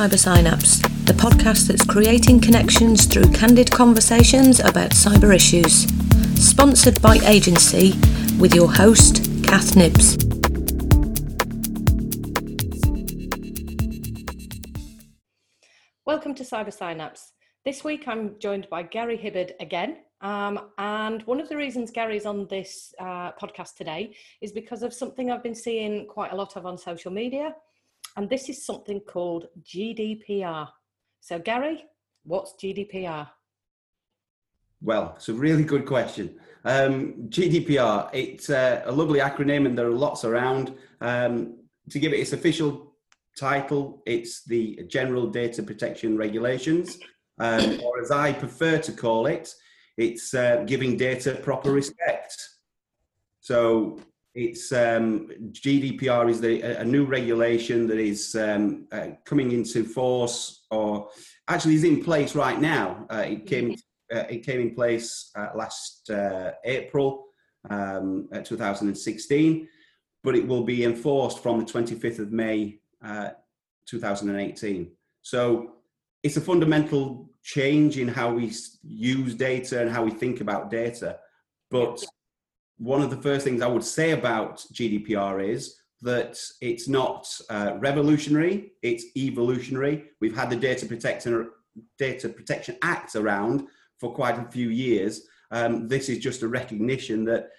Cyber 0.00 0.18
Synapse, 0.18 0.78
the 1.04 1.12
podcast 1.12 1.68
that's 1.68 1.84
creating 1.84 2.40
connections 2.40 3.04
through 3.04 3.30
candid 3.32 3.70
conversations 3.70 4.58
about 4.58 4.92
cyber 4.92 5.36
issues. 5.36 5.82
Sponsored 6.42 7.02
by 7.02 7.16
Agency, 7.26 7.92
with 8.38 8.54
your 8.54 8.72
host, 8.72 9.16
Cath 9.44 9.76
Knibbs. 9.76 10.16
Welcome 16.06 16.34
to 16.34 16.44
Cyber 16.44 16.72
Synapse. 16.72 17.32
This 17.66 17.84
week 17.84 18.08
I'm 18.08 18.38
joined 18.38 18.70
by 18.70 18.84
Gary 18.84 19.18
Hibbard 19.18 19.52
again. 19.60 19.98
Um, 20.22 20.70
and 20.78 21.20
one 21.24 21.40
of 21.40 21.50
the 21.50 21.58
reasons 21.58 21.90
Gary's 21.90 22.24
on 22.24 22.46
this 22.48 22.94
uh, 22.98 23.32
podcast 23.32 23.76
today 23.76 24.16
is 24.40 24.50
because 24.50 24.82
of 24.82 24.94
something 24.94 25.30
I've 25.30 25.42
been 25.42 25.54
seeing 25.54 26.06
quite 26.06 26.32
a 26.32 26.36
lot 26.36 26.56
of 26.56 26.64
on 26.64 26.78
social 26.78 27.12
media 27.12 27.54
and 28.20 28.28
this 28.28 28.50
is 28.50 28.66
something 28.66 29.00
called 29.00 29.46
GDPR. 29.62 30.68
So, 31.20 31.38
Gary, 31.38 31.86
what's 32.24 32.52
GDPR? 32.62 33.26
Well, 34.82 35.14
it's 35.16 35.30
a 35.30 35.32
really 35.32 35.64
good 35.64 35.86
question. 35.86 36.38
Um, 36.66 37.14
GDPR, 37.30 38.10
it's 38.12 38.50
uh, 38.50 38.82
a 38.84 38.92
lovely 38.92 39.20
acronym 39.20 39.64
and 39.64 39.76
there 39.76 39.86
are 39.86 40.02
lots 40.06 40.26
around. 40.26 40.74
Um, 41.00 41.60
to 41.88 41.98
give 41.98 42.12
it 42.12 42.20
its 42.20 42.34
official 42.34 42.94
title, 43.38 44.02
it's 44.04 44.44
the 44.44 44.80
General 44.86 45.26
Data 45.28 45.62
Protection 45.62 46.18
Regulations, 46.18 46.98
um, 47.38 47.80
or 47.82 48.02
as 48.02 48.10
I 48.10 48.34
prefer 48.34 48.76
to 48.80 48.92
call 48.92 49.28
it, 49.28 49.50
it's 49.96 50.34
uh, 50.34 50.64
giving 50.66 50.98
data 50.98 51.36
proper 51.36 51.70
respect. 51.70 52.36
So 53.40 53.98
it's 54.34 54.72
um, 54.72 55.28
GDPR 55.50 56.30
is 56.30 56.40
the, 56.40 56.62
a 56.62 56.84
new 56.84 57.04
regulation 57.04 57.86
that 57.88 57.98
is 57.98 58.34
um, 58.36 58.86
uh, 58.92 59.08
coming 59.24 59.52
into 59.52 59.84
force, 59.84 60.66
or 60.70 61.08
actually 61.48 61.74
is 61.74 61.84
in 61.84 62.02
place 62.04 62.34
right 62.34 62.60
now. 62.60 63.06
Uh, 63.10 63.24
it 63.26 63.46
came 63.46 63.74
uh, 64.14 64.24
it 64.28 64.44
came 64.44 64.60
in 64.60 64.74
place 64.74 65.30
uh, 65.36 65.48
last 65.54 66.10
uh, 66.10 66.52
April 66.64 67.26
um, 67.70 68.28
2016, 68.44 69.68
but 70.22 70.36
it 70.36 70.46
will 70.46 70.64
be 70.64 70.84
enforced 70.84 71.42
from 71.42 71.58
the 71.58 71.66
25th 71.66 72.18
of 72.18 72.32
May 72.32 72.78
uh, 73.04 73.30
2018. 73.86 74.90
So 75.22 75.76
it's 76.22 76.36
a 76.36 76.40
fundamental 76.40 77.30
change 77.42 77.98
in 77.98 78.08
how 78.08 78.32
we 78.32 78.52
use 78.82 79.34
data 79.34 79.80
and 79.80 79.90
how 79.90 80.04
we 80.04 80.10
think 80.10 80.40
about 80.40 80.70
data, 80.70 81.18
but 81.70 82.04
one 82.80 83.02
of 83.02 83.10
the 83.10 83.16
first 83.16 83.44
things 83.44 83.60
I 83.60 83.66
would 83.66 83.84
say 83.84 84.12
about 84.12 84.64
GDPR 84.72 85.46
is 85.46 85.76
that 86.00 86.40
it's 86.62 86.88
not 86.88 87.28
uh, 87.50 87.74
revolutionary, 87.78 88.72
it's 88.82 89.04
evolutionary. 89.16 90.06
We've 90.20 90.34
had 90.34 90.48
the 90.48 90.56
Data 90.56 90.86
Protection, 90.86 91.50
Data 91.98 92.30
Protection 92.30 92.78
Act 92.80 93.16
around 93.16 93.68
for 93.98 94.14
quite 94.14 94.38
a 94.38 94.50
few 94.50 94.70
years. 94.70 95.26
Um, 95.50 95.88
this 95.88 96.08
is 96.08 96.18
just 96.20 96.42
a 96.42 96.48
recognition 96.48 97.22
that 97.26 97.50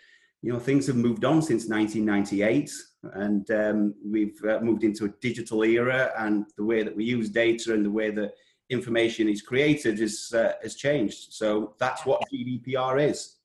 you 0.42 0.52
know 0.52 0.58
things 0.58 0.88
have 0.88 0.96
moved 0.96 1.24
on 1.24 1.40
since 1.44 1.68
1998 1.68 2.72
and 3.14 3.52
um, 3.52 3.94
we've 4.04 4.44
uh, 4.44 4.60
moved 4.60 4.84
into 4.84 5.06
a 5.06 5.14
digital 5.22 5.64
era 5.64 6.12
and 6.18 6.46
the 6.58 6.64
way 6.64 6.82
that 6.82 6.96
we 6.96 7.04
use 7.04 7.30
data 7.30 7.76
and 7.76 7.86
the 7.86 7.92
way 7.92 8.10
that 8.10 8.34
information 8.72 9.30
is 9.30 9.44
created 9.44 10.00
is, 10.00 10.34
uh, 10.34 10.54
has 10.64 10.74
changed 10.76 11.32
so 11.34 11.76
that's 11.78 12.06
what 12.06 12.24
gdpr 12.34 13.08
is 13.08 13.36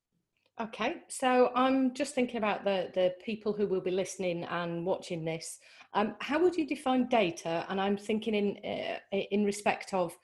Okay, 0.58 1.02
so 1.08 1.50
I'm 1.54 1.92
just 1.92 2.14
thinking 2.14 2.38
about 2.38 2.64
the, 2.64 2.90
the 2.94 3.14
people 3.22 3.52
who 3.52 3.66
will 3.66 3.82
be 3.82 3.90
listening 3.90 4.44
and 4.44 4.86
watching 4.86 5.22
this. 5.22 5.58
Um, 5.92 6.14
how 6.20 6.38
would 6.38 6.56
you 6.56 6.66
define 6.66 7.08
data? 7.08 7.66
And 7.68 7.78
I'm 7.78 7.98
thinking 7.98 8.34
in 8.34 8.56
uh, 8.64 9.16
in 9.30 9.44
respect 9.44 9.92
of 9.92 10.16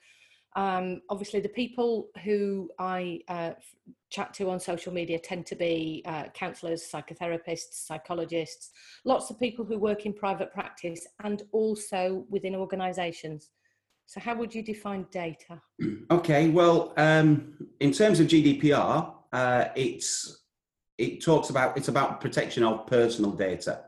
um, 0.55 1.01
obviously 1.09 1.39
the 1.39 1.49
people 1.49 2.09
who 2.23 2.69
I 2.79 3.19
uh, 3.27 3.51
chat 4.09 4.33
to 4.35 4.49
on 4.49 4.59
social 4.59 4.91
media 4.91 5.19
tend 5.19 5.45
to 5.47 5.55
be 5.55 6.01
uh, 6.05 6.25
counsellors, 6.33 6.89
psychotherapists, 6.91 7.85
psychologists, 7.85 8.71
lots 9.05 9.29
of 9.29 9.39
people 9.39 9.63
who 9.63 9.77
work 9.77 10.07
in 10.07 10.13
private 10.13 10.51
practice 10.51 11.05
and 11.23 11.43
also 11.51 12.25
within 12.29 12.55
organisations. 12.55 13.51
So, 14.07 14.19
how 14.19 14.35
would 14.35 14.53
you 14.53 14.63
define 14.63 15.05
data? 15.11 15.61
Okay, 16.11 16.49
well, 16.49 16.93
um, 16.97 17.53
in 17.79 17.91
terms 17.91 18.19
of 18.19 18.27
GDPR, 18.27 19.13
uh, 19.33 19.69
it's 19.75 20.41
it 20.97 21.23
talks 21.23 21.49
about 21.49 21.75
it's 21.75 21.87
about 21.87 22.21
protection 22.21 22.63
of 22.63 22.87
personal 22.87 23.31
data. 23.31 23.81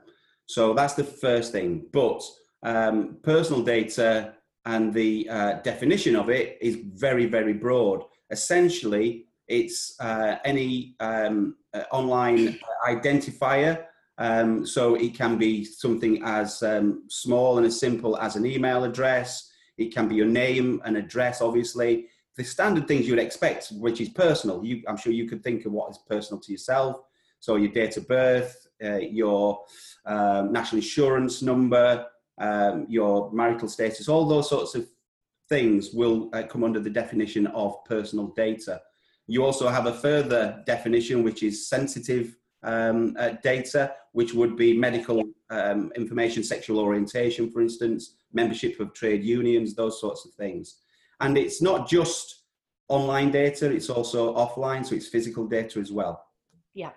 So 0.47 0.73
that's 0.73 0.95
the 0.95 1.03
first 1.03 1.51
thing. 1.51 1.85
But 1.94 2.22
um, 2.63 3.17
personal 3.23 3.61
data 3.61 4.34
and 4.66 4.94
the 4.94 5.29
uh, 5.29 5.53
definition 5.61 6.16
of 6.16 6.29
it 6.29 6.57
is 6.61 6.78
very 6.95 7.28
very 7.28 7.53
broad. 7.53 8.03
Essentially, 8.31 9.28
it's 9.47 9.95
uh, 10.00 10.38
any 10.44 10.95
um, 11.00 11.55
uh, 11.73 11.84
online 11.91 12.59
identifier. 12.88 13.85
Um, 14.17 14.66
so 14.66 14.95
it 14.95 15.13
can 15.13 15.38
be 15.38 15.66
something 15.66 16.23
as 16.23 16.63
um, 16.63 17.03
small 17.09 17.57
and 17.57 17.67
as 17.67 17.79
simple 17.79 18.17
as 18.17 18.38
an 18.38 18.45
email 18.45 18.85
address. 18.85 19.51
It 19.78 19.94
can 19.94 20.07
be 20.07 20.16
your 20.16 20.25
name 20.25 20.81
and 20.85 20.95
address, 20.95 21.41
obviously 21.41 22.07
the 22.35 22.44
standard 22.44 22.88
things 22.88 23.07
you 23.07 23.13
would 23.13 23.23
expect, 23.23 23.69
which 23.69 24.01
is 24.01 24.09
personal. 24.09 24.63
You, 24.63 24.84
I'm 24.88 24.97
sure 24.97 25.13
you 25.13 25.28
could 25.28 25.44
think 25.44 25.66
of 25.66 25.72
what 25.72 25.90
is 25.90 26.00
personal 26.07 26.41
to 26.41 26.51
yourself. 26.51 27.01
So 27.40 27.56
your 27.56 27.72
date 27.72 27.97
of 27.97 28.07
birth, 28.07 28.68
uh, 28.84 28.97
your 28.97 29.62
um, 30.06 30.51
national 30.51 30.79
insurance 30.79 31.41
number, 31.41 32.06
um, 32.40 32.85
your 32.90 33.31
marital 33.31 33.69
status, 33.69 34.09
all 34.09 34.28
those 34.28 34.50
sorts 34.50 34.75
of 34.75 34.88
things 35.47 35.91
will 35.94 36.29
uh, 36.34 36.44
come 36.44 36.63
under 36.63 36.79
the 36.79 36.90
definition 36.90 37.47
of 37.47 37.84
personal 37.85 38.28
data. 38.35 38.81
You 39.28 39.44
also 39.44 39.69
have 39.69 39.85
a 39.85 39.94
further 39.94 40.62
definition, 40.66 41.23
which 41.23 41.44
is 41.44 41.67
sensitive 41.67 42.35
um, 42.63 43.16
uh, 43.17 43.29
data, 43.44 43.94
which 44.12 44.34
would 44.34 44.56
be 44.57 44.78
medical 44.78 45.23
um, 45.50 45.91
information, 45.96 46.44
sexual 46.44 46.79
orientation, 46.79 47.50
for 47.52 47.62
instance, 47.62 48.16
membership 48.34 48.79
of 48.79 48.94
trade 48.94 49.23
unions, 49.23 49.75
those 49.75 50.02
sorts 50.02 50.25
of 50.25 50.34
things. 50.34 50.78
And 51.21 51.37
it's 51.37 51.61
not 51.61 51.87
just 51.87 52.43
online 52.87 53.31
data, 53.31 53.71
it's 53.71 53.89
also 53.89 54.35
offline, 54.35 54.85
so 54.85 54.95
it's 54.95 55.07
physical 55.07 55.47
data 55.47 55.79
as 55.79 55.91
well. 55.91 56.23
Yeah. 56.73 56.91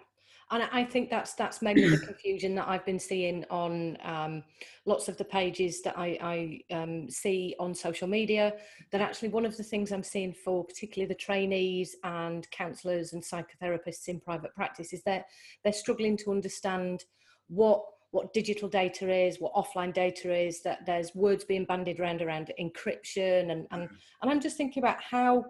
And 0.50 0.62
I 0.72 0.82
think 0.82 1.10
that's 1.10 1.34
that's 1.34 1.60
mainly 1.60 1.90
the 1.90 1.98
confusion 1.98 2.54
that 2.54 2.68
I've 2.68 2.84
been 2.86 2.98
seeing 2.98 3.44
on 3.50 3.98
um, 4.02 4.42
lots 4.86 5.06
of 5.08 5.18
the 5.18 5.24
pages 5.24 5.82
that 5.82 5.98
I, 5.98 6.62
I 6.70 6.74
um, 6.74 7.10
see 7.10 7.54
on 7.60 7.74
social 7.74 8.08
media. 8.08 8.54
That 8.90 9.02
actually 9.02 9.28
one 9.28 9.44
of 9.44 9.58
the 9.58 9.62
things 9.62 9.92
I'm 9.92 10.02
seeing 10.02 10.32
for 10.32 10.64
particularly 10.64 11.08
the 11.08 11.20
trainees 11.20 11.96
and 12.02 12.50
counsellors 12.50 13.12
and 13.12 13.22
psychotherapists 13.22 14.08
in 14.08 14.20
private 14.20 14.54
practice 14.54 14.94
is 14.94 15.02
that 15.02 15.26
they're 15.64 15.72
struggling 15.72 16.16
to 16.18 16.30
understand 16.30 17.04
what 17.48 17.84
what 18.10 18.32
digital 18.32 18.68
data 18.68 19.12
is, 19.12 19.38
what 19.38 19.54
offline 19.54 19.92
data 19.92 20.34
is, 20.34 20.62
that 20.62 20.86
there's 20.86 21.14
words 21.14 21.44
being 21.44 21.64
bandied 21.64 22.00
around 22.00 22.22
around 22.22 22.52
encryption 22.60 23.50
and 23.52 23.66
and, 23.70 23.88
and 24.22 24.30
I'm 24.30 24.40
just 24.40 24.56
thinking 24.56 24.82
about 24.82 25.00
how 25.02 25.44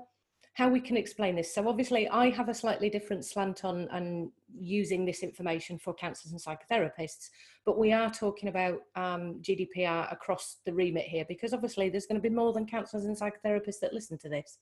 how 0.59 0.69
we 0.69 0.81
can 0.81 0.97
explain 0.97 1.37
this. 1.37 1.55
So 1.55 1.69
obviously 1.69 2.09
I 2.09 2.31
have 2.31 2.49
a 2.49 2.55
slightly 2.55 2.91
different 2.91 3.25
slant 3.25 3.65
on 3.65 3.87
and 3.93 4.29
using 4.59 5.05
this 5.05 5.23
information 5.23 5.79
for 5.79 5.95
counsellors 5.95 6.33
and 6.33 6.43
psychotherapists, 6.43 7.29
but 7.65 7.79
we 7.79 7.93
are 7.93 8.11
talking 8.11 8.49
about 8.49 8.81
um, 8.97 9.41
GDPR 9.41 10.13
across 10.13 10.57
the 10.67 10.75
remit 10.75 11.05
here 11.05 11.25
because 11.29 11.55
obviously 11.55 11.91
there's 11.91 12.07
going 12.07 12.21
to 12.21 12.29
be 12.29 12.35
more 12.35 12.53
than 12.53 12.67
counsellors 12.67 13.05
and 13.05 13.17
psychotherapists 13.17 13.79
that 13.81 13.95
listen 13.95 14.19
to 14.19 14.29
this. 14.29 14.59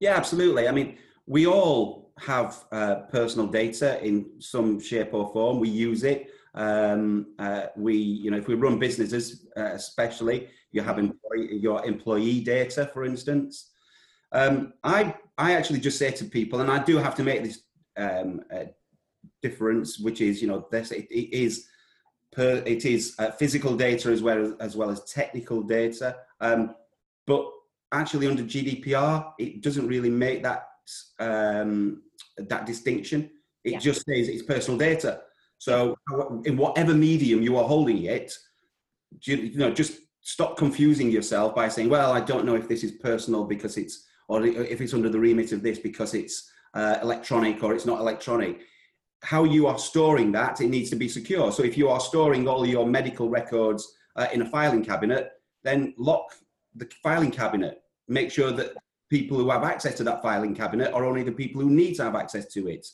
Yeah, 0.00 0.16
absolutely. 0.16 0.68
I 0.68 0.72
mean, 0.72 0.98
we 1.26 1.46
all 1.46 2.12
have 2.18 2.64
uh, 2.70 2.96
personal 3.10 3.46
data 3.46 4.04
in 4.04 4.26
some 4.38 4.78
shape 4.78 5.14
or 5.14 5.32
form. 5.32 5.60
We 5.60 5.70
use 5.70 6.04
it. 6.04 6.30
Um, 6.56 7.34
uh, 7.38 7.66
we, 7.76 7.94
you 7.94 8.30
know, 8.30 8.38
if 8.38 8.48
we 8.48 8.54
run 8.54 8.78
businesses, 8.78 9.46
uh, 9.56 9.70
especially, 9.74 10.48
you 10.72 10.82
have 10.82 10.98
employee, 10.98 11.56
your 11.56 11.84
employee 11.84 12.40
data, 12.40 12.90
for 12.92 13.04
instance. 13.04 13.72
Um, 14.32 14.72
I, 14.82 15.14
I 15.38 15.52
actually 15.52 15.80
just 15.80 15.98
say 15.98 16.10
to 16.12 16.24
people, 16.24 16.60
and 16.60 16.70
I 16.70 16.82
do 16.82 16.96
have 16.96 17.14
to 17.16 17.22
make 17.22 17.44
this 17.44 17.62
um, 17.96 18.40
uh, 18.52 18.64
difference, 19.42 19.98
which 19.98 20.20
is, 20.20 20.40
you 20.40 20.48
know, 20.48 20.66
this 20.70 20.90
it, 20.90 21.06
it 21.10 21.34
is 21.36 21.66
per, 22.32 22.62
it 22.66 22.84
is 22.84 23.14
uh, 23.18 23.30
physical 23.30 23.76
data 23.76 24.10
as 24.10 24.22
well 24.22 24.44
as, 24.44 24.52
as 24.60 24.76
well 24.76 24.90
as 24.90 25.04
technical 25.04 25.62
data. 25.62 26.16
Um, 26.40 26.74
but 27.26 27.50
actually, 27.92 28.26
under 28.26 28.42
GDPR, 28.42 29.32
it 29.38 29.62
doesn't 29.62 29.86
really 29.86 30.10
make 30.10 30.42
that 30.42 30.68
um, 31.18 32.02
that 32.36 32.66
distinction. 32.66 33.30
It 33.64 33.72
yeah. 33.72 33.78
just 33.78 34.04
says 34.04 34.28
it's 34.28 34.42
personal 34.42 34.78
data. 34.78 35.22
So 35.58 35.96
in 36.44 36.56
whatever 36.56 36.94
medium 36.94 37.42
you 37.42 37.56
are 37.56 37.64
holding 37.64 38.04
it, 38.04 38.32
you, 39.22 39.56
know, 39.56 39.70
just 39.70 40.00
stop 40.20 40.56
confusing 40.56 41.10
yourself 41.10 41.54
by 41.54 41.68
saying, 41.68 41.88
well, 41.88 42.12
I 42.12 42.20
don't 42.20 42.44
know 42.44 42.56
if 42.56 42.68
this 42.68 42.84
is 42.84 42.92
personal 42.92 43.44
because 43.44 43.76
it's, 43.76 44.04
or 44.28 44.44
if 44.44 44.80
it's 44.80 44.94
under 44.94 45.08
the 45.08 45.20
remit 45.20 45.52
of 45.52 45.62
this 45.62 45.78
because 45.78 46.14
it's 46.14 46.50
uh, 46.74 46.98
electronic 47.02 47.62
or 47.62 47.74
it's 47.74 47.86
not 47.86 48.00
electronic. 48.00 48.60
How 49.22 49.44
you 49.44 49.66
are 49.66 49.78
storing 49.78 50.30
that, 50.32 50.60
it 50.60 50.68
needs 50.68 50.90
to 50.90 50.96
be 50.96 51.08
secure. 51.08 51.50
So 51.52 51.62
if 51.62 51.78
you 51.78 51.88
are 51.88 52.00
storing 52.00 52.46
all 52.46 52.66
your 52.66 52.86
medical 52.86 53.30
records 53.30 53.94
uh, 54.16 54.26
in 54.32 54.42
a 54.42 54.50
filing 54.50 54.84
cabinet, 54.84 55.30
then 55.62 55.94
lock 55.96 56.34
the 56.74 56.88
filing 57.02 57.30
cabinet. 57.30 57.80
Make 58.08 58.30
sure 58.30 58.52
that 58.52 58.74
people 59.10 59.38
who 59.38 59.50
have 59.50 59.64
access 59.64 59.96
to 59.96 60.04
that 60.04 60.22
filing 60.22 60.54
cabinet 60.54 60.92
are 60.92 61.04
only 61.04 61.22
the 61.22 61.32
people 61.32 61.62
who 61.62 61.70
need 61.70 61.94
to 61.94 62.04
have 62.04 62.14
access 62.14 62.46
to 62.52 62.68
it. 62.68 62.86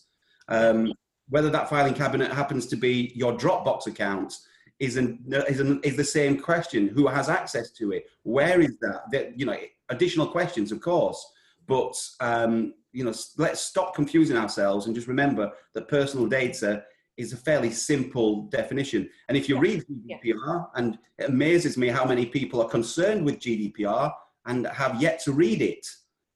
Um, 0.49 0.93
whether 1.33 1.49
that 1.49 1.71
filing 1.71 1.95
cabinet 1.95 2.31
happens 2.31 2.67
to 2.67 2.77
be 2.77 3.11
your 3.15 3.33
Dropbox 3.33 3.87
account 3.87 4.35
is, 4.79 4.99
an, 4.99 5.19
is, 5.49 5.61
an, 5.61 5.81
is 5.83 5.97
the 5.97 6.05
same 6.05 6.39
question. 6.39 6.89
Who 6.89 7.07
has 7.07 7.31
access 7.31 7.71
to 7.71 7.93
it? 7.93 8.05
Where 8.25 8.61
is 8.61 8.79
that? 8.81 9.11
that 9.13 9.41
you 9.41 9.47
know, 9.47 9.57
additional 9.89 10.27
questions, 10.27 10.73
of 10.73 10.83
course. 10.83 11.27
But 11.67 11.95
um, 12.21 12.75
you 12.93 13.05
know, 13.05 13.15
let's 13.39 13.63
stop 13.63 13.95
confusing 13.95 14.37
ourselves 14.37 14.85
and 14.85 14.95
just 14.95 15.07
remember 15.09 15.51
that 15.73 15.89
personal 15.89 16.27
data 16.27 16.85
is 17.17 17.33
a 17.33 17.39
fairly 17.39 17.71
simple 17.71 18.43
definition. 18.49 19.09
And 19.29 19.39
if 19.39 19.49
you 19.49 19.55
yeah. 19.55 19.63
read 19.63 19.85
GDPR, 19.91 20.21
yeah. 20.25 20.65
and 20.75 20.99
it 21.17 21.31
amazes 21.31 21.79
me 21.79 21.89
how 21.89 22.05
many 22.05 22.27
people 22.27 22.61
are 22.61 22.69
concerned 22.69 23.25
with 23.25 23.39
GDPR 23.39 24.13
and 24.45 24.67
have 24.67 25.01
yet 25.01 25.23
to 25.23 25.33
read 25.33 25.63
it. 25.63 25.87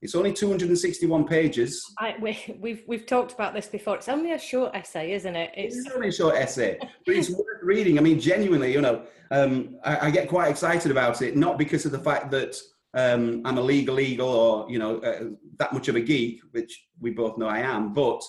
It's 0.03 0.15
only 0.15 0.33
261 0.33 1.27
pages. 1.27 1.83
I, 1.99 2.17
we, 2.21 2.39
we've 2.61 2.83
we've 2.87 3.07
talked 3.07 3.33
about 3.33 3.55
this 3.55 3.67
before. 3.67 3.97
It's 3.97 4.09
only 4.09 4.33
a 4.33 4.39
short 4.39 4.75
essay, 4.75 5.13
isn't 5.13 5.35
it? 5.35 5.53
It's, 5.57 5.77
it's 5.77 5.91
only 5.95 6.09
a 6.09 6.13
short 6.13 6.35
essay, 6.37 6.77
but 6.81 7.15
it's 7.15 7.31
worth 7.31 7.63
reading. 7.63 7.99
I 7.99 8.03
mean, 8.03 8.21
genuinely, 8.21 8.73
you 8.73 8.83
know, 8.83 9.05
um, 9.31 9.77
I, 9.85 10.07
I, 10.07 10.11
get 10.11 10.29
quite 10.29 10.51
excited 10.51 10.91
about 10.91 11.23
it, 11.23 11.37
not 11.37 11.57
because 11.57 11.87
of 11.87 11.93
the 11.93 11.99
fact 11.99 12.31
that 12.33 12.57
um, 12.95 13.41
I'm 13.47 13.57
a 13.57 13.63
legal 13.63 13.99
eagle 13.99 14.29
or 14.29 14.71
you 14.71 14.79
know 14.79 14.99
uh, 14.99 15.31
that 15.59 15.73
much 15.73 15.89
of 15.89 15.97
a 15.97 16.01
geek, 16.01 16.41
which 16.51 16.87
we 17.01 17.11
both 17.11 17.39
know 17.39 17.49
I 17.49 17.61
am, 17.61 17.95
but 17.95 18.23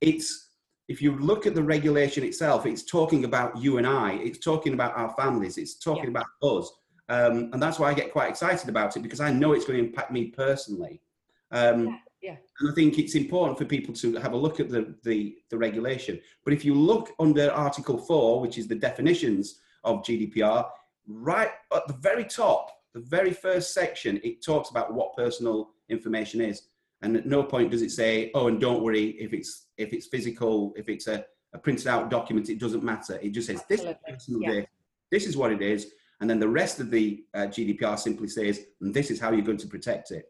it's 0.00 0.50
if 0.88 1.00
you 1.00 1.16
look 1.16 1.46
at 1.46 1.54
the 1.54 1.62
regulation 1.62 2.24
itself, 2.24 2.66
it's 2.66 2.84
talking 2.84 3.24
about 3.24 3.56
you 3.56 3.78
and 3.78 3.86
I. 3.86 4.14
It's 4.14 4.38
talking 4.38 4.74
about 4.74 4.96
our 4.96 5.14
families. 5.16 5.58
It's 5.58 5.78
talking 5.78 6.04
yeah. 6.04 6.10
about 6.10 6.26
us. 6.42 6.70
Um, 7.08 7.50
and 7.52 7.62
that's 7.62 7.78
why 7.78 7.90
I 7.90 7.94
get 7.94 8.12
quite 8.12 8.30
excited 8.30 8.68
about 8.68 8.96
it 8.96 9.02
because 9.02 9.20
I 9.20 9.30
know 9.30 9.52
it's 9.52 9.64
going 9.64 9.78
to 9.78 9.84
impact 9.84 10.10
me 10.10 10.26
personally. 10.26 11.02
Um, 11.50 11.86
yeah, 11.86 11.96
yeah. 12.22 12.36
And 12.60 12.70
I 12.70 12.74
think 12.74 12.98
it's 12.98 13.14
important 13.14 13.58
for 13.58 13.66
people 13.66 13.92
to 13.94 14.16
have 14.16 14.32
a 14.32 14.36
look 14.36 14.58
at 14.58 14.70
the, 14.70 14.94
the, 15.04 15.36
the 15.50 15.58
regulation. 15.58 16.20
But 16.44 16.54
if 16.54 16.64
you 16.64 16.74
look 16.74 17.12
under 17.18 17.50
Article 17.50 17.98
4, 17.98 18.40
which 18.40 18.56
is 18.56 18.66
the 18.66 18.74
definitions 18.74 19.60
of 19.84 20.02
GDPR, 20.02 20.66
right 21.06 21.50
at 21.74 21.86
the 21.86 21.94
very 21.94 22.24
top, 22.24 22.70
the 22.94 23.00
very 23.00 23.32
first 23.32 23.74
section, 23.74 24.20
it 24.24 24.42
talks 24.42 24.70
about 24.70 24.94
what 24.94 25.14
personal 25.14 25.70
information 25.88 26.40
is. 26.40 26.62
And 27.02 27.16
at 27.16 27.26
no 27.26 27.42
point 27.42 27.70
does 27.70 27.82
it 27.82 27.90
say, 27.90 28.30
oh, 28.34 28.48
and 28.48 28.58
don't 28.58 28.82
worry 28.82 29.10
if 29.20 29.34
it's 29.34 29.66
if 29.76 29.92
it's 29.92 30.06
physical, 30.06 30.72
if 30.74 30.88
it's 30.88 31.06
a, 31.06 31.26
a 31.52 31.58
printed 31.58 31.86
out 31.86 32.08
document, 32.08 32.48
it 32.48 32.58
doesn't 32.58 32.82
matter. 32.82 33.18
It 33.20 33.30
just 33.30 33.48
says 33.48 33.60
Absolutely. 33.60 33.86
this 33.86 33.94
is 33.94 34.14
personal 34.14 34.40
yeah. 34.40 34.50
data. 34.52 34.66
This 35.10 35.26
is 35.26 35.36
what 35.36 35.52
it 35.52 35.60
is. 35.60 35.92
And 36.20 36.30
then 36.30 36.38
the 36.38 36.48
rest 36.48 36.80
of 36.80 36.90
the 36.90 37.24
uh, 37.34 37.46
GDPR 37.46 37.98
simply 37.98 38.28
says, 38.28 38.64
and 38.80 38.94
this 38.94 39.10
is 39.10 39.20
how 39.20 39.32
you're 39.32 39.44
going 39.44 39.58
to 39.58 39.66
protect 39.66 40.10
it. 40.10 40.26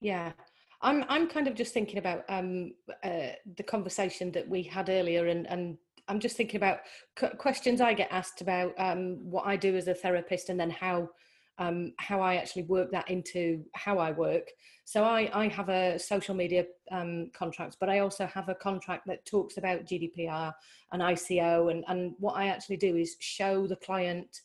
Yeah. 0.00 0.32
I'm, 0.82 1.04
I'm 1.08 1.28
kind 1.28 1.48
of 1.48 1.54
just 1.54 1.72
thinking 1.72 1.98
about 1.98 2.24
um, 2.28 2.72
uh, 3.02 3.30
the 3.56 3.62
conversation 3.62 4.30
that 4.32 4.46
we 4.46 4.62
had 4.62 4.90
earlier, 4.90 5.28
and, 5.28 5.46
and 5.48 5.78
I'm 6.08 6.20
just 6.20 6.36
thinking 6.36 6.58
about 6.58 6.80
questions 7.38 7.80
I 7.80 7.94
get 7.94 8.12
asked 8.12 8.42
about 8.42 8.74
um, 8.76 9.18
what 9.22 9.46
I 9.46 9.56
do 9.56 9.76
as 9.76 9.88
a 9.88 9.94
therapist, 9.94 10.50
and 10.50 10.60
then 10.60 10.70
how 10.70 11.08
um, 11.56 11.92
how 11.98 12.20
I 12.20 12.34
actually 12.34 12.64
work 12.64 12.90
that 12.90 13.08
into 13.08 13.64
how 13.74 13.98
I 13.98 14.10
work. 14.10 14.48
So 14.84 15.04
I, 15.04 15.30
I 15.32 15.48
have 15.48 15.68
a 15.68 15.98
social 16.00 16.34
media 16.34 16.66
um, 16.90 17.30
contract, 17.32 17.76
but 17.78 17.88
I 17.88 18.00
also 18.00 18.26
have 18.26 18.48
a 18.48 18.56
contract 18.56 19.06
that 19.06 19.24
talks 19.24 19.56
about 19.56 19.84
GDPR 19.84 20.52
and 20.92 21.00
ICO, 21.00 21.70
and 21.70 21.84
and 21.88 22.14
what 22.18 22.36
I 22.36 22.48
actually 22.48 22.76
do 22.76 22.96
is 22.96 23.16
show 23.20 23.66
the 23.66 23.76
client 23.76 24.42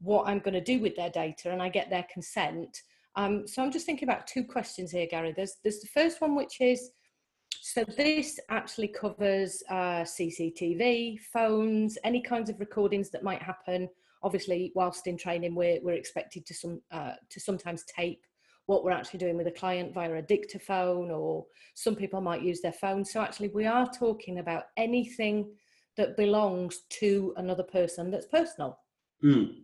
what 0.00 0.26
I'm 0.26 0.40
going 0.40 0.54
to 0.54 0.60
do 0.60 0.80
with 0.80 0.96
their 0.96 1.10
data 1.10 1.50
and 1.50 1.62
I 1.62 1.68
get 1.68 1.90
their 1.90 2.06
consent. 2.12 2.82
Um, 3.16 3.46
so 3.46 3.62
I'm 3.62 3.72
just 3.72 3.86
thinking 3.86 4.08
about 4.08 4.26
two 4.26 4.44
questions 4.44 4.90
here, 4.90 5.06
Gary. 5.10 5.32
There's, 5.34 5.56
there's 5.62 5.80
the 5.80 5.88
first 5.88 6.20
one, 6.20 6.36
which 6.36 6.60
is, 6.60 6.90
so 7.60 7.84
this 7.96 8.38
actually 8.50 8.88
covers 8.88 9.62
uh, 9.70 10.02
CCTV, 10.02 11.18
phones, 11.32 11.96
any 12.04 12.20
kinds 12.20 12.50
of 12.50 12.60
recordings 12.60 13.10
that 13.10 13.24
might 13.24 13.42
happen. 13.42 13.88
Obviously, 14.22 14.72
whilst 14.74 15.06
in 15.06 15.16
training, 15.16 15.54
we're, 15.54 15.80
we're 15.82 15.94
expected 15.94 16.44
to, 16.46 16.54
some, 16.54 16.80
uh, 16.90 17.12
to 17.30 17.40
sometimes 17.40 17.84
tape 17.84 18.22
what 18.66 18.84
we're 18.84 18.90
actually 18.90 19.18
doing 19.18 19.36
with 19.36 19.46
a 19.46 19.52
client 19.52 19.94
via 19.94 20.12
a 20.14 20.22
dictaphone, 20.22 21.10
or 21.10 21.46
some 21.74 21.94
people 21.94 22.20
might 22.20 22.42
use 22.42 22.60
their 22.60 22.72
phone. 22.72 23.04
So 23.04 23.20
actually, 23.20 23.48
we 23.48 23.64
are 23.64 23.88
talking 23.98 24.40
about 24.40 24.64
anything 24.76 25.50
that 25.96 26.16
belongs 26.16 26.80
to 26.90 27.32
another 27.36 27.62
person 27.62 28.10
that's 28.10 28.26
personal. 28.26 28.78
Mm. 29.24 29.62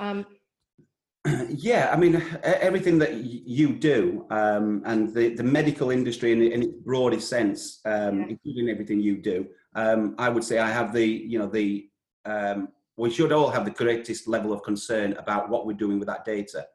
Um, 0.00 0.26
yeah, 1.50 1.90
I 1.92 1.96
mean, 1.96 2.22
everything 2.42 2.98
that 2.98 3.14
you 3.22 3.74
do 3.74 4.26
um, 4.30 4.82
and 4.86 5.14
the, 5.14 5.34
the 5.34 5.42
medical 5.42 5.90
industry 5.90 6.32
in, 6.32 6.42
in 6.42 6.62
its 6.62 6.74
broadest 6.82 7.28
sense, 7.28 7.80
um, 7.84 8.20
yeah. 8.20 8.26
including 8.30 8.70
everything 8.70 9.00
you 9.00 9.18
do, 9.18 9.46
um, 9.74 10.14
I 10.18 10.30
would 10.30 10.42
say 10.42 10.58
I 10.58 10.70
have 10.70 10.92
the, 10.94 11.06
you 11.06 11.38
know, 11.38 11.46
the, 11.46 11.88
um, 12.24 12.68
we 12.96 13.10
should 13.10 13.32
all 13.32 13.50
have 13.50 13.66
the 13.66 13.70
greatest 13.70 14.26
level 14.26 14.52
of 14.52 14.62
concern 14.62 15.12
about 15.14 15.50
what 15.50 15.66
we're 15.66 15.76
doing 15.76 15.98
with 15.98 16.08
that 16.08 16.24
data. 16.24 16.66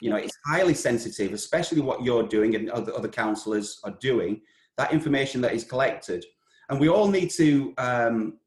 You 0.00 0.10
know, 0.10 0.16
it's 0.16 0.36
highly 0.46 0.74
sensitive, 0.74 1.32
especially 1.32 1.80
what 1.80 2.02
you're 2.02 2.22
doing 2.22 2.54
and 2.54 2.70
other, 2.70 2.94
other 2.94 3.08
counselors 3.08 3.80
are 3.84 3.96
doing, 4.00 4.40
that 4.78 4.92
information 4.92 5.40
that 5.42 5.52
is 5.52 5.64
collected. 5.64 6.24
And 6.70 6.80
we 6.80 6.88
all 6.88 7.08
need 7.08 7.30
to 7.32 7.74
um, 7.76 8.38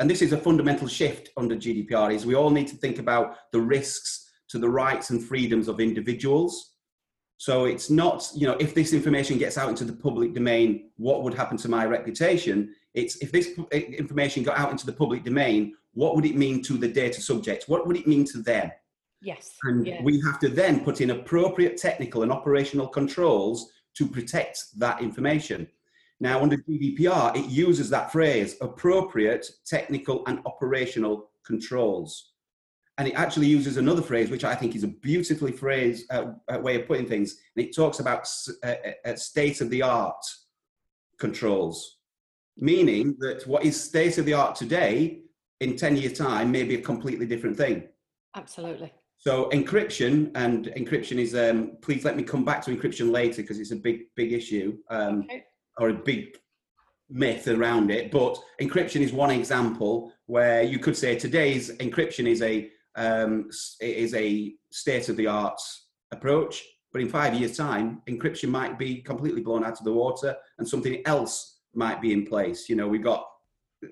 and 0.00 0.10
this 0.10 0.22
is 0.22 0.32
a 0.32 0.38
fundamental 0.38 0.88
shift 0.88 1.30
under 1.36 1.54
GDPR, 1.56 2.12
is 2.12 2.26
we 2.26 2.34
all 2.34 2.50
need 2.50 2.68
to 2.68 2.76
think 2.76 2.98
about 2.98 3.36
the 3.52 3.60
risks 3.60 4.30
to 4.48 4.58
the 4.58 4.68
rights 4.68 5.10
and 5.10 5.22
freedoms 5.22 5.68
of 5.68 5.80
individuals. 5.80 6.72
So 7.36 7.64
it's 7.64 7.90
not, 7.90 8.28
you 8.34 8.46
know, 8.46 8.56
if 8.60 8.74
this 8.74 8.92
information 8.92 9.38
gets 9.38 9.58
out 9.58 9.68
into 9.68 9.84
the 9.84 9.92
public 9.92 10.34
domain, 10.34 10.90
what 10.96 11.22
would 11.22 11.34
happen 11.34 11.56
to 11.58 11.68
my 11.68 11.84
reputation? 11.84 12.74
It's 12.94 13.16
if 13.16 13.32
this 13.32 13.50
eh, 13.72 13.80
information 13.98 14.42
got 14.42 14.58
out 14.58 14.70
into 14.70 14.86
the 14.86 14.92
public 14.92 15.24
domain, 15.24 15.74
what 15.92 16.14
would 16.16 16.24
it 16.24 16.36
mean 16.36 16.62
to 16.62 16.74
the 16.74 16.88
data 16.88 17.20
subjects? 17.20 17.68
What 17.68 17.86
would 17.86 17.96
it 17.96 18.06
mean 18.06 18.24
to 18.26 18.38
them? 18.38 18.70
Yes. 19.20 19.56
And 19.64 19.86
yeah. 19.86 20.02
we 20.02 20.20
have 20.20 20.38
to 20.40 20.48
then 20.48 20.84
put 20.84 21.00
in 21.00 21.10
appropriate 21.10 21.76
technical 21.76 22.22
and 22.22 22.32
operational 22.32 22.86
controls 22.86 23.70
to 23.94 24.06
protect 24.06 24.78
that 24.78 25.00
information. 25.00 25.66
Now, 26.20 26.40
under 26.42 26.56
GDPR, 26.56 27.36
it 27.36 27.46
uses 27.46 27.90
that 27.90 28.12
phrase 28.12 28.56
appropriate 28.60 29.46
technical 29.66 30.22
and 30.26 30.40
operational 30.46 31.30
controls. 31.44 32.32
And 32.96 33.08
it 33.08 33.14
actually 33.14 33.48
uses 33.48 33.76
another 33.76 34.02
phrase, 34.02 34.30
which 34.30 34.44
I 34.44 34.54
think 34.54 34.76
is 34.76 34.84
a 34.84 34.88
beautifully 34.88 35.50
phrased 35.50 36.10
uh, 36.12 36.32
uh, 36.48 36.58
way 36.60 36.80
of 36.80 36.86
putting 36.86 37.06
things. 37.06 37.38
And 37.56 37.66
it 37.66 37.74
talks 37.74 37.98
about 37.98 38.28
uh, 38.62 38.74
uh 39.04 39.16
state 39.16 39.60
of 39.60 39.68
the 39.70 39.82
art 39.82 40.24
controls, 41.18 41.98
meaning 42.56 43.16
that 43.18 43.44
what 43.48 43.64
is 43.64 43.82
state 43.82 44.18
of 44.18 44.26
the 44.26 44.34
art 44.34 44.54
today 44.54 45.22
in 45.60 45.76
10 45.76 45.96
years' 45.96 46.16
time 46.16 46.52
may 46.52 46.62
be 46.62 46.76
a 46.76 46.80
completely 46.80 47.26
different 47.26 47.56
thing. 47.56 47.88
Absolutely. 48.36 48.92
So 49.16 49.48
encryption 49.50 50.30
and 50.36 50.66
encryption 50.76 51.18
is. 51.18 51.34
Um, 51.34 51.78
please 51.82 52.04
let 52.04 52.16
me 52.16 52.22
come 52.22 52.44
back 52.44 52.62
to 52.62 52.76
encryption 52.76 53.10
later 53.10 53.42
because 53.42 53.58
it's 53.58 53.72
a 53.72 53.76
big, 53.76 54.14
big 54.14 54.32
issue. 54.32 54.78
Um, 54.88 55.22
okay 55.24 55.44
or 55.78 55.88
a 55.90 55.94
big 55.94 56.36
myth 57.10 57.48
around 57.48 57.90
it. 57.90 58.10
But 58.10 58.38
encryption 58.60 59.00
is 59.00 59.12
one 59.12 59.30
example 59.30 60.12
where 60.26 60.62
you 60.62 60.78
could 60.78 60.96
say 60.96 61.16
today's 61.16 61.70
encryption 61.76 62.26
is 62.26 62.42
a 62.42 62.70
um, 62.96 63.50
is 63.80 64.14
a 64.14 64.54
state 64.70 65.08
of 65.08 65.16
the 65.16 65.26
art 65.26 65.60
approach. 66.12 66.64
But 66.92 67.02
in 67.02 67.08
five 67.08 67.34
years' 67.34 67.56
time, 67.56 68.02
encryption 68.08 68.50
might 68.50 68.78
be 68.78 69.02
completely 69.02 69.42
blown 69.42 69.64
out 69.64 69.78
of 69.78 69.84
the 69.84 69.92
water, 69.92 70.36
and 70.58 70.68
something 70.68 71.02
else 71.06 71.58
might 71.74 72.00
be 72.00 72.12
in 72.12 72.24
place. 72.24 72.68
You 72.68 72.76
know, 72.76 72.86
we 72.86 72.98
got 72.98 73.26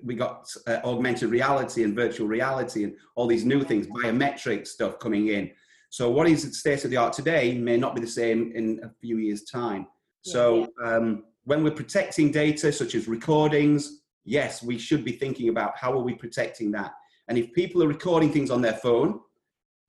we 0.03 0.15
got 0.15 0.49
uh, 0.67 0.79
augmented 0.83 1.29
reality 1.29 1.83
and 1.83 1.95
virtual 1.95 2.27
reality 2.27 2.83
and 2.83 2.95
all 3.15 3.27
these 3.27 3.45
new 3.45 3.63
things, 3.63 3.85
biometric 3.87 4.65
stuff 4.65 4.97
coming 4.99 5.27
in. 5.27 5.51
So 5.89 6.09
what 6.09 6.27
is 6.27 6.47
the 6.47 6.53
state 6.53 6.83
of 6.83 6.89
the 6.89 6.97
art 6.97 7.13
today 7.13 7.55
may 7.55 7.77
not 7.77 7.93
be 7.93 8.01
the 8.01 8.07
same 8.07 8.51
in 8.55 8.79
a 8.83 8.89
few 8.99 9.17
years' 9.17 9.43
time. 9.43 9.85
So 10.23 10.67
um, 10.83 11.25
when 11.45 11.63
we're 11.63 11.71
protecting 11.71 12.31
data 12.31 12.71
such 12.71 12.95
as 12.95 13.07
recordings, 13.07 14.01
yes, 14.23 14.63
we 14.63 14.77
should 14.77 15.03
be 15.03 15.11
thinking 15.11 15.49
about 15.49 15.77
how 15.77 15.91
are 15.91 16.03
we 16.03 16.13
protecting 16.13 16.71
that. 16.71 16.93
And 17.27 17.37
if 17.37 17.53
people 17.53 17.83
are 17.83 17.87
recording 17.87 18.31
things 18.31 18.49
on 18.49 18.61
their 18.61 18.73
phone, 18.73 19.19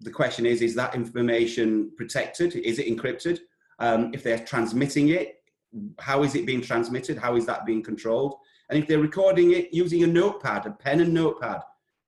the 0.00 0.10
question 0.10 0.46
is, 0.46 0.60
is 0.62 0.74
that 0.74 0.94
information 0.94 1.92
protected? 1.96 2.54
Is 2.56 2.78
it 2.78 2.86
encrypted? 2.86 3.40
Um, 3.78 4.10
if 4.12 4.22
they're 4.22 4.38
transmitting 4.38 5.08
it, 5.08 5.36
how 5.98 6.22
is 6.22 6.34
it 6.34 6.46
being 6.46 6.60
transmitted? 6.60 7.18
How 7.18 7.36
is 7.36 7.46
that 7.46 7.66
being 7.66 7.82
controlled? 7.82 8.36
And 8.70 8.78
if 8.78 8.86
they're 8.86 8.98
recording 8.98 9.52
it 9.52 9.72
using 9.72 10.04
a 10.04 10.06
notepad, 10.06 10.66
a 10.66 10.70
pen 10.70 11.00
and 11.00 11.12
notepad, 11.12 11.60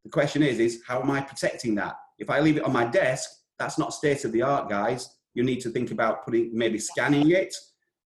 the 0.05 0.11
question 0.11 0.43
is, 0.43 0.59
is 0.59 0.83
how 0.87 1.01
am 1.01 1.11
I 1.11 1.21
protecting 1.21 1.75
that? 1.77 1.97
If 2.19 2.31
I 2.31 2.41
leave 2.41 2.57
it 2.57 2.65
on 2.65 2.73
my 2.73 2.85
desk, 2.85 3.31
that's 3.59 3.79
not 3.79 3.93
state 3.93 4.25
of 4.25 4.33
the 4.33 4.43
art, 4.43 4.69
guys. 4.69 5.11
You 5.35 5.43
need 5.43 5.61
to 5.61 5.71
think 5.71 5.91
about 5.91 6.25
putting, 6.25 6.57
maybe 6.57 6.79
scanning 6.79 7.31
it, 7.31 7.55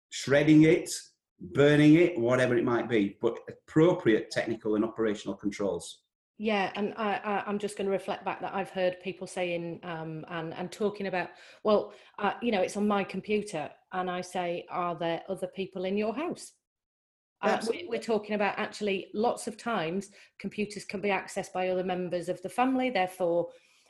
shredding 0.09 0.63
it, 0.63 0.89
burning 1.39 1.95
it, 1.95 2.17
whatever 2.17 2.55
it 2.57 2.63
might 2.63 2.89
be, 2.89 3.17
but 3.21 3.39
appropriate 3.47 4.31
technical 4.31 4.75
and 4.75 4.83
operational 4.83 5.35
controls. 5.35 5.99
Yeah, 6.39 6.71
and 6.75 6.93
I, 6.97 7.43
am 7.47 7.57
just 7.57 7.77
going 7.77 7.87
to 7.87 7.91
reflect 7.91 8.23
back 8.23 8.41
that 8.41 8.53
I've 8.53 8.69
heard 8.69 9.01
people 9.01 9.25
saying 9.25 9.79
um, 9.83 10.23
and 10.29 10.53
and 10.53 10.71
talking 10.71 11.07
about, 11.07 11.29
well, 11.63 11.93
uh, 12.19 12.33
you 12.43 12.51
know, 12.51 12.61
it's 12.61 12.77
on 12.77 12.87
my 12.87 13.03
computer, 13.03 13.71
and 13.91 14.09
I 14.09 14.21
say, 14.21 14.65
are 14.69 14.95
there 14.95 15.23
other 15.29 15.47
people 15.47 15.85
in 15.85 15.97
your 15.97 16.13
house? 16.13 16.53
Uh, 17.41 17.59
we, 17.69 17.87
we're 17.89 17.99
talking 17.99 18.35
about 18.35 18.57
actually 18.57 19.07
lots 19.13 19.47
of 19.47 19.57
times 19.57 20.09
computers 20.39 20.85
can 20.85 21.01
be 21.01 21.09
accessed 21.09 21.53
by 21.53 21.69
other 21.69 21.83
members 21.83 22.29
of 22.29 22.41
the 22.41 22.49
family. 22.49 22.89
Therefore, 22.89 23.49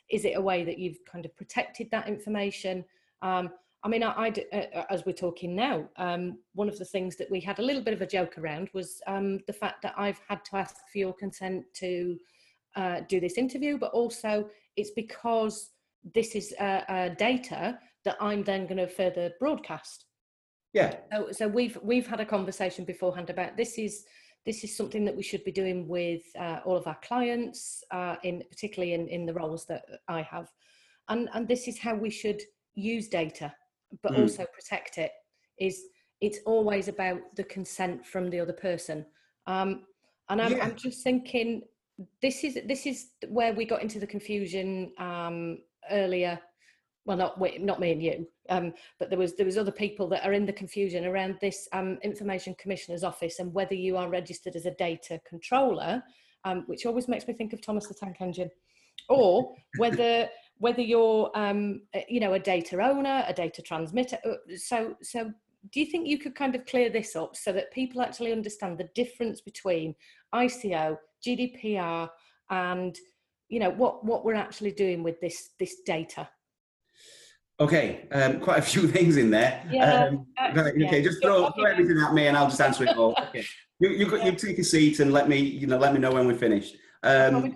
is 0.09 0.25
it 0.25 0.37
a 0.37 0.41
way 0.41 0.63
that 0.63 0.79
you've 0.79 0.99
kind 1.09 1.25
of 1.25 1.35
protected 1.35 1.89
that 1.91 2.07
information? 2.07 2.83
Um, 3.21 3.51
I 3.87 3.89
mean, 3.89 4.03
I, 4.03 4.33
I 4.51 4.57
uh, 4.75 4.83
as 4.89 5.05
we're 5.05 5.13
talking 5.13 5.55
now, 5.55 5.87
um, 5.95 6.39
one 6.55 6.67
of 6.67 6.77
the 6.77 6.83
things 6.83 7.15
that 7.15 7.31
we 7.31 7.39
had 7.39 7.59
a 7.59 7.61
little 7.61 7.81
bit 7.81 7.93
of 7.93 8.01
a 8.01 8.05
joke 8.05 8.37
around 8.37 8.69
was 8.73 9.01
um, 9.07 9.39
the 9.47 9.53
fact 9.53 9.81
that 9.83 9.93
I've 9.97 10.19
had 10.27 10.43
to 10.45 10.57
ask 10.57 10.75
for 10.91 10.97
your 10.97 11.13
consent 11.13 11.63
to 11.75 12.17
uh, 12.75 12.99
do 13.07 13.21
this 13.21 13.37
interview, 13.37 13.77
but 13.77 13.93
also 13.93 14.49
it's 14.75 14.91
because 14.91 15.69
this 16.13 16.35
is 16.35 16.53
uh, 16.59 16.81
uh, 16.89 17.09
data 17.15 17.79
that 18.03 18.17
I'm 18.19 18.43
then 18.43 18.67
going 18.67 18.77
to 18.77 18.89
further 18.89 19.31
broadcast. 19.39 20.03
Yeah. 20.73 20.95
So, 21.13 21.31
so 21.31 21.47
we've 21.47 21.77
we've 21.81 22.07
had 22.07 22.19
a 22.19 22.25
conversation 22.25 22.83
beforehand 22.83 23.29
about 23.29 23.55
this 23.55 23.77
is 23.77 24.03
this 24.45 24.65
is 24.65 24.75
something 24.75 25.05
that 25.05 25.15
we 25.15 25.23
should 25.23 25.45
be 25.45 25.53
doing 25.53 25.87
with 25.87 26.23
uh, 26.37 26.59
all 26.65 26.75
of 26.75 26.87
our 26.87 26.99
clients, 27.01 27.85
uh, 27.91 28.17
in 28.23 28.43
particularly 28.49 28.95
in, 28.95 29.07
in 29.07 29.25
the 29.25 29.33
roles 29.33 29.65
that 29.67 29.85
I 30.09 30.23
have, 30.23 30.49
and 31.07 31.29
and 31.33 31.47
this 31.47 31.69
is 31.69 31.79
how 31.79 31.95
we 31.95 32.09
should 32.09 32.41
use 32.75 33.07
data, 33.07 33.53
but 34.03 34.13
mm. 34.13 34.19
also 34.19 34.45
protect 34.53 34.97
it. 34.97 35.11
Is 35.59 35.81
it's 36.21 36.39
always 36.45 36.87
about 36.87 37.19
the 37.35 37.43
consent 37.43 38.05
from 38.05 38.29
the 38.29 38.39
other 38.39 38.53
person, 38.53 39.05
um, 39.45 39.85
and 40.29 40.41
I'm, 40.41 40.51
yeah. 40.53 40.63
I'm 40.63 40.75
just 40.75 41.03
thinking 41.03 41.61
this 42.21 42.43
is 42.43 42.59
this 42.67 42.85
is 42.85 43.07
where 43.27 43.53
we 43.53 43.65
got 43.65 43.81
into 43.81 43.99
the 43.99 44.07
confusion 44.07 44.91
um, 44.99 45.59
earlier 45.91 46.39
well 47.05 47.17
not 47.17 47.39
not 47.59 47.79
me 47.79 47.91
and 47.91 48.03
you 48.03 48.27
um, 48.49 48.73
but 48.99 49.09
there 49.09 49.17
was 49.17 49.35
there 49.35 49.45
was 49.45 49.57
other 49.57 49.71
people 49.71 50.07
that 50.07 50.25
are 50.25 50.33
in 50.33 50.45
the 50.45 50.53
confusion 50.53 51.05
around 51.05 51.37
this 51.41 51.67
um, 51.71 51.97
information 52.03 52.55
commissioner's 52.59 53.03
office 53.03 53.39
and 53.39 53.53
whether 53.53 53.73
you 53.73 53.97
are 53.97 54.09
registered 54.09 54.55
as 54.55 54.65
a 54.65 54.75
data 54.75 55.19
controller 55.27 56.03
um, 56.43 56.63
which 56.67 56.85
always 56.85 57.07
makes 57.07 57.27
me 57.27 57.33
think 57.33 57.53
of 57.53 57.61
thomas 57.61 57.87
the 57.87 57.93
tank 57.93 58.17
engine 58.19 58.49
or 59.09 59.55
whether 59.77 60.29
whether 60.59 60.81
you're 60.81 61.31
um, 61.35 61.81
you 62.07 62.19
know 62.19 62.33
a 62.33 62.39
data 62.39 62.81
owner 62.81 63.23
a 63.27 63.33
data 63.33 63.61
transmitter 63.61 64.17
uh, 64.25 64.55
so 64.55 64.95
so 65.01 65.31
do 65.71 65.79
you 65.79 65.85
think 65.85 66.07
you 66.07 66.17
could 66.17 66.35
kind 66.35 66.55
of 66.55 66.65
clear 66.65 66.89
this 66.89 67.15
up 67.15 67.35
so 67.35 67.51
that 67.51 67.71
people 67.71 68.01
actually 68.01 68.31
understand 68.31 68.77
the 68.77 68.89
difference 68.95 69.41
between 69.41 69.93
ico 70.35 70.97
gdpr 71.25 72.09
and 72.49 72.97
you 73.49 73.59
know 73.59 73.69
what 73.71 74.05
what 74.05 74.25
we're 74.25 74.35
actually 74.35 74.71
doing 74.71 75.03
with 75.03 75.19
this 75.21 75.49
this 75.59 75.81
data 75.85 76.27
Okay, 77.59 78.07
um, 78.11 78.39
quite 78.39 78.59
a 78.59 78.61
few 78.61 78.87
things 78.95 79.17
in 79.17 79.31
there. 79.31 79.63
Yeah. 79.71 80.05
Um, 80.05 80.27
right, 80.39 80.75
okay, 80.85 81.01
just 81.01 81.21
throw, 81.23 81.49
throw, 81.51 81.65
everything 81.65 81.97
at 81.97 82.13
me, 82.13 82.27
and 82.27 82.37
I'll 82.37 82.49
just 82.49 82.61
answer 82.61 82.83
it 82.83 82.95
all. 82.95 83.15
Okay, 83.29 83.43
you 83.79 83.89
you, 83.89 84.23
you 84.23 84.31
take 84.33 84.59
a 84.59 84.63
seat 84.63 84.99
and 84.99 85.11
let 85.11 85.27
me 85.27 85.39
you 85.39 85.65
know 85.65 85.77
let 85.77 85.93
me 85.93 85.99
know 85.99 86.11
when 86.11 86.27
we're 86.27 86.37
finished. 86.37 86.75
Um, 87.03 87.55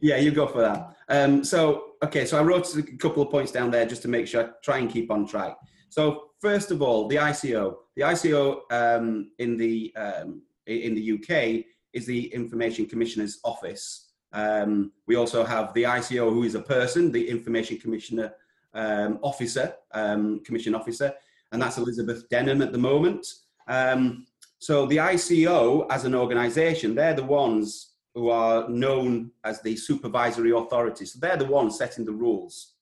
yeah, 0.00 0.16
you 0.16 0.30
go 0.30 0.46
for 0.46 0.60
that. 0.60 0.94
Um, 1.08 1.42
so 1.42 1.94
okay, 2.04 2.24
so 2.24 2.38
I 2.38 2.42
wrote 2.42 2.74
a 2.76 2.82
couple 2.82 3.22
of 3.22 3.30
points 3.30 3.52
down 3.52 3.70
there 3.70 3.86
just 3.86 4.02
to 4.02 4.08
make 4.08 4.26
sure 4.26 4.44
I 4.44 4.48
try 4.62 4.78
and 4.78 4.90
keep 4.90 5.10
on 5.10 5.26
track. 5.26 5.56
So 5.88 6.30
first 6.40 6.70
of 6.70 6.82
all, 6.82 7.08
the 7.08 7.16
ICO, 7.16 7.76
the 7.96 8.02
ICO 8.02 8.60
um, 8.70 9.30
in 9.38 9.56
the 9.56 9.94
um, 9.96 10.42
in 10.66 10.94
the 10.94 11.12
UK 11.12 11.64
is 11.92 12.06
the 12.06 12.26
Information 12.34 12.86
Commissioner's 12.86 13.38
Office. 13.44 14.10
Um, 14.32 14.92
we 15.06 15.14
also 15.14 15.44
have 15.44 15.72
the 15.72 15.84
ICO, 15.84 16.30
who 16.30 16.42
is 16.42 16.54
a 16.54 16.60
person, 16.60 17.12
the 17.12 17.28
Information 17.28 17.78
Commissioner 17.78 18.32
um, 18.74 19.18
officer, 19.22 19.74
um, 19.94 20.40
commission 20.44 20.74
officer, 20.74 21.14
and 21.52 21.62
that's 21.62 21.78
Elizabeth 21.78 22.28
Denham 22.28 22.60
at 22.60 22.72
the 22.72 22.78
moment. 22.78 23.26
Um, 23.68 24.26
so 24.58 24.86
the 24.86 24.98
ICO 24.98 25.86
as 25.90 26.04
an 26.04 26.14
organisation, 26.14 26.94
they're 26.94 27.14
the 27.14 27.24
ones 27.24 27.95
who 28.16 28.30
are 28.30 28.68
known 28.68 29.30
as 29.44 29.62
the 29.62 29.76
supervisory 29.76 30.50
authorities. 30.50 31.12
So 31.12 31.20
they're 31.20 31.36
the 31.36 31.44
ones 31.44 31.78
setting 31.78 32.04
the 32.04 32.12
rules. 32.12 32.72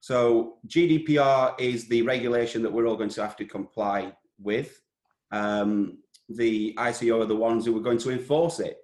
So 0.00 0.54
GDPR 0.66 1.60
is 1.60 1.86
the 1.88 2.00
regulation 2.00 2.62
that 2.62 2.72
we're 2.72 2.86
all 2.86 2.96
going 2.96 3.10
to 3.10 3.22
have 3.22 3.36
to 3.36 3.44
comply 3.44 4.14
with. 4.40 4.80
Um, 5.30 5.98
the 6.30 6.74
ICO 6.78 7.20
are 7.20 7.26
the 7.26 7.36
ones 7.36 7.66
who 7.66 7.76
are 7.76 7.82
going 7.82 7.98
to 7.98 8.10
enforce 8.10 8.60
it 8.60 8.78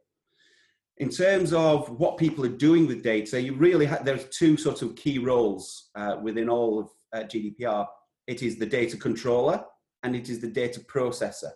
in 0.98 1.08
terms 1.08 1.52
of 1.52 1.88
what 1.98 2.18
people 2.18 2.44
are 2.44 2.48
doing 2.48 2.86
with 2.86 3.02
data, 3.02 3.40
you 3.40 3.54
really 3.54 3.86
ha- 3.86 4.00
there's 4.02 4.24
two 4.30 4.56
sort 4.56 4.82
of 4.82 4.96
key 4.96 5.18
roles 5.18 5.90
uh, 5.94 6.16
within 6.22 6.48
all 6.48 6.80
of 6.80 6.88
uh, 7.12 7.24
GDPR. 7.24 7.86
It 8.26 8.42
is 8.42 8.58
the 8.58 8.66
data 8.66 8.96
controller 8.96 9.64
and 10.02 10.16
it 10.16 10.28
is 10.28 10.40
the 10.40 10.48
data 10.48 10.80
processor. 10.80 11.52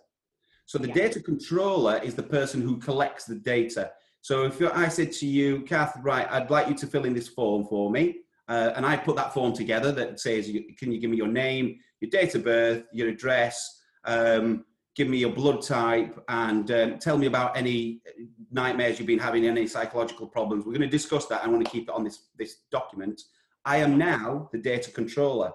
So 0.65 0.77
the 0.77 0.87
yeah. 0.87 0.93
data 0.93 1.21
controller 1.21 1.97
is 1.97 2.15
the 2.15 2.23
person 2.23 2.61
who 2.61 2.77
collects 2.77 3.25
the 3.25 3.35
data. 3.35 3.91
So 4.23 4.45
if 4.45 4.61
I 4.61 4.87
said 4.87 5.11
to 5.11 5.25
you, 5.25 5.63
Cath, 5.63 5.97
right, 6.01 6.25
I'd 6.31 6.49
like 6.49 6.69
you 6.69 6.75
to 6.75 6.87
fill 6.87 7.03
in 7.03 7.13
this 7.13 7.27
form 7.27 7.65
for 7.65 7.91
me, 7.91 8.19
uh, 8.47 8.71
and 8.73 8.85
I 8.85 8.95
put 8.95 9.17
that 9.17 9.33
form 9.33 9.51
together 9.51 9.91
that 9.91 10.17
says, 10.17 10.49
can 10.77 10.93
you 10.93 10.99
give 11.01 11.09
me 11.09 11.17
your 11.17 11.27
name, 11.27 11.77
your 11.99 12.09
date 12.09 12.33
of 12.33 12.45
birth, 12.45 12.85
your 12.93 13.09
address, 13.09 13.81
um, 14.05 14.63
give 14.95 15.09
me 15.09 15.17
your 15.17 15.33
blood 15.33 15.61
type 15.61 16.23
and 16.29 16.71
um, 16.71 16.99
tell 16.99 17.17
me 17.17 17.25
about 17.25 17.57
any 17.57 18.01
nightmares 18.49 18.97
you've 18.97 19.09
been 19.09 19.19
having, 19.19 19.45
any 19.45 19.67
psychological 19.67 20.25
problems. 20.25 20.65
We're 20.65 20.71
going 20.71 20.81
to 20.83 20.87
discuss 20.87 21.25
that. 21.25 21.43
I 21.43 21.49
want 21.49 21.65
to 21.65 21.69
keep 21.69 21.89
it 21.89 21.93
on 21.93 22.05
this, 22.05 22.27
this 22.37 22.59
document. 22.71 23.21
I 23.65 23.77
am 23.77 23.97
now 23.97 24.49
the 24.53 24.57
data 24.57 24.89
controller. 24.89 25.51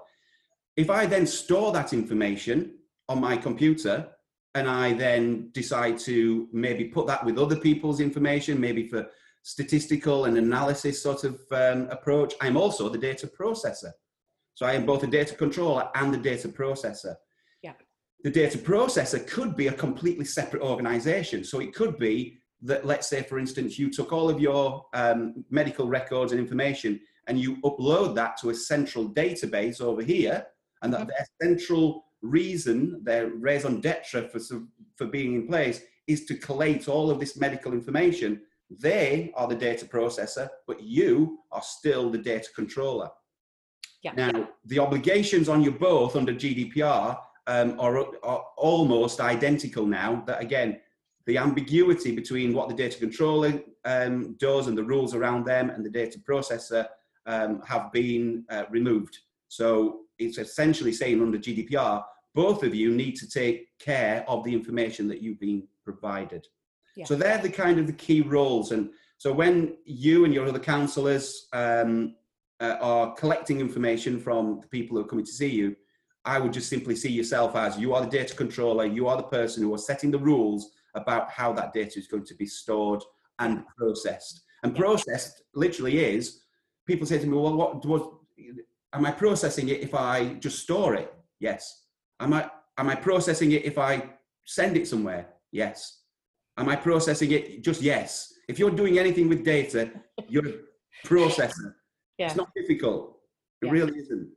If 0.76 0.90
I 0.90 1.06
then 1.06 1.26
store 1.26 1.72
that 1.72 1.94
information 1.94 2.74
on 3.08 3.18
my 3.18 3.38
computer 3.38 4.10
and 4.54 4.68
I 4.68 4.92
then 4.94 5.50
decide 5.52 5.98
to 6.00 6.48
maybe 6.52 6.84
put 6.84 7.06
that 7.06 7.24
with 7.24 7.38
other 7.38 7.56
people's 7.56 8.00
information, 8.00 8.60
maybe 8.60 8.88
for 8.88 9.06
statistical 9.42 10.24
and 10.26 10.36
analysis 10.36 11.02
sort 11.02 11.24
of 11.24 11.40
um, 11.52 11.88
approach, 11.90 12.34
I'm 12.40 12.56
also 12.56 12.88
the 12.88 12.98
data 12.98 13.26
processor. 13.26 13.92
So 14.54 14.66
I 14.66 14.72
am 14.72 14.84
both 14.84 15.04
a 15.04 15.06
data 15.06 15.34
controller 15.34 15.88
and 15.94 16.12
the 16.12 16.18
data 16.18 16.48
processor 16.48 17.14
Yeah. 17.62 17.74
the 18.24 18.30
data 18.30 18.58
processor 18.58 19.24
could 19.26 19.56
be 19.56 19.68
a 19.68 19.72
completely 19.72 20.24
separate 20.24 20.62
organization. 20.62 21.44
So 21.44 21.60
it 21.60 21.74
could 21.74 21.98
be 21.98 22.38
that, 22.62 22.84
let's 22.84 23.06
say, 23.06 23.22
for 23.22 23.38
instance, 23.38 23.78
you 23.78 23.90
took 23.90 24.12
all 24.12 24.28
of 24.28 24.40
your 24.40 24.86
um, 24.92 25.44
medical 25.50 25.86
records 25.86 26.32
and 26.32 26.40
information 26.40 27.00
and 27.28 27.38
you 27.38 27.58
upload 27.62 28.14
that 28.16 28.36
to 28.38 28.50
a 28.50 28.54
central 28.54 29.10
database 29.10 29.80
over 29.80 30.02
here, 30.02 30.46
and 30.82 30.92
that 30.92 31.00
mm-hmm. 31.00 31.10
their 31.10 31.26
central 31.42 32.04
reason, 32.22 33.00
their 33.02 33.28
raison 33.28 33.80
d'etre 33.80 34.28
for, 34.28 34.40
for 34.96 35.06
being 35.06 35.34
in 35.34 35.46
place 35.46 35.80
is 36.06 36.24
to 36.26 36.34
collate 36.34 36.88
all 36.88 37.10
of 37.10 37.20
this 37.20 37.36
medical 37.36 37.72
information. 37.72 38.40
They 38.70 39.32
are 39.34 39.48
the 39.48 39.54
data 39.54 39.86
processor, 39.86 40.48
but 40.66 40.82
you 40.82 41.40
are 41.52 41.62
still 41.62 42.10
the 42.10 42.18
data 42.18 42.48
controller. 42.54 43.10
Yeah. 44.02 44.12
Now, 44.12 44.48
the 44.64 44.78
obligations 44.78 45.48
on 45.48 45.62
you 45.62 45.72
both 45.72 46.16
under 46.16 46.32
GDPR 46.32 47.18
um, 47.46 47.80
are, 47.80 47.98
are 48.22 48.44
almost 48.56 49.20
identical 49.20 49.86
now. 49.86 50.22
That 50.26 50.40
again, 50.40 50.80
the 51.26 51.38
ambiguity 51.38 52.14
between 52.14 52.54
what 52.54 52.68
the 52.68 52.74
data 52.74 52.98
controller 52.98 53.60
um, 53.84 54.36
does 54.38 54.66
and 54.66 54.76
the 54.76 54.84
rules 54.84 55.14
around 55.14 55.44
them 55.44 55.70
and 55.70 55.84
the 55.84 55.90
data 55.90 56.18
processor 56.18 56.86
um, 57.26 57.60
have 57.66 57.92
been 57.92 58.44
uh, 58.50 58.64
removed. 58.70 59.18
So 59.48 60.00
it's 60.18 60.38
essentially 60.38 60.92
saying 60.92 61.20
under 61.20 61.38
GDPR, 61.38 62.02
both 62.34 62.62
of 62.62 62.74
you 62.74 62.94
need 62.94 63.16
to 63.16 63.28
take 63.28 63.68
care 63.78 64.24
of 64.28 64.44
the 64.44 64.52
information 64.52 65.08
that 65.08 65.22
you've 65.22 65.40
been 65.40 65.66
provided. 65.84 66.46
Yeah. 66.96 67.04
So 67.04 67.14
they're 67.14 67.38
the 67.38 67.50
kind 67.50 67.78
of 67.78 67.86
the 67.86 67.92
key 67.92 68.20
roles. 68.20 68.72
And 68.72 68.90
so 69.16 69.32
when 69.32 69.76
you 69.84 70.24
and 70.24 70.34
your 70.34 70.46
other 70.46 70.58
counsellors 70.58 71.48
um, 71.52 72.14
uh, 72.60 72.76
are 72.80 73.14
collecting 73.14 73.60
information 73.60 74.20
from 74.20 74.60
the 74.60 74.68
people 74.68 74.96
who 74.96 75.04
are 75.04 75.08
coming 75.08 75.24
to 75.24 75.32
see 75.32 75.48
you, 75.48 75.76
I 76.24 76.38
would 76.38 76.52
just 76.52 76.68
simply 76.68 76.94
see 76.94 77.10
yourself 77.10 77.56
as 77.56 77.78
you 77.78 77.94
are 77.94 78.02
the 78.02 78.10
data 78.10 78.34
controller, 78.34 78.84
you 78.84 79.06
are 79.08 79.16
the 79.16 79.22
person 79.22 79.62
who 79.62 79.72
are 79.74 79.78
setting 79.78 80.10
the 80.10 80.18
rules 80.18 80.70
about 80.94 81.30
how 81.30 81.52
that 81.54 81.72
data 81.72 81.98
is 81.98 82.06
going 82.06 82.24
to 82.24 82.34
be 82.34 82.46
stored 82.46 83.02
and 83.38 83.64
processed. 83.76 84.42
And 84.62 84.76
processed 84.76 85.42
literally 85.54 86.04
is 86.04 86.42
people 86.86 87.06
say 87.06 87.18
to 87.18 87.26
me, 87.26 87.36
well, 87.36 87.54
what 87.54 87.84
was, 87.86 88.02
am 88.94 89.06
I 89.06 89.10
processing 89.10 89.68
it 89.68 89.80
if 89.80 89.94
I 89.94 90.34
just 90.34 90.60
store 90.60 90.94
it? 90.94 91.12
Yes. 91.40 91.84
Am 92.20 92.32
I, 92.32 92.50
am 92.78 92.88
I 92.88 92.94
processing 92.94 93.52
it 93.52 93.64
if 93.64 93.78
I 93.78 94.02
send 94.44 94.76
it 94.76 94.88
somewhere? 94.88 95.28
Yes. 95.52 96.02
Am 96.56 96.68
I 96.68 96.76
processing 96.76 97.32
it? 97.32 97.62
Just 97.62 97.82
yes. 97.82 98.32
If 98.48 98.58
you're 98.58 98.70
doing 98.70 98.98
anything 98.98 99.28
with 99.28 99.44
data, 99.44 99.90
you're 100.28 100.48
a 100.48 101.06
processor. 101.06 101.74
Yeah. 102.18 102.26
It's 102.26 102.36
not 102.36 102.48
difficult. 102.56 103.18
It 103.62 103.66
yeah. 103.66 103.72
really 103.72 103.98
isn't. 103.98 104.30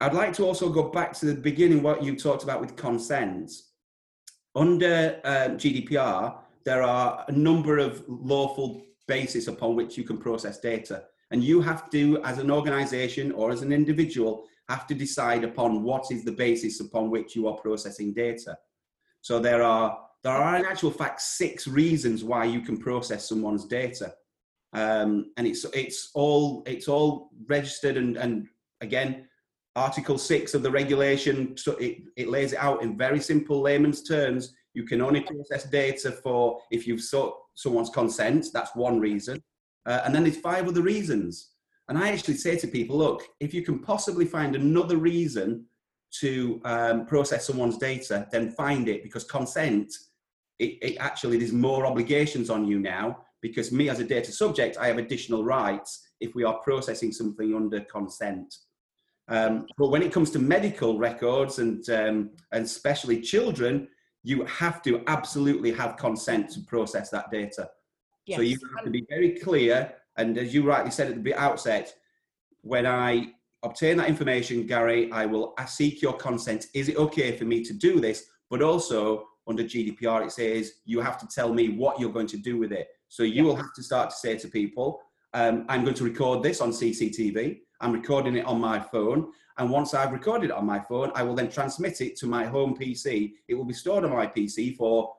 I'd 0.00 0.14
like 0.14 0.32
to 0.34 0.44
also 0.44 0.68
go 0.68 0.90
back 0.90 1.12
to 1.14 1.26
the 1.26 1.34
beginning, 1.34 1.82
what 1.82 2.02
you 2.02 2.16
talked 2.16 2.42
about 2.42 2.60
with 2.60 2.76
consent. 2.76 3.50
Under 4.54 5.20
um, 5.24 5.56
GDPR, 5.56 6.38
there 6.64 6.82
are 6.82 7.24
a 7.28 7.32
number 7.32 7.78
of 7.78 8.04
lawful 8.08 8.82
basis 9.06 9.46
upon 9.46 9.76
which 9.76 9.96
you 9.96 10.04
can 10.04 10.18
process 10.18 10.58
data. 10.58 11.04
And 11.30 11.42
you 11.42 11.60
have 11.60 11.90
to, 11.90 12.22
as 12.22 12.38
an 12.38 12.50
organization 12.50 13.32
or 13.32 13.50
as 13.50 13.62
an 13.62 13.72
individual, 13.72 14.46
have 14.68 14.86
to 14.86 14.94
decide 14.94 15.44
upon 15.44 15.82
what 15.82 16.06
is 16.10 16.24
the 16.24 16.32
basis 16.32 16.80
upon 16.80 17.10
which 17.10 17.36
you 17.36 17.48
are 17.48 17.56
processing 17.56 18.12
data. 18.12 18.56
So 19.22 19.38
there 19.38 19.62
are, 19.62 19.98
there 20.22 20.32
are 20.32 20.56
in 20.56 20.64
actual 20.64 20.90
fact 20.90 21.20
six 21.20 21.66
reasons 21.66 22.24
why 22.24 22.44
you 22.44 22.60
can 22.60 22.76
process 22.76 23.28
someone's 23.28 23.64
data. 23.64 24.14
Um, 24.72 25.32
and 25.36 25.46
it's, 25.46 25.64
it's, 25.72 26.10
all, 26.14 26.62
it's 26.66 26.88
all 26.88 27.30
registered 27.48 27.96
and, 27.96 28.16
and 28.16 28.46
again, 28.80 29.26
Article 29.76 30.16
6 30.16 30.54
of 30.54 30.62
the 30.62 30.70
regulation, 30.70 31.54
so 31.56 31.72
it, 31.72 31.98
it 32.16 32.28
lays 32.28 32.54
it 32.54 32.58
out 32.58 32.82
in 32.82 32.96
very 32.96 33.20
simple 33.20 33.60
layman's 33.60 34.02
terms. 34.02 34.54
You 34.72 34.84
can 34.84 35.02
only 35.02 35.20
process 35.20 35.64
data 35.64 36.12
for 36.12 36.60
if 36.70 36.86
you've 36.86 37.02
sought 37.02 37.36
someone's 37.54 37.90
consent, 37.90 38.46
that's 38.54 38.74
one 38.74 38.98
reason. 38.98 39.42
Uh, 39.86 40.02
and 40.04 40.14
then 40.14 40.24
there's 40.24 40.36
five 40.36 40.66
other 40.68 40.82
reasons. 40.82 41.52
And 41.88 41.96
I 41.96 42.10
actually 42.10 42.34
say 42.34 42.56
to 42.56 42.66
people, 42.66 42.98
look, 42.98 43.22
if 43.40 43.54
you 43.54 43.62
can 43.62 43.78
possibly 43.78 44.24
find 44.24 44.56
another 44.56 44.96
reason 44.96 45.64
to 46.20 46.60
um, 46.64 47.06
process 47.06 47.46
someone's 47.46 47.78
data, 47.78 48.26
then 48.32 48.50
find 48.50 48.88
it 48.88 49.02
because 49.02 49.24
consent, 49.24 49.92
it, 50.58 50.78
it, 50.82 50.96
actually, 50.98 51.38
there's 51.38 51.52
more 51.52 51.86
obligations 51.86 52.50
on 52.50 52.66
you 52.66 52.80
now 52.80 53.24
because 53.40 53.70
me 53.70 53.88
as 53.88 54.00
a 54.00 54.04
data 54.04 54.32
subject, 54.32 54.76
I 54.78 54.88
have 54.88 54.98
additional 54.98 55.44
rights 55.44 56.08
if 56.20 56.34
we 56.34 56.42
are 56.42 56.58
processing 56.60 57.12
something 57.12 57.54
under 57.54 57.80
consent. 57.80 58.52
Um, 59.28 59.66
but 59.76 59.90
when 59.90 60.02
it 60.02 60.12
comes 60.12 60.30
to 60.30 60.38
medical 60.38 60.98
records 60.98 61.58
and, 61.58 61.88
um, 61.90 62.30
and 62.52 62.64
especially 62.64 63.20
children, 63.20 63.88
you 64.22 64.44
have 64.46 64.82
to 64.82 65.02
absolutely 65.06 65.72
have 65.72 65.96
consent 65.96 66.50
to 66.50 66.60
process 66.60 67.10
that 67.10 67.30
data. 67.30 67.68
Yes. 68.26 68.36
So 68.36 68.42
you 68.42 68.58
have 68.74 68.84
to 68.84 68.90
be 68.90 69.06
very 69.08 69.38
clear. 69.38 69.92
And 70.16 70.36
as 70.38 70.52
you 70.52 70.62
rightly 70.62 70.90
said 70.90 71.10
at 71.10 71.22
the 71.22 71.34
outset, 71.34 71.94
when 72.62 72.86
I 72.86 73.32
obtain 73.62 73.96
that 73.98 74.08
information, 74.08 74.66
Gary, 74.66 75.10
I 75.12 75.26
will 75.26 75.54
seek 75.66 76.02
your 76.02 76.14
consent. 76.14 76.66
Is 76.74 76.88
it 76.88 76.96
okay 76.96 77.36
for 77.36 77.44
me 77.44 77.64
to 77.64 77.72
do 77.72 78.00
this? 78.00 78.24
But 78.50 78.62
also 78.62 79.26
under 79.46 79.62
GDPR, 79.62 80.26
it 80.26 80.32
says 80.32 80.74
you 80.84 81.00
have 81.00 81.18
to 81.18 81.26
tell 81.26 81.52
me 81.52 81.70
what 81.70 82.00
you're 82.00 82.12
going 82.12 82.26
to 82.28 82.36
do 82.36 82.58
with 82.58 82.72
it. 82.72 82.88
So 83.08 83.22
you 83.22 83.44
will 83.44 83.56
have 83.56 83.72
to 83.74 83.82
start 83.82 84.10
to 84.10 84.16
say 84.16 84.36
to 84.38 84.48
people, 84.48 85.00
um, 85.34 85.64
I'm 85.68 85.84
going 85.84 85.94
to 85.94 86.04
record 86.04 86.42
this 86.42 86.60
on 86.60 86.70
CCTV. 86.70 87.60
I'm 87.80 87.92
recording 87.92 88.36
it 88.36 88.46
on 88.46 88.60
my 88.60 88.80
phone. 88.80 89.32
And 89.58 89.70
once 89.70 89.94
I've 89.94 90.12
recorded 90.12 90.50
it 90.50 90.56
on 90.56 90.66
my 90.66 90.80
phone, 90.80 91.12
I 91.14 91.22
will 91.22 91.34
then 91.34 91.50
transmit 91.50 92.00
it 92.00 92.16
to 92.16 92.26
my 92.26 92.44
home 92.44 92.76
PC. 92.76 93.34
It 93.48 93.54
will 93.54 93.64
be 93.64 93.74
stored 93.74 94.04
on 94.04 94.10
my 94.10 94.26
PC 94.26 94.76
for 94.76 95.14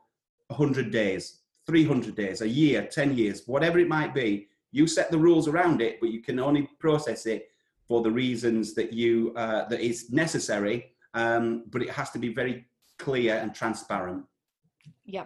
100 0.48 0.92
days, 0.92 1.40
300 1.68 2.16
days, 2.16 2.42
a 2.42 2.48
year, 2.48 2.88
10 2.88 3.18
years, 3.18 3.44
whatever 3.46 3.78
it 3.78 3.88
might 3.88 4.14
be. 4.14 4.48
You 4.72 4.88
set 4.88 5.12
the 5.12 5.18
rules 5.18 5.48
around 5.48 5.82
it, 5.82 6.00
but 6.00 6.10
you 6.10 6.22
can 6.22 6.40
only 6.40 6.70
process 6.80 7.26
it 7.26 7.50
for 7.88 8.02
the 8.02 8.12
reasons 8.12 8.74
that 8.76 8.94
you 8.94 9.34
uh, 9.36 9.68
that 9.68 9.82
is 9.82 10.12
necessary. 10.12 10.94
Um, 11.14 11.66
but 11.70 11.82
it 11.82 11.90
has 11.90 12.12
to 12.12 12.20
be 12.20 12.34
very 12.34 12.66
clear 12.98 13.36
and 13.36 13.54
transparent. 13.54 14.26
Yeah. 15.06 15.26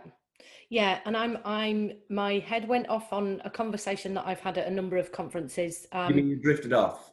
Yeah, 0.69 0.99
and 1.05 1.17
I'm 1.17 1.37
I'm 1.43 1.91
my 2.09 2.39
head 2.39 2.65
went 2.65 2.87
off 2.87 3.11
on 3.11 3.41
a 3.43 3.49
conversation 3.49 4.13
that 4.13 4.25
I've 4.25 4.39
had 4.39 4.57
at 4.57 4.67
a 4.67 4.71
number 4.71 4.95
of 4.95 5.11
conferences. 5.11 5.85
Um, 5.91 6.09
you 6.09 6.15
mean 6.15 6.29
you 6.29 6.37
drifted 6.37 6.71
off? 6.71 7.11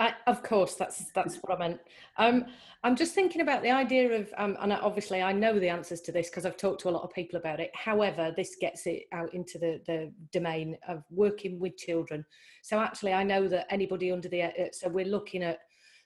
I, 0.00 0.14
of 0.26 0.42
course, 0.42 0.76
that's 0.76 1.12
that's 1.12 1.36
what 1.36 1.54
I 1.54 1.58
meant. 1.58 1.80
Um, 2.16 2.46
I'm 2.82 2.96
just 2.96 3.14
thinking 3.14 3.42
about 3.42 3.62
the 3.62 3.70
idea 3.70 4.10
of, 4.18 4.32
um, 4.38 4.56
and 4.60 4.72
obviously 4.72 5.20
I 5.20 5.32
know 5.32 5.60
the 5.60 5.68
answers 5.68 6.00
to 6.02 6.12
this 6.12 6.30
because 6.30 6.46
I've 6.46 6.56
talked 6.56 6.80
to 6.80 6.88
a 6.88 6.90
lot 6.90 7.02
of 7.02 7.12
people 7.12 7.38
about 7.38 7.60
it. 7.60 7.70
However, 7.74 8.32
this 8.34 8.56
gets 8.58 8.86
it 8.86 9.02
out 9.12 9.32
into 9.34 9.58
the 9.58 9.80
the 9.86 10.10
domain 10.32 10.78
of 10.88 11.04
working 11.10 11.60
with 11.60 11.76
children. 11.76 12.24
So 12.62 12.80
actually, 12.80 13.12
I 13.12 13.22
know 13.22 13.46
that 13.48 13.66
anybody 13.68 14.10
under 14.10 14.28
the 14.28 14.44
uh, 14.44 14.50
so 14.72 14.88
we're 14.88 15.04
looking 15.04 15.42
at 15.42 15.58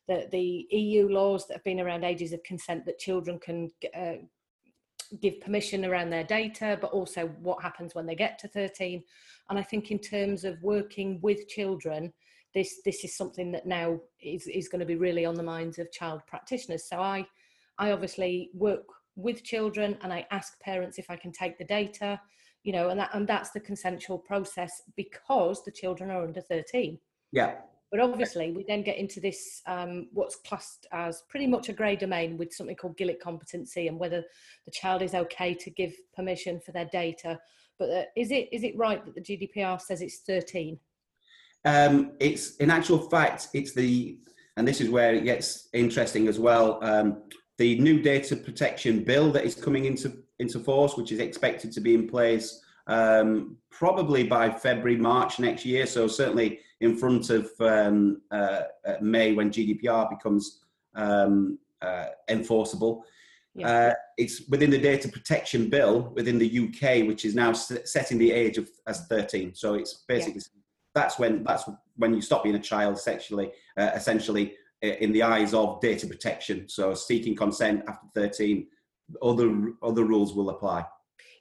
the 0.09 0.27
the 0.33 0.67
EU 0.71 1.09
laws 1.09 1.47
that 1.47 1.55
have 1.55 1.65
been 1.65 1.81
around 1.81 2.03
ages 2.03 2.33
of 2.33 2.43
consent 2.43 2.85
that 2.87 2.99
children 2.99 3.39
can 3.39 3.71
uh, 3.97 4.15
give 5.21 5.41
permission 5.41 5.85
around 5.85 6.11
their 6.11 6.25
data, 6.25 6.77
but 6.81 6.91
also 6.91 7.29
what 7.41 7.63
happens 7.63 7.95
when 7.95 8.07
they 8.07 8.17
get 8.17 8.41
to 8.41 8.49
13. 8.49 9.05
And 9.51 9.59
I 9.59 9.63
think 9.63 9.93
in 9.93 10.01
terms 10.01 10.45
of 10.45 10.61
working 10.63 11.21
with 11.23 11.47
children, 11.47 12.13
this 12.55 12.81
this 12.85 13.05
is 13.05 13.17
something 13.17 13.53
that 13.53 13.67
now 13.67 14.01
is, 14.23 14.47
is 14.47 14.69
going 14.69 14.81
to 14.81 14.87
be 14.87 14.97
really 14.97 15.25
on 15.25 15.35
the 15.35 15.43
minds 15.43 15.79
of 15.79 15.93
child 15.93 16.23
practitioners. 16.27 16.89
So 16.89 17.01
I 17.01 17.27
I 17.79 17.91
obviously 17.91 18.51
work 18.55 18.85
with 19.17 19.45
children 19.45 19.97
and 20.03 20.13
I 20.13 20.27
ask 20.31 20.59
parents 20.61 20.99
if 20.99 21.11
I 21.11 21.17
can 21.17 21.33
take 21.33 21.59
the 21.59 21.65
data, 21.65 22.21
you 22.63 22.73
know, 22.73 22.89
and 22.89 22.99
that 23.01 23.11
and 23.13 23.27
that's 23.27 23.51
the 23.51 23.61
consensual 23.61 24.19
process 24.19 24.83
because 24.97 25.65
the 25.65 25.73
children 25.73 26.11
are 26.11 26.23
under 26.23 26.41
13. 26.41 26.99
Yeah. 27.33 27.57
But 27.91 28.01
obviously, 28.01 28.51
we 28.51 28.65
then 28.67 28.83
get 28.83 28.99
into 28.99 29.21
this 29.21 29.63
um, 29.67 30.09
what's 30.13 30.35
classed 30.37 30.87
as 30.91 31.23
pretty 31.29 31.47
much 31.47 31.69
a 31.69 31.73
grey 31.73 31.95
domain 31.95 32.37
with 32.37 32.53
something 32.53 32.75
called 32.75 32.97
Gillick 32.97 33.21
competency 33.21 33.87
and 33.87 34.01
whether 34.01 34.25
the 34.65 34.73
child 34.73 35.01
is 35.01 35.15
okay 35.15 35.55
to 35.55 35.71
give 35.71 35.95
permission 36.13 36.59
for 36.59 36.73
their 36.73 36.87
data. 36.87 37.39
But 37.79 37.91
uh, 37.91 38.03
is 38.17 38.33
it 38.33 38.49
is 38.53 38.65
it 38.65 38.77
right 38.77 39.05
that 39.05 39.15
the 39.15 39.21
GDPR 39.21 39.81
says 39.81 40.03
it's 40.03 40.19
13? 40.21 40.79
Um, 41.65 42.13
it's 42.21 42.57
in 42.57 42.71
actual 42.71 42.99
fact, 42.99 43.49
it's 43.55 43.73
the, 43.73 44.19
and 44.57 44.67
this 44.69 44.81
is 44.81 44.91
where 44.91 45.15
it 45.15 45.25
gets 45.25 45.69
interesting 45.73 46.29
as 46.29 46.39
well. 46.39 46.79
Um, 46.83 47.23
the 47.59 47.79
new 47.79 48.03
data 48.03 48.37
protection 48.37 49.05
bill 49.05 49.31
that 49.33 49.45
is 49.45 49.55
coming 49.55 49.85
into 49.85 50.25
into 50.41 50.59
force, 50.59 50.97
which 50.97 51.13
is 51.13 51.21
expected 51.21 51.71
to 51.73 51.81
be 51.81 51.95
in 51.95 52.09
place 52.09 52.61
um, 52.87 53.57
probably 53.71 54.25
by 54.25 54.51
February, 54.51 54.97
March 54.97 55.39
next 55.39 55.65
year. 55.65 55.87
So 55.87 56.07
certainly 56.07 56.61
in 56.81 56.97
front 56.97 57.31
of 57.31 57.51
um, 57.61 58.21
uh, 58.31 58.63
uh 58.87 58.97
May 59.01 59.33
when 59.33 59.51
GDPR 59.51 60.11
becomes 60.11 60.61
um, 60.95 61.59
uh, 61.81 62.07
enforceable. 62.29 63.05
Yeah. 63.55 63.69
Uh, 63.69 63.95
it's 64.17 64.49
within 64.49 64.71
the 64.71 64.79
data 64.79 65.09
protection 65.09 65.71
bill 65.71 66.13
within 66.15 66.39
the 66.39 66.69
UK, 66.69 67.07
which 67.07 67.25
is 67.25 67.35
now 67.37 67.53
setting 67.53 68.19
the 68.19 68.33
age 68.33 68.59
of 68.59 68.69
as 68.87 69.07
13. 69.07 69.55
So 69.55 69.75
it's 69.75 70.05
basically 70.09 70.43
that's 70.95 71.19
when 71.19 71.45
that's 71.45 71.69
when 71.97 72.15
you 72.15 72.21
stop 72.21 72.45
being 72.45 72.55
a 72.55 72.61
child 72.61 72.99
sexually, 72.99 73.53
uh, 73.77 73.91
essentially 73.95 74.55
in 74.83 75.13
the 75.13 75.23
eyes 75.23 75.55
of 75.55 75.81
data 75.81 76.07
protection. 76.07 76.69
So 76.69 76.95
seeking 76.95 77.35
consent 77.35 77.85
after 77.89 78.07
13, 78.15 78.67
other 79.23 79.73
other 79.83 80.05
rules 80.05 80.35
will 80.35 80.51
apply. 80.51 80.85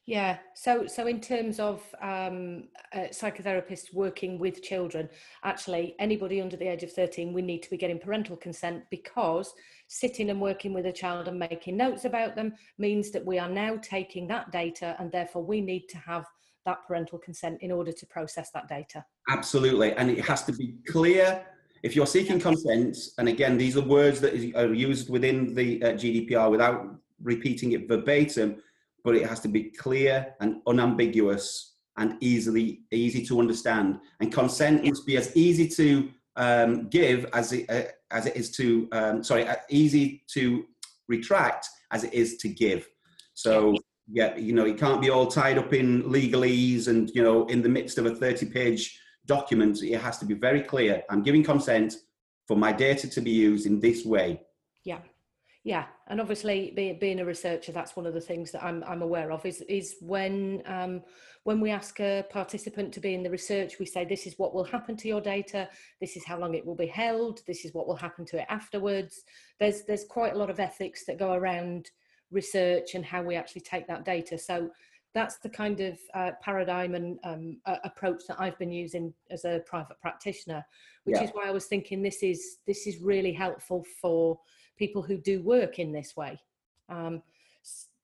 Yeah. 0.06 0.40
So 0.56 0.86
so 0.86 1.08
in 1.08 1.22
terms 1.22 1.60
of 1.60 1.82
um, 2.02 2.66
uh, 2.94 3.08
psychotherapists 3.12 3.94
working 3.94 4.38
with 4.38 4.62
children, 4.62 5.08
actually 5.44 5.96
anybody 5.98 6.42
under 6.42 6.58
the 6.58 6.68
age 6.68 6.84
of 6.84 6.92
13, 6.92 7.32
we 7.32 7.42
need 7.42 7.64
to 7.64 7.70
be 7.70 7.78
getting 7.78 8.00
parental 8.00 8.36
consent 8.36 8.84
because 8.92 9.54
sitting 9.88 10.30
and 10.30 10.42
working 10.42 10.74
with 10.74 10.88
a 10.88 10.92
child 10.92 11.28
and 11.30 11.40
making 11.40 11.78
notes 11.78 12.04
about 12.04 12.36
them 12.36 12.54
means 12.78 13.12
that 13.12 13.26
we 13.26 13.40
are 13.40 13.50
now 13.50 13.78
taking 13.82 14.28
that 14.28 14.52
data 14.52 14.96
and 15.00 15.12
therefore 15.12 15.44
we 15.44 15.62
need 15.62 15.88
to 15.88 15.98
have 15.98 16.26
that 16.66 16.80
parental 16.88 17.18
consent 17.18 17.62
in 17.62 17.72
order 17.72 17.92
to 17.92 18.06
process 18.06 18.52
that 18.52 18.68
data. 18.68 19.04
Absolutely. 19.30 19.94
And 19.94 20.10
it 20.10 20.24
has 20.26 20.44
to 20.46 20.54
be 20.54 20.76
clear. 20.88 21.46
If 21.84 21.96
you're 21.96 22.08
seeking 22.08 22.40
consent, 22.40 22.98
and 23.18 23.28
again, 23.28 23.58
these 23.58 23.76
are 23.76 23.82
words 23.82 24.22
that 24.22 24.34
are 24.56 24.74
used 24.74 25.10
within 25.10 25.54
the 25.54 25.84
uh, 25.84 25.88
GDPR 25.94 26.50
without 26.50 26.96
repeating 27.22 27.74
it 27.74 27.88
verbatim, 27.88 28.62
but 29.04 29.16
it 29.16 29.28
has 29.28 29.40
to 29.42 29.48
be 29.48 29.64
clear 29.64 30.34
and 30.40 30.62
unambiguous 30.68 31.74
and 31.98 32.16
easily 32.22 32.82
easy 32.92 33.26
to 33.26 33.40
understand. 33.40 34.00
And 34.20 34.32
consent 34.32 34.86
must 34.86 35.06
be 35.06 35.18
as 35.18 35.36
easy 35.36 35.68
to 35.70 36.10
um, 36.36 36.90
give 36.90 37.26
as 37.34 37.54
it, 37.54 37.70
uh, 37.70 37.84
as 38.12 38.26
it 38.26 38.36
is 38.36 38.52
to 38.58 38.88
um, 38.92 39.24
sorry, 39.24 39.48
uh, 39.48 39.56
easy 39.70 40.24
to 40.34 40.66
retract 41.08 41.68
as 41.92 42.04
it 42.04 42.14
is 42.14 42.38
to 42.38 42.50
give. 42.50 42.88
So 43.34 43.76
yeah, 44.12 44.36
you 44.36 44.54
know, 44.54 44.66
it 44.66 44.78
can't 44.78 45.02
be 45.02 45.10
all 45.10 45.28
tied 45.28 45.58
up 45.58 45.74
in 45.74 46.04
legalese 46.04 46.88
and, 46.88 47.10
you 47.14 47.24
know, 47.24 47.46
in 47.48 47.62
the 47.62 47.70
midst 47.70 47.98
of 47.98 48.06
a 48.06 48.16
30 48.16 48.48
page 48.48 49.00
document. 49.26 49.82
It 49.82 50.00
has 50.00 50.18
to 50.20 50.26
be 50.26 50.34
very 50.34 50.62
clear. 50.62 51.04
I'm 51.10 51.24
giving 51.24 51.44
consent 51.44 51.96
for 52.48 52.58
my 52.58 52.72
data 52.72 53.10
to 53.10 53.22
be 53.22 53.32
used 53.32 53.66
in 53.66 53.80
this 53.80 54.06
way. 54.06 54.42
Yeah. 54.84 55.00
Yeah, 55.66 55.86
and 56.08 56.20
obviously, 56.20 56.74
being, 56.76 57.00
being 57.00 57.22
a 57.22 57.26
researcher, 57.26 57.72
that's 57.72 57.96
one 57.96 58.06
of 58.06 58.14
the 58.14 58.20
things 58.20 58.52
that 58.52 58.62
I'm 58.62 58.84
I'm 58.84 59.02
aware 59.02 59.32
of. 59.32 59.46
Is 59.46 59.62
is 59.70 59.96
when 60.02 60.62
um, 60.66 61.04
when 61.44 61.62
we 61.62 61.72
ask 61.72 62.02
a 62.02 62.26
participant 62.30 62.94
to 62.94 63.00
be 63.00 63.14
in 63.14 63.24
the 63.24 63.30
research, 63.30 63.80
we 63.80 63.86
say 63.86 64.04
this 64.04 64.28
is 64.28 64.38
what 64.38 64.54
will 64.54 64.66
happen 64.66 64.98
to 64.98 65.08
your 65.08 65.22
data, 65.22 65.70
this 66.02 66.18
is 66.18 66.26
how 66.26 66.38
long 66.38 66.54
it 66.54 66.66
will 66.66 66.76
be 66.76 66.88
held, 66.88 67.40
this 67.48 67.64
is 67.64 67.74
what 67.74 67.88
will 67.88 67.96
happen 67.96 68.26
to 68.26 68.40
it 68.40 68.46
afterwards. 68.50 69.24
There's 69.58 69.84
there's 69.84 70.04
quite 70.04 70.34
a 70.34 70.38
lot 70.38 70.50
of 70.50 70.60
ethics 70.60 71.06
that 71.06 71.18
go 71.18 71.32
around 71.32 71.90
research 72.34 72.96
and 72.96 73.06
how 73.06 73.24
we 73.24 73.36
actually 73.36 73.62
take 73.62 73.88
that 73.88 74.06
data. 74.06 74.38
So 74.38 74.70
that's 75.14 75.38
the 75.38 75.50
kind 75.50 75.80
of 75.80 76.00
uh, 76.14 76.32
paradigm 76.42 76.96
and 76.96 77.20
um, 77.24 77.58
uh, 77.66 77.78
approach 77.84 78.24
that 78.28 78.40
I've 78.40 78.58
been 78.58 78.72
using 78.72 79.14
as 79.30 79.46
a 79.46 79.62
private 79.66 80.00
practitioner, 80.02 80.66
which 81.04 81.18
yeah. 81.18 81.24
is 81.24 81.30
why 81.32 81.48
I 81.48 81.52
was 81.52 81.66
thinking 81.66 82.02
this 82.02 82.24
is 82.24 82.58
this 82.66 82.88
is 82.88 82.98
really 82.98 83.32
helpful 83.32 83.86
for 84.02 84.40
people 84.78 85.04
who 85.04 85.18
do 85.18 85.42
work 85.44 85.78
in 85.78 85.92
this 85.92 86.16
way. 86.18 86.40
Um, 86.90 87.22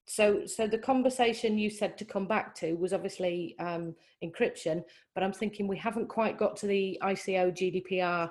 so 0.10 0.44
so 0.48 0.66
the 0.66 0.78
conversation 0.78 1.60
you 1.60 1.70
said 1.70 1.96
to 1.96 2.04
come 2.04 2.26
back 2.26 2.56
to 2.56 2.74
was 2.74 2.94
obviously 2.94 3.56
um, 3.60 3.96
encryption 4.24 4.84
but 5.14 5.24
i'm 5.24 5.32
thinking 5.32 5.68
we 5.68 5.78
haven't 5.78 6.10
quite 6.10 6.38
got 6.38 6.58
to 6.58 6.66
the 6.66 7.00
ico 7.04 7.52
gdpr 7.56 8.30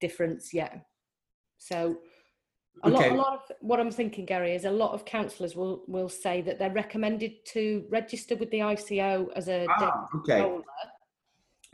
difference 0.00 0.54
yet 0.54 0.86
so 1.58 1.98
a, 2.82 2.88
okay. 2.88 3.10
lot, 3.10 3.12
a 3.12 3.14
lot 3.14 3.34
of 3.34 3.56
what 3.60 3.80
i'm 3.80 3.90
thinking 3.90 4.24
gary 4.24 4.54
is 4.54 4.64
a 4.64 4.70
lot 4.70 4.92
of 4.92 5.04
counsellors 5.04 5.54
will 5.54 5.82
will 5.86 6.08
say 6.08 6.40
that 6.40 6.58
they're 6.58 6.72
recommended 6.72 7.44
to 7.44 7.84
register 7.90 8.36
with 8.36 8.50
the 8.50 8.58
ico 8.58 9.28
as 9.36 9.48
a 9.48 9.66
ah, 9.70 10.06
okay. 10.16 10.40
Holder, 10.40 10.64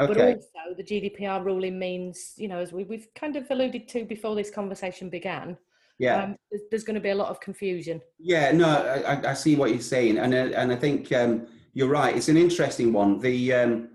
okay. 0.01 0.13
but 0.13 0.19
also 0.19 0.77
the 0.77 0.85
gdpr 0.85 1.45
ruling 1.45 1.79
means 1.79 2.35
you 2.37 2.49
know 2.49 2.59
as 2.59 2.73
we, 2.73 2.85
we've 2.85 3.09
kind 3.15 3.37
of 3.37 3.51
alluded 3.51 3.89
to 3.89 4.05
before 4.05 4.35
this 4.35 4.51
conversation 4.51 5.09
began 5.09 5.57
yeah 5.99 6.25
um, 6.25 6.37
there's 6.71 6.85
going 6.85 6.95
to 6.95 7.01
be 7.01 7.11
a 7.11 7.15
lot 7.15 7.29
of 7.29 7.41
confusion 7.41 8.01
yeah 8.19 8.53
no 8.53 8.69
i, 9.07 9.31
I 9.31 9.35
see 9.35 9.57
what 9.57 9.71
you're 9.71 9.81
saying 9.81 10.19
and, 10.19 10.35
uh, 10.35 10.57
and 10.57 10.73
i 10.73 10.77
think 10.77 11.13
um, 11.13 11.47
you're 11.75 11.89
right 11.89 12.17
it's 12.17 12.29
an 12.29 12.37
interesting 12.37 12.93
one 12.93 13.19
the 13.19 13.53
um, 13.55 13.91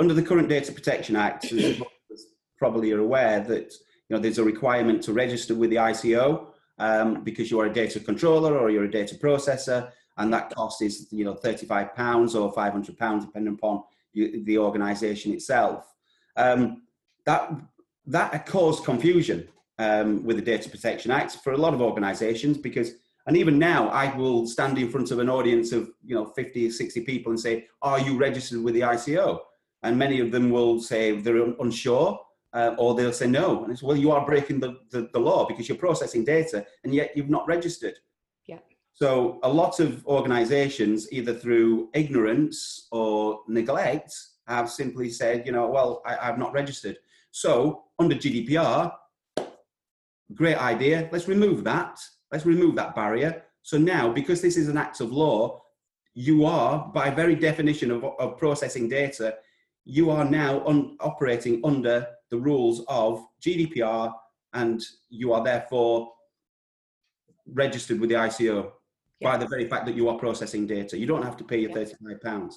under 0.00 0.14
the 0.14 0.22
current 0.22 0.48
data 0.48 0.72
protection 0.72 1.16
act 1.16 1.52
as 1.52 1.82
probably 2.58 2.88
you're 2.88 3.00
aware 3.00 3.40
that 3.40 3.72
you 4.08 4.16
know 4.16 4.22
there's 4.22 4.38
a 4.38 4.44
requirement 4.44 5.02
to 5.02 5.12
register 5.12 5.54
with 5.54 5.70
the 5.70 5.76
ico 5.76 6.46
um, 6.78 7.22
because 7.24 7.50
you're 7.50 7.66
a 7.66 7.72
data 7.72 8.00
controller 8.00 8.56
or 8.58 8.70
you're 8.70 8.84
a 8.84 8.90
data 8.90 9.14
processor 9.14 9.90
and 10.18 10.32
that 10.32 10.54
cost 10.54 10.82
is 10.82 11.08
you 11.10 11.24
know 11.24 11.34
35 11.34 11.94
pounds 11.94 12.34
or 12.34 12.52
500 12.52 12.98
pounds 12.98 13.24
depending 13.24 13.54
upon 13.54 13.82
you, 14.12 14.44
the 14.44 14.58
organization 14.58 15.32
itself 15.32 15.94
um, 16.36 16.82
that 17.26 17.52
that 18.06 18.46
caused 18.46 18.84
confusion 18.84 19.46
um, 19.78 20.24
with 20.24 20.36
the 20.36 20.42
Data 20.42 20.68
Protection 20.68 21.10
Act 21.10 21.36
for 21.44 21.52
a 21.52 21.56
lot 21.56 21.74
of 21.74 21.80
organisations 21.80 22.58
because, 22.58 22.92
and 23.26 23.36
even 23.36 23.58
now, 23.58 23.88
I 23.90 24.14
will 24.16 24.46
stand 24.46 24.78
in 24.78 24.90
front 24.90 25.10
of 25.10 25.18
an 25.18 25.28
audience 25.28 25.72
of 25.72 25.90
you 26.04 26.14
know 26.14 26.24
50 26.24 26.66
or 26.66 26.70
60 26.70 27.02
people 27.02 27.30
and 27.30 27.38
say, 27.38 27.66
"Are 27.82 28.00
you 28.00 28.16
registered 28.16 28.62
with 28.62 28.74
the 28.74 28.80
ICO?" 28.80 29.40
And 29.82 29.98
many 29.98 30.20
of 30.20 30.32
them 30.32 30.50
will 30.50 30.80
say 30.80 31.20
they're 31.20 31.54
unsure, 31.60 32.18
uh, 32.52 32.74
or 32.78 32.94
they'll 32.94 33.12
say 33.12 33.26
no. 33.26 33.62
And 33.62 33.72
it's 33.72 33.82
well, 33.82 33.96
you 33.96 34.10
are 34.10 34.24
breaking 34.24 34.60
the, 34.60 34.78
the, 34.90 35.08
the 35.12 35.18
law 35.18 35.46
because 35.46 35.68
you're 35.68 35.78
processing 35.78 36.24
data 36.24 36.66
and 36.84 36.94
yet 36.94 37.16
you've 37.16 37.30
not 37.30 37.46
registered. 37.46 37.94
Yeah. 38.46 38.58
So 38.94 39.38
a 39.42 39.48
lot 39.48 39.80
of 39.80 40.06
organisations, 40.06 41.12
either 41.12 41.34
through 41.34 41.90
ignorance 41.94 42.88
or 42.90 43.40
neglect, 43.48 44.14
have 44.46 44.70
simply 44.70 45.10
said, 45.10 45.44
you 45.46 45.52
know, 45.52 45.68
well, 45.68 46.02
I, 46.06 46.16
I've 46.28 46.38
not 46.38 46.52
registered. 46.52 46.96
So 47.30 47.84
under 47.98 48.14
GDPR, 48.14 48.92
Great 50.34 50.58
idea. 50.58 51.08
Let's 51.10 51.26
remove 51.26 51.64
that. 51.64 51.98
Let's 52.30 52.44
remove 52.44 52.74
that 52.76 52.94
barrier. 52.94 53.44
So 53.62 53.78
now, 53.78 54.12
because 54.12 54.42
this 54.42 54.56
is 54.56 54.68
an 54.68 54.76
act 54.76 55.00
of 55.00 55.10
law, 55.10 55.62
you 56.14 56.44
are, 56.44 56.90
by 56.92 57.10
very 57.10 57.34
definition 57.34 57.90
of, 57.90 58.04
of 58.04 58.36
processing 58.36 58.88
data, 58.88 59.36
you 59.84 60.10
are 60.10 60.24
now 60.24 60.66
un, 60.66 60.96
operating 61.00 61.62
under 61.64 62.06
the 62.30 62.38
rules 62.38 62.84
of 62.88 63.24
GDPR 63.42 64.12
and 64.54 64.82
you 65.08 65.32
are 65.32 65.44
therefore 65.44 66.10
registered 67.46 68.00
with 68.00 68.10
the 68.10 68.16
ICO 68.16 68.72
by 69.20 69.36
the 69.36 69.46
very 69.46 69.66
fact 69.66 69.86
that 69.86 69.94
you 69.94 70.08
are 70.08 70.18
processing 70.18 70.66
data. 70.66 70.96
You 70.96 71.06
don't 71.06 71.22
have 71.22 71.36
to 71.38 71.44
pay 71.44 71.58
your 71.58 71.70
£35. 71.70 72.52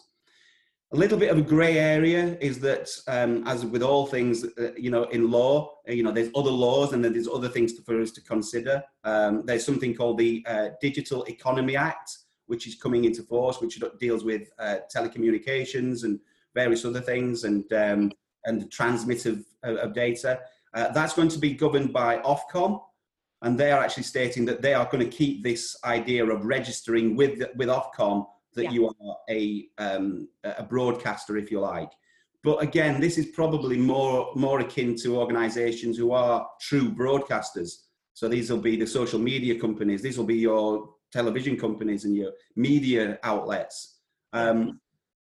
A 0.93 0.97
little 0.97 1.17
bit 1.17 1.31
of 1.31 1.37
a 1.37 1.41
grey 1.41 1.77
area 1.79 2.37
is 2.41 2.59
that, 2.59 2.89
um, 3.07 3.47
as 3.47 3.65
with 3.65 3.81
all 3.81 4.05
things, 4.05 4.43
uh, 4.43 4.73
you 4.77 4.91
know, 4.91 5.03
in 5.05 5.31
law, 5.31 5.77
uh, 5.87 5.93
you 5.93 6.03
know, 6.03 6.11
there's 6.11 6.29
other 6.35 6.51
laws 6.51 6.91
and 6.91 7.03
then 7.03 7.13
there's 7.13 7.29
other 7.29 7.47
things 7.47 7.71
for 7.85 8.01
us 8.01 8.11
to 8.11 8.21
consider. 8.21 8.83
Um, 9.05 9.43
there's 9.45 9.65
something 9.65 9.95
called 9.95 10.17
the 10.17 10.45
uh, 10.45 10.69
Digital 10.81 11.23
Economy 11.29 11.77
Act, 11.77 12.17
which 12.47 12.67
is 12.67 12.75
coming 12.75 13.05
into 13.05 13.23
force, 13.23 13.61
which 13.61 13.81
deals 14.01 14.25
with 14.25 14.49
uh, 14.59 14.79
telecommunications 14.93 16.03
and 16.03 16.19
various 16.53 16.83
other 16.83 16.99
things 16.99 17.45
and 17.45 17.71
um, 17.71 18.11
and 18.45 18.61
the 18.61 18.67
transmit 18.67 19.25
of, 19.25 19.45
of 19.63 19.93
data. 19.93 20.39
Uh, 20.73 20.89
that's 20.91 21.13
going 21.13 21.29
to 21.29 21.39
be 21.39 21.53
governed 21.53 21.91
by 21.91 22.17
Ofcom, 22.19 22.81
and 23.41 23.59
they 23.59 23.71
are 23.71 23.83
actually 23.83 24.03
stating 24.03 24.45
that 24.45 24.61
they 24.61 24.73
are 24.73 24.89
going 24.89 25.03
to 25.03 25.17
keep 25.17 25.43
this 25.43 25.75
idea 25.83 26.25
of 26.25 26.45
registering 26.45 27.15
with 27.15 27.43
with 27.55 27.69
Ofcom 27.69 28.25
that 28.55 28.65
yeah. 28.65 28.71
you 28.71 28.87
are 28.87 29.17
a 29.29 29.67
um, 29.77 30.27
a 30.43 30.63
broadcaster, 30.63 31.37
if 31.37 31.51
you 31.51 31.59
like. 31.59 31.91
But 32.43 32.63
again, 32.63 32.99
this 32.99 33.17
is 33.17 33.27
probably 33.27 33.77
more 33.77 34.31
more 34.35 34.59
akin 34.61 34.95
to 34.97 35.17
organisations 35.17 35.97
who 35.97 36.11
are 36.11 36.47
true 36.59 36.89
broadcasters. 36.91 37.83
So 38.13 38.27
these 38.27 38.49
will 38.51 38.59
be 38.59 38.77
the 38.77 38.87
social 38.87 39.19
media 39.19 39.59
companies. 39.59 40.01
These 40.01 40.17
will 40.17 40.25
be 40.25 40.37
your 40.37 40.89
television 41.11 41.57
companies 41.57 42.05
and 42.05 42.15
your 42.15 42.31
media 42.55 43.19
outlets 43.23 43.99
um, 44.33 44.79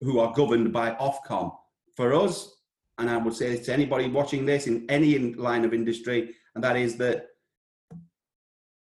who 0.00 0.18
are 0.18 0.32
governed 0.32 0.72
by 0.72 0.92
Ofcom. 0.92 1.56
For 1.96 2.14
us, 2.14 2.56
and 2.98 3.08
I 3.08 3.16
would 3.16 3.34
say 3.34 3.56
to 3.56 3.72
anybody 3.72 4.08
watching 4.08 4.44
this 4.44 4.66
in 4.66 4.84
any 4.88 5.18
line 5.34 5.64
of 5.64 5.72
industry, 5.72 6.34
and 6.54 6.62
that 6.64 6.76
is 6.76 6.96
that 6.96 7.26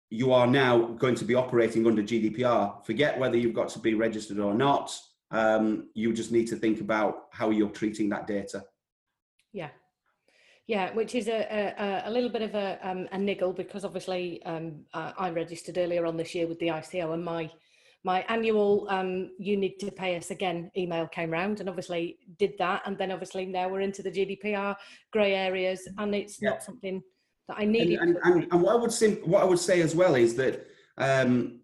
you 0.09 0.33
are 0.33 0.47
now 0.47 0.79
going 0.79 1.15
to 1.15 1.25
be 1.25 1.35
operating 1.35 1.85
under 1.85 2.01
GDPR. 2.01 2.83
Forget 2.83 3.19
whether 3.19 3.37
you've 3.37 3.53
got 3.53 3.69
to 3.69 3.79
be 3.79 3.93
registered 3.93 4.39
or 4.39 4.55
not. 4.55 4.97
Um, 5.31 5.89
you 5.93 6.11
just 6.11 6.31
need 6.31 6.47
to 6.47 6.55
think 6.55 6.81
about 6.81 7.25
how 7.31 7.51
you're 7.51 7.69
treating 7.69 8.09
that 8.09 8.25
data. 8.25 8.65
Yeah. 9.53 9.69
Yeah, 10.65 10.93
which 10.93 11.13
is 11.13 11.27
a, 11.27 11.73
a, 11.77 12.09
a 12.09 12.11
little 12.11 12.29
bit 12.29 12.41
of 12.41 12.55
a, 12.55 12.79
um, 12.83 13.07
a 13.11 13.17
niggle 13.17 13.53
because 13.53 13.85
obviously 13.85 14.41
um, 14.43 14.85
I 14.93 15.29
registered 15.29 15.77
earlier 15.77 16.05
on 16.05 16.17
this 16.17 16.33
year 16.33 16.47
with 16.47 16.59
the 16.59 16.67
ICO 16.67 17.13
and 17.13 17.23
my 17.23 17.49
my 18.03 18.25
annual 18.29 18.87
um, 18.89 19.31
you 19.37 19.57
need 19.57 19.77
to 19.79 19.91
pay 19.91 20.15
us 20.15 20.31
again 20.31 20.71
email 20.77 21.05
came 21.07 21.31
round 21.31 21.59
and 21.59 21.67
obviously 21.67 22.17
did 22.37 22.53
that 22.57 22.81
and 22.85 22.97
then 22.97 23.11
obviously 23.11 23.45
now 23.45 23.67
we're 23.67 23.81
into 23.81 24.01
the 24.01 24.11
GDPR 24.11 24.75
grey 25.11 25.33
areas 25.35 25.87
and 25.97 26.15
it's 26.15 26.41
yeah. 26.41 26.51
not 26.51 26.63
something 26.63 27.01
that 27.49 27.57
I 27.59 27.65
needed. 27.65 27.99
And, 27.99 28.17
and, 28.23 28.43
and, 28.43 28.53
and, 28.53 28.61
what 28.61 28.73
I 28.73 28.75
would 28.75 28.93
say, 28.93 29.15
what 29.15 29.41
I 29.41 29.45
would 29.45 29.59
say 29.59 29.81
as 29.81 29.93
well 29.93 30.15
is 30.15 30.35
that 30.35 30.65
um, 30.97 31.59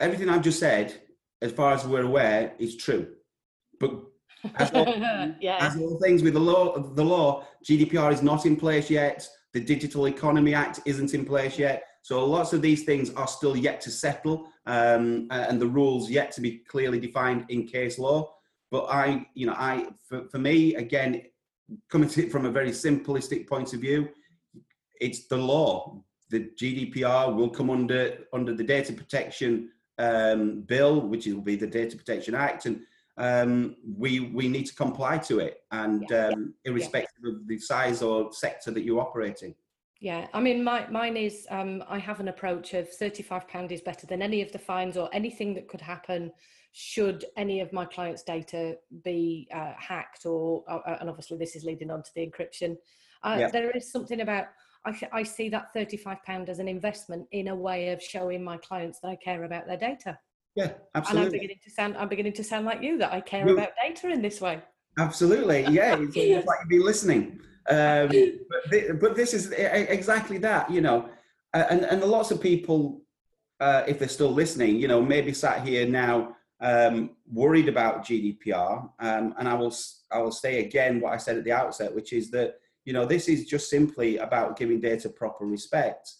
everything 0.00 0.28
I've 0.28 0.42
just 0.42 0.58
said, 0.58 1.00
as 1.40 1.52
far 1.52 1.72
as 1.72 1.86
we're 1.86 2.02
aware, 2.02 2.54
is 2.58 2.76
true. 2.76 3.06
But 3.78 3.92
as 4.56 4.70
all, 4.72 4.86
yeah. 5.40 5.58
as 5.60 5.76
all 5.76 5.98
things 6.02 6.22
with 6.22 6.32
the 6.32 6.40
law, 6.40 6.78
the 6.78 7.04
law, 7.04 7.46
GDPR 7.64 8.12
is 8.12 8.22
not 8.22 8.46
in 8.46 8.56
place 8.56 8.90
yet. 8.90 9.28
The 9.52 9.60
Digital 9.60 10.08
Economy 10.08 10.54
Act 10.54 10.80
isn't 10.86 11.14
in 11.14 11.24
place 11.24 11.58
yet. 11.58 11.84
So 12.02 12.24
lots 12.26 12.52
of 12.52 12.62
these 12.62 12.84
things 12.84 13.10
are 13.10 13.28
still 13.28 13.56
yet 13.56 13.80
to 13.82 13.90
settle, 13.90 14.48
um, 14.66 15.28
and 15.30 15.60
the 15.60 15.66
rules 15.66 16.10
yet 16.10 16.32
to 16.32 16.40
be 16.40 16.58
clearly 16.58 17.00
defined 17.00 17.46
in 17.48 17.66
case 17.66 17.98
law. 17.98 18.34
But 18.70 18.86
I, 18.90 19.26
you 19.34 19.46
know, 19.46 19.54
I 19.56 19.88
for, 20.08 20.28
for 20.28 20.38
me 20.38 20.74
again, 20.76 21.22
coming 21.88 22.08
to 22.08 22.24
it 22.24 22.32
from 22.32 22.46
a 22.46 22.50
very 22.50 22.70
simplistic 22.70 23.46
point 23.46 23.72
of 23.74 23.80
view, 23.80 24.08
it's 25.00 25.26
the 25.26 25.36
law. 25.36 26.02
The 26.30 26.50
GDPR 26.58 27.34
will 27.34 27.50
come 27.50 27.70
under 27.70 28.18
under 28.32 28.54
the 28.54 28.64
data 28.64 28.92
protection 28.92 29.70
um, 29.98 30.62
bill, 30.62 31.00
which 31.00 31.26
will 31.26 31.40
be 31.40 31.56
the 31.56 31.66
Data 31.66 31.96
Protection 31.96 32.34
Act, 32.34 32.66
and 32.66 32.80
um, 33.18 33.76
we 33.96 34.20
we 34.20 34.48
need 34.48 34.66
to 34.66 34.74
comply 34.74 35.18
to 35.18 35.38
it, 35.38 35.62
and 35.70 36.06
yeah. 36.10 36.28
um, 36.28 36.54
irrespective 36.64 37.22
yeah. 37.24 37.32
of 37.32 37.46
the 37.46 37.58
size 37.58 38.02
or 38.02 38.32
sector 38.32 38.70
that 38.70 38.82
you're 38.82 39.00
operating. 39.00 39.54
Yeah, 40.02 40.26
I 40.34 40.40
mean, 40.40 40.64
my, 40.64 40.84
mine 40.88 41.16
is 41.16 41.46
um, 41.48 41.84
I 41.88 41.96
have 42.00 42.18
an 42.18 42.26
approach 42.26 42.74
of 42.74 42.88
£35 42.90 43.70
is 43.70 43.82
better 43.82 44.04
than 44.04 44.20
any 44.20 44.42
of 44.42 44.50
the 44.50 44.58
fines 44.58 44.96
or 44.96 45.08
anything 45.12 45.54
that 45.54 45.68
could 45.68 45.80
happen 45.80 46.32
should 46.72 47.24
any 47.36 47.60
of 47.60 47.72
my 47.72 47.84
clients' 47.84 48.24
data 48.24 48.78
be 49.04 49.46
uh, 49.54 49.74
hacked, 49.78 50.26
or, 50.26 50.64
uh, 50.68 50.96
and 51.00 51.08
obviously 51.08 51.38
this 51.38 51.54
is 51.54 51.62
leading 51.62 51.88
on 51.88 52.02
to 52.02 52.10
the 52.16 52.26
encryption. 52.26 52.76
Uh, 53.22 53.36
yeah. 53.38 53.50
There 53.52 53.70
is 53.70 53.92
something 53.92 54.22
about 54.22 54.46
I, 54.84 55.00
I 55.12 55.22
see 55.22 55.48
that 55.50 55.72
£35 55.72 56.48
as 56.48 56.58
an 56.58 56.66
investment 56.66 57.28
in 57.30 57.46
a 57.46 57.54
way 57.54 57.90
of 57.90 58.02
showing 58.02 58.42
my 58.42 58.56
clients 58.56 58.98
that 59.00 59.08
I 59.08 59.14
care 59.14 59.44
about 59.44 59.68
their 59.68 59.76
data. 59.76 60.18
Yeah, 60.56 60.72
absolutely. 60.96 61.26
And 61.26 61.26
I'm 61.26 61.32
beginning 61.32 61.60
to 61.62 61.70
sound, 61.70 61.96
I'm 61.96 62.08
beginning 62.08 62.32
to 62.32 62.42
sound 62.42 62.66
like 62.66 62.82
you 62.82 62.98
that 62.98 63.12
I 63.12 63.20
care 63.20 63.44
well, 63.44 63.54
about 63.54 63.70
data 63.80 64.08
in 64.08 64.20
this 64.20 64.40
way. 64.40 64.60
Absolutely, 64.98 65.60
yeah. 65.68 65.96
It's 65.96 66.16
almost 66.16 66.46
like 66.48 66.58
you've 66.62 66.68
been 66.68 66.84
listening. 66.84 67.40
Um, 67.68 68.08
but, 68.08 68.70
th- 68.70 68.90
but 69.00 69.14
this 69.14 69.34
is 69.34 69.52
exactly 69.52 70.38
that, 70.38 70.70
you 70.70 70.80
know, 70.80 71.08
and 71.54 71.84
and 71.84 72.02
lots 72.02 72.30
of 72.30 72.40
people, 72.40 73.02
uh, 73.60 73.84
if 73.86 73.98
they're 73.98 74.08
still 74.08 74.32
listening, 74.32 74.76
you 74.76 74.88
know, 74.88 75.02
maybe 75.02 75.32
sat 75.32 75.66
here 75.66 75.86
now 75.86 76.36
um, 76.60 77.10
worried 77.30 77.68
about 77.68 78.04
GDPR. 78.04 78.88
Um, 79.00 79.34
and 79.38 79.48
I 79.48 79.54
will 79.54 79.74
I 80.10 80.18
will 80.18 80.32
say 80.32 80.64
again 80.64 81.00
what 81.00 81.12
I 81.12 81.16
said 81.18 81.36
at 81.36 81.44
the 81.44 81.52
outset, 81.52 81.94
which 81.94 82.12
is 82.12 82.30
that 82.30 82.54
you 82.84 82.92
know, 82.92 83.04
this 83.04 83.28
is 83.28 83.46
just 83.46 83.70
simply 83.70 84.18
about 84.18 84.56
giving 84.56 84.80
data 84.80 85.08
proper 85.08 85.44
respect. 85.46 86.10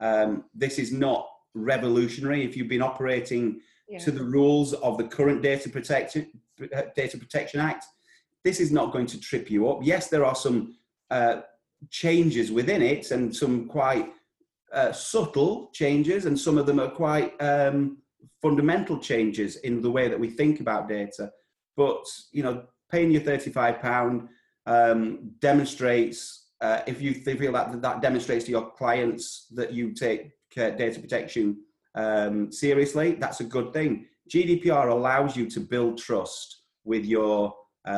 Um, 0.00 0.44
this 0.54 0.78
is 0.78 0.92
not 0.92 1.28
revolutionary. 1.54 2.44
If 2.44 2.56
you've 2.56 2.68
been 2.68 2.82
operating 2.82 3.60
yeah. 3.88 3.98
to 3.98 4.10
the 4.10 4.22
rules 4.22 4.72
of 4.74 4.98
the 4.98 5.04
current 5.04 5.42
data 5.42 5.68
protection 5.68 6.30
data 6.94 7.18
protection 7.18 7.60
act, 7.60 7.86
this 8.44 8.60
is 8.60 8.70
not 8.70 8.92
going 8.92 9.06
to 9.06 9.20
trip 9.20 9.50
you 9.50 9.68
up. 9.68 9.80
Yes, 9.82 10.08
there 10.08 10.24
are 10.24 10.34
some 10.34 10.76
uh, 11.12 11.42
changes 11.90 12.50
within 12.50 12.80
it 12.80 13.10
and 13.10 13.34
some 13.34 13.66
quite 13.68 14.12
uh, 14.72 14.92
subtle 14.92 15.70
changes, 15.74 16.24
and 16.24 16.38
some 16.38 16.56
of 16.56 16.66
them 16.66 16.80
are 16.80 16.90
quite 16.90 17.30
um, 17.40 17.98
fundamental 18.40 18.98
changes 18.98 19.56
in 19.56 19.82
the 19.82 19.90
way 19.90 20.08
that 20.08 20.18
we 20.18 20.30
think 20.30 20.60
about 20.60 20.88
data. 20.88 21.30
But 21.76 22.04
you 22.32 22.42
know, 22.42 22.64
paying 22.90 23.10
your 23.10 23.22
thirty-five 23.22 23.80
pound 23.80 24.28
um, 24.66 25.32
demonstrates 25.40 26.48
uh, 26.62 26.80
if 26.86 27.02
you 27.02 27.12
feel 27.12 27.52
that 27.52 27.82
that 27.82 28.00
demonstrates 28.00 28.46
to 28.46 28.50
your 28.50 28.70
clients 28.70 29.46
that 29.52 29.72
you 29.72 29.92
take 29.92 30.30
data 30.54 31.00
protection 31.00 31.58
um, 31.94 32.50
seriously. 32.50 33.12
That's 33.12 33.40
a 33.40 33.44
good 33.44 33.72
thing. 33.72 34.06
GDPR 34.30 34.88
allows 34.88 35.36
you 35.36 35.50
to 35.50 35.60
build 35.60 35.98
trust 35.98 36.62
with 36.84 37.04
your 37.04 37.54
um, 37.84 37.96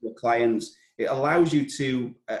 yeah. 0.00 0.08
your 0.08 0.14
clients. 0.14 0.74
It 0.98 1.04
allows 1.04 1.52
you 1.52 1.68
to 1.70 2.14
uh, 2.28 2.38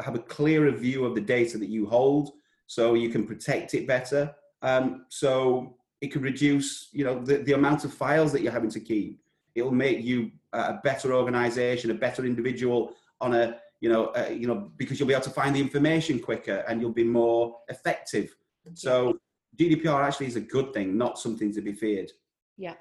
have 0.00 0.14
a 0.14 0.20
clearer 0.20 0.70
view 0.70 1.04
of 1.04 1.14
the 1.14 1.20
data 1.20 1.58
that 1.58 1.68
you 1.68 1.86
hold, 1.86 2.30
so 2.66 2.94
you 2.94 3.10
can 3.10 3.26
protect 3.26 3.74
it 3.74 3.86
better. 3.86 4.34
Um, 4.62 5.06
so 5.08 5.76
it 6.00 6.08
could 6.08 6.22
reduce, 6.22 6.88
you 6.92 7.04
know, 7.04 7.22
the, 7.22 7.38
the 7.38 7.52
amount 7.52 7.84
of 7.84 7.94
files 7.94 8.32
that 8.32 8.42
you're 8.42 8.52
having 8.52 8.70
to 8.70 8.80
keep. 8.80 9.20
It'll 9.54 9.70
make 9.70 10.02
you 10.02 10.32
a 10.52 10.74
better 10.82 11.14
organization, 11.14 11.90
a 11.90 11.94
better 11.94 12.24
individual 12.24 12.94
on 13.20 13.34
a, 13.34 13.58
you 13.80 13.88
know, 13.88 14.06
uh, 14.06 14.28
you 14.30 14.46
know, 14.46 14.70
because 14.76 14.98
you'll 14.98 15.08
be 15.08 15.14
able 15.14 15.24
to 15.24 15.30
find 15.30 15.54
the 15.54 15.60
information 15.60 16.18
quicker 16.18 16.64
and 16.68 16.80
you'll 16.80 16.92
be 16.92 17.04
more 17.04 17.58
effective. 17.68 18.34
So 18.74 19.18
GDPR 19.58 20.02
actually 20.02 20.26
is 20.26 20.36
a 20.36 20.40
good 20.40 20.72
thing, 20.72 20.96
not 20.96 21.18
something 21.18 21.52
to 21.52 21.60
be 21.60 21.72
feared. 21.72 22.10
Yeah. 22.56 22.74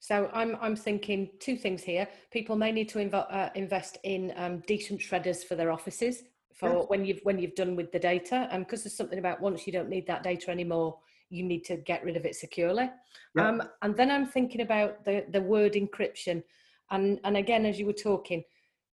So 0.00 0.30
I'm 0.32 0.56
I'm 0.60 0.74
thinking 0.74 1.30
two 1.38 1.56
things 1.56 1.82
here. 1.82 2.08
People 2.30 2.56
may 2.56 2.72
need 2.72 2.88
to 2.90 2.98
inv- 2.98 3.32
uh, 3.32 3.50
invest 3.54 3.98
in 4.02 4.32
um, 4.36 4.62
decent 4.66 5.00
shredders 5.00 5.44
for 5.44 5.54
their 5.54 5.70
offices 5.70 6.22
for 6.54 6.70
yeah. 6.70 6.84
when 6.88 7.04
you've 7.04 7.20
when 7.22 7.38
you've 7.38 7.54
done 7.54 7.76
with 7.76 7.92
the 7.92 7.98
data, 7.98 8.48
and 8.50 8.52
um, 8.52 8.62
because 8.62 8.82
there's 8.82 8.96
something 8.96 9.18
about 9.18 9.40
once 9.40 9.66
you 9.66 9.72
don't 9.72 9.88
need 9.88 10.06
that 10.06 10.22
data 10.22 10.50
anymore, 10.50 10.98
you 11.30 11.44
need 11.44 11.64
to 11.64 11.76
get 11.76 12.04
rid 12.04 12.16
of 12.16 12.24
it 12.24 12.34
securely. 12.34 12.90
Um, 13.38 13.62
and 13.82 13.96
then 13.96 14.10
I'm 14.10 14.26
thinking 14.26 14.62
about 14.62 15.04
the, 15.04 15.24
the 15.30 15.40
word 15.40 15.74
encryption. 15.74 16.42
And, 16.90 17.20
and 17.22 17.36
again, 17.36 17.64
as 17.64 17.78
you 17.78 17.86
were 17.86 17.92
talking, 17.92 18.42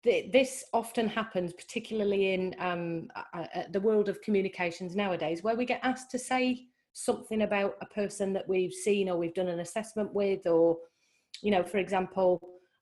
this 0.03 0.65
often 0.73 1.07
happens, 1.07 1.53
particularly 1.53 2.33
in 2.33 2.53
um, 2.59 3.07
uh, 3.33 3.45
the 3.71 3.79
world 3.79 4.09
of 4.09 4.21
communications 4.21 4.95
nowadays, 4.95 5.41
where 5.41 5.55
we 5.55 5.65
get 5.65 5.79
asked 5.81 6.11
to 6.11 6.19
say 6.19 6.65
something 6.91 7.43
about 7.43 7.75
a 7.81 7.85
person 7.85 8.33
that 8.33 8.47
we've 8.47 8.73
seen 8.73 9.09
or 9.09 9.17
we've 9.17 9.33
done 9.33 9.47
an 9.47 9.61
assessment 9.61 10.13
with, 10.13 10.45
or, 10.45 10.77
you 11.41 11.51
know, 11.51 11.63
for 11.63 11.77
example, 11.77 12.41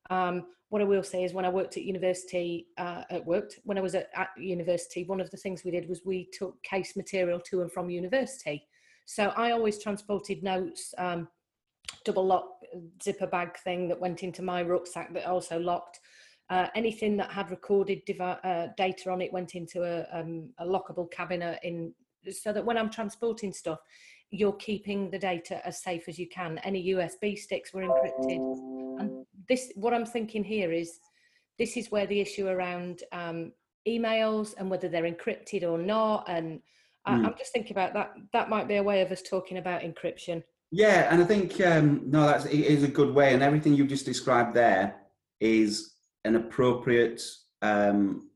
um, 0.10 0.46
what 0.70 0.82
I 0.82 0.86
will 0.86 1.04
say 1.04 1.24
is 1.24 1.34
when 1.34 1.46
I 1.46 1.50
worked 1.50 1.78
at 1.78 1.84
university, 1.84 2.68
uh, 2.78 3.04
at 3.12 3.26
worked 3.26 3.60
when 3.63 3.78
I 3.78 3.82
was 3.82 3.94
at, 3.94 4.10
at 4.16 4.30
university, 4.38 5.04
one 5.04 5.22
of 5.22 5.30
the 5.30 5.38
things 5.38 5.63
we 5.63 5.72
did 5.72 5.88
was 5.88 6.02
we 6.04 6.30
took 6.34 6.62
case 6.63 6.96
material 6.96 7.39
to 7.42 7.62
and 7.62 7.72
from 7.72 7.89
university. 7.89 8.66
So 9.06 9.28
I 9.36 9.52
always 9.52 9.82
transported 9.82 10.44
notes, 10.44 10.94
um, 10.98 11.28
double 12.06 12.26
lock 12.26 12.48
zipper 13.04 13.28
bag 13.28 13.58
thing 13.58 13.88
that 13.89 14.00
went 14.00 14.24
into 14.24 14.42
my 14.42 14.63
rucksack 14.63 15.13
that 15.13 15.28
also 15.28 15.60
locked. 15.60 16.00
Uh, 16.50 16.68
anything 16.76 17.18
that 17.18 17.32
had 17.32 17.52
recorded 17.52 18.02
uh, 18.20 18.68
data 18.78 19.12
on 19.12 19.22
it 19.22 19.32
went 19.32 19.56
into 19.56 19.84
a, 19.84 20.08
um, 20.12 20.50
a 20.60 20.66
lockable 20.66 21.10
cabinet 21.12 21.60
in 21.63 21.94
so 22.32 22.54
that 22.54 22.66
when 22.66 22.78
I'm 22.78 22.89
transporting 22.89 23.54
stuff, 23.54 23.80
you're 24.34 24.54
keeping 24.54 25.12
the 25.12 25.19
data 25.19 25.65
as 25.65 25.80
safe 25.80 26.10
as 26.10 26.17
you 26.17 26.28
can. 26.28 26.58
Any 26.63 26.88
USB 26.88 27.38
sticks 27.38 27.72
were 27.72 27.84
encrypted. 27.84 29.00
And 29.00 29.26
this, 29.48 29.72
what 29.76 29.93
I'm 29.93 30.08
thinking 30.08 30.43
here 30.43 30.72
is, 30.72 31.00
this 31.60 31.78
is 31.78 31.91
where 31.91 32.08
the 32.08 32.19
issue 32.19 32.48
around 32.48 33.04
um, 33.12 33.52
emails 33.88 34.56
and 34.58 34.72
whether 34.72 34.89
they're 34.89 35.04
encrypted 35.04 35.62
or 35.62 35.78
not, 35.78 36.28
and 36.28 36.62
I, 37.06 37.13
am 37.13 37.26
mm. 37.26 37.38
just 37.38 37.54
thinking 37.54 37.74
about 37.74 37.93
that. 37.93 38.13
That 38.34 38.50
might 38.50 38.67
be 38.67 38.78
a 38.78 38.84
way 38.84 39.02
of 39.02 39.12
us 39.12 39.22
talking 39.22 39.60
about 39.60 39.82
encryption. 39.82 40.41
Yeah, 40.72 41.13
and 41.13 41.22
I 41.22 41.26
think 41.26 41.62
um, 41.62 42.02
no, 42.06 42.26
that's 42.26 42.46
it 42.46 42.60
is 42.60 42.82
a 42.82 42.88
good 42.88 43.13
way, 43.13 43.36
and 43.36 43.43
everything 43.43 43.76
you 43.76 43.86
just 43.86 44.06
described 44.06 44.56
there 44.56 44.96
is 45.39 45.93
an 46.26 46.38
appropriate 46.38 47.22
um, 47.62 48.30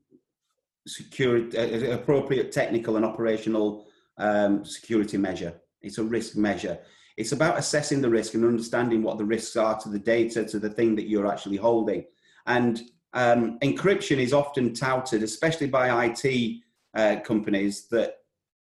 security, 0.86 1.58
uh, 1.58 1.94
appropriate 1.94 2.52
technical 2.52 2.94
and 2.94 3.04
operational 3.04 3.86
um, 4.18 4.64
security 4.64 5.16
measure. 5.16 5.60
It's 5.82 5.98
a 5.98 6.04
risk 6.04 6.36
measure. 6.36 6.78
It's 7.16 7.32
about 7.32 7.58
assessing 7.58 8.00
the 8.00 8.10
risk 8.10 8.34
and 8.34 8.44
understanding 8.44 9.02
what 9.02 9.18
the 9.18 9.24
risks 9.24 9.56
are 9.56 9.78
to 9.80 9.88
the 9.88 9.98
data, 9.98 10.44
to 10.44 10.58
the 10.58 10.70
thing 10.70 10.94
that 10.96 11.08
you're 11.08 11.26
actually 11.26 11.56
holding. 11.56 12.04
And 12.46 12.80
um, 13.12 13.58
encryption 13.60 14.18
is 14.18 14.32
often 14.32 14.72
touted, 14.74 15.22
especially 15.22 15.66
by 15.66 16.06
IT 16.06 16.60
uh, 16.94 17.16
companies, 17.24 17.88
that 17.88 18.18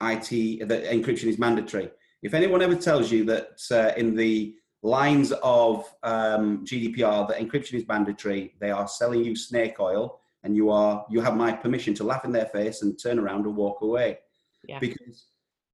IT 0.02 0.68
that 0.68 0.86
encryption 0.86 1.26
is 1.26 1.40
mandatory. 1.40 1.90
If 2.22 2.34
anyone 2.34 2.62
ever 2.62 2.76
tells 2.76 3.12
you 3.12 3.24
that 3.26 3.62
uh, 3.72 3.94
in 3.98 4.16
the 4.16 4.56
lines 4.84 5.32
of 5.44 5.86
um, 6.04 6.66
GDPR 6.66 7.28
that 7.28 7.38
encryption 7.40 7.74
is 7.74 7.88
mandatory, 7.88 8.54
they 8.60 8.72
are 8.72 8.88
selling 8.88 9.24
you 9.24 9.36
snake 9.36 9.80
oil, 9.80 10.20
and 10.44 10.56
you 10.56 10.70
are 10.70 11.06
you 11.10 11.22
have 11.22 11.36
my 11.36 11.52
permission 11.52 11.94
to 11.96 12.04
laugh 12.04 12.26
in 12.26 12.32
their 12.32 12.46
face 12.46 12.82
and 12.82 13.00
turn 13.02 13.20
around 13.20 13.46
and 13.46 13.56
walk 13.56 13.82
away, 13.82 14.20
yeah. 14.68 14.80
because 14.80 15.26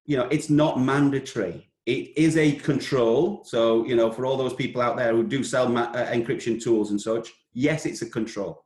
you 0.06 0.18
know 0.18 0.28
it's 0.32 0.50
not 0.50 0.80
mandatory. 0.80 1.68
It 1.86 2.16
is 2.16 2.38
a 2.38 2.54
control. 2.54 3.44
So 3.44 3.86
you 3.86 3.96
know, 3.96 4.12
for 4.12 4.26
all 4.26 4.38
those 4.38 4.54
people 4.54 4.82
out 4.82 4.98
there 4.98 5.14
who 5.14 5.24
do 5.24 5.44
sell 5.44 5.68
ma- 5.68 5.92
uh, 5.92 6.12
encryption 6.12 6.62
tools 6.62 6.92
and 6.92 7.02
such, 7.02 7.32
yes, 7.54 7.86
it's 7.86 8.02
a 8.02 8.10
control. 8.10 8.66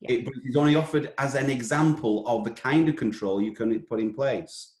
Yeah. 0.00 0.12
It, 0.12 0.24
but 0.24 0.34
it 0.34 0.48
is 0.48 0.56
only 0.56 0.76
offered 0.76 1.12
as 1.18 1.34
an 1.34 1.50
example 1.50 2.26
of 2.26 2.44
the 2.44 2.50
kind 2.50 2.88
of 2.88 2.96
control 2.96 3.42
you 3.42 3.52
can 3.52 3.78
put 3.80 4.00
in 4.00 4.14
place. 4.14 4.74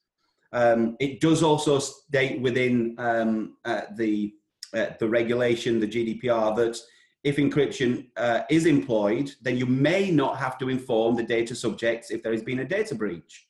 Um, 0.52 0.96
it 1.00 1.20
does 1.20 1.42
also 1.42 1.78
state 1.78 2.40
within 2.40 2.94
um, 2.98 3.56
uh, 3.64 3.82
the 3.96 4.34
uh, 4.74 4.86
the 4.98 5.08
regulation, 5.08 5.80
the 5.80 5.88
GDPR, 5.88 6.54
that 6.56 6.78
if 7.24 7.36
encryption 7.36 8.06
uh, 8.16 8.42
is 8.50 8.66
employed, 8.66 9.32
then 9.42 9.56
you 9.56 9.66
may 9.66 10.10
not 10.10 10.36
have 10.36 10.58
to 10.58 10.68
inform 10.68 11.16
the 11.16 11.22
data 11.22 11.54
subjects 11.54 12.10
if 12.10 12.22
there 12.22 12.32
has 12.32 12.42
been 12.42 12.60
a 12.60 12.64
data 12.64 12.94
breach. 12.94 13.47